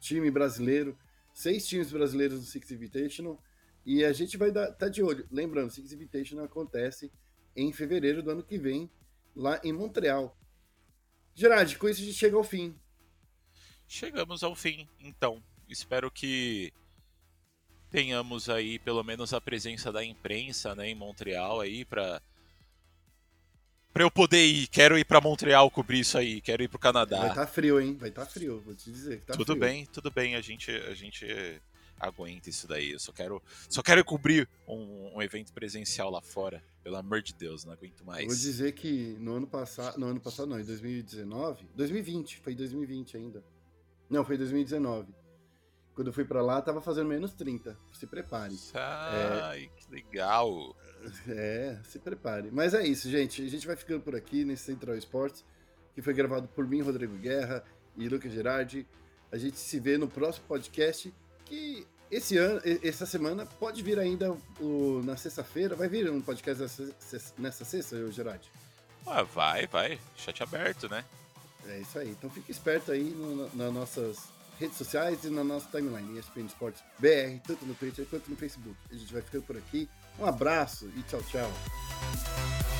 time 0.00 0.30
brasileiro, 0.30 0.96
seis 1.32 1.66
times 1.68 1.92
brasileiros 1.92 2.40
no 2.40 2.44
Six 2.44 2.70
Invitational. 2.70 3.38
E 3.90 4.04
a 4.04 4.12
gente 4.12 4.36
vai 4.36 4.50
estar 4.50 4.70
tá 4.70 4.88
de 4.88 5.02
olho. 5.02 5.26
Lembrando, 5.32 5.72
Six 5.72 5.90
Invitational 5.90 6.44
acontece 6.44 7.10
em 7.56 7.72
fevereiro 7.72 8.22
do 8.22 8.30
ano 8.30 8.40
que 8.40 8.56
vem, 8.56 8.88
lá 9.34 9.60
em 9.64 9.72
Montreal. 9.72 10.38
Gerard, 11.34 11.76
com 11.76 11.88
isso 11.88 12.00
a 12.00 12.04
gente 12.04 12.16
chega 12.16 12.36
ao 12.36 12.44
fim. 12.44 12.78
Chegamos 13.88 14.44
ao 14.44 14.54
fim, 14.54 14.88
então. 15.00 15.42
Espero 15.68 16.08
que 16.08 16.72
tenhamos 17.90 18.48
aí 18.48 18.78
pelo 18.78 19.02
menos 19.02 19.34
a 19.34 19.40
presença 19.40 19.90
da 19.90 20.04
imprensa 20.04 20.72
né, 20.76 20.88
em 20.88 20.94
Montreal 20.94 21.60
aí 21.60 21.84
para 21.84 22.22
para 23.92 24.04
eu 24.04 24.10
poder 24.10 24.46
ir. 24.46 24.68
Quero 24.68 24.96
ir 24.96 25.04
para 25.04 25.20
Montreal 25.20 25.68
cobrir 25.68 25.98
isso 25.98 26.16
aí, 26.16 26.40
quero 26.40 26.62
ir 26.62 26.68
para 26.68 26.76
o 26.76 26.80
Canadá. 26.80 27.18
Vai 27.18 27.30
estar 27.30 27.40
tá 27.44 27.52
frio, 27.52 27.80
hein? 27.80 27.96
Vai 27.98 28.10
estar 28.10 28.24
tá 28.24 28.30
frio, 28.30 28.60
vou 28.60 28.72
te 28.72 28.88
dizer 28.88 29.20
tá 29.22 29.32
Tudo 29.32 29.46
frio. 29.46 29.58
bem, 29.58 29.84
tudo 29.86 30.12
bem, 30.12 30.36
a 30.36 30.40
gente 30.40 30.70
a 30.70 30.94
gente 30.94 31.26
aguenta 32.00 32.48
isso 32.48 32.66
daí. 32.66 32.92
Eu 32.92 32.98
só 32.98 33.12
quero, 33.12 33.42
só 33.68 33.82
quero 33.82 34.04
cobrir 34.04 34.48
um, 34.66 35.16
um, 35.16 35.22
evento 35.22 35.52
presencial 35.52 36.10
lá 36.10 36.22
fora. 36.22 36.62
Pelo 36.82 36.96
amor 36.96 37.20
de 37.20 37.34
Deus, 37.34 37.64
não 37.64 37.74
aguento 37.74 38.02
mais. 38.04 38.26
Vou 38.26 38.34
dizer 38.34 38.72
que 38.72 39.16
no 39.20 39.34
ano 39.34 39.46
passado, 39.46 39.98
no 39.98 40.06
ano 40.06 40.20
passado 40.20 40.48
não, 40.48 40.58
em 40.58 40.64
2019, 40.64 41.68
2020, 41.74 42.38
foi 42.38 42.54
2020 42.54 43.18
ainda. 43.18 43.44
Não, 44.08 44.24
foi 44.24 44.38
2019. 44.38 45.14
Quando 45.94 46.06
eu 46.06 46.12
fui 46.12 46.24
para 46.24 46.40
lá, 46.40 46.62
tava 46.62 46.80
fazendo 46.80 47.08
menos 47.08 47.34
30. 47.34 47.76
Se 47.92 48.06
prepare. 48.06 48.56
Ai, 48.72 49.64
é... 49.64 49.68
que 49.76 49.92
legal. 49.92 50.74
É, 51.28 51.78
se 51.84 51.98
prepare. 51.98 52.50
Mas 52.50 52.72
é 52.74 52.86
isso, 52.86 53.10
gente. 53.10 53.42
A 53.42 53.48
gente 53.48 53.66
vai 53.66 53.76
ficando 53.76 54.00
por 54.00 54.16
aqui 54.16 54.44
nesse 54.44 54.64
Central 54.64 54.96
Esportes, 54.96 55.44
que 55.94 56.00
foi 56.00 56.14
gravado 56.14 56.48
por 56.48 56.66
mim, 56.66 56.80
Rodrigo 56.80 57.16
Guerra 57.18 57.62
e 57.96 58.08
Lucas 58.08 58.32
Gerardi. 58.32 58.86
A 59.30 59.36
gente 59.36 59.58
se 59.58 59.78
vê 59.78 59.98
no 59.98 60.08
próximo 60.08 60.46
podcast 60.46 61.12
que 61.50 61.84
esse 62.10 62.38
ano, 62.38 62.60
essa 62.82 63.04
semana, 63.04 63.44
pode 63.44 63.82
vir 63.82 63.98
ainda 63.98 64.32
o, 64.60 65.02
na 65.04 65.16
sexta-feira. 65.16 65.74
Vai 65.74 65.88
vir 65.88 66.08
um 66.10 66.20
podcast 66.20 66.92
nessa, 67.36 67.64
sexta, 67.64 68.10
Gerard? 68.10 68.50
Ah, 69.06 69.22
vai, 69.22 69.66
vai. 69.66 69.98
Chat 70.16 70.42
aberto, 70.42 70.88
né? 70.88 71.04
É 71.66 71.78
isso 71.78 71.98
aí. 71.98 72.10
Então 72.10 72.30
fique 72.30 72.50
esperto 72.50 72.92
aí 72.92 73.02
no, 73.02 73.54
nas 73.54 73.72
nossas 73.72 74.28
redes 74.58 74.76
sociais 74.76 75.24
e 75.24 75.30
na 75.30 75.42
nossa 75.42 75.66
timeline, 75.70 76.18
ESPN 76.18 76.46
Esportes 76.46 76.82
BR, 76.98 77.40
tanto 77.46 77.64
no 77.64 77.74
Twitter 77.74 78.06
quanto 78.06 78.30
no 78.30 78.36
Facebook. 78.36 78.76
A 78.90 78.94
gente 78.94 79.12
vai 79.12 79.22
ficando 79.22 79.44
por 79.44 79.56
aqui. 79.56 79.88
Um 80.18 80.26
abraço 80.26 80.90
e 80.96 81.02
tchau, 81.02 81.22
tchau. 81.22 82.79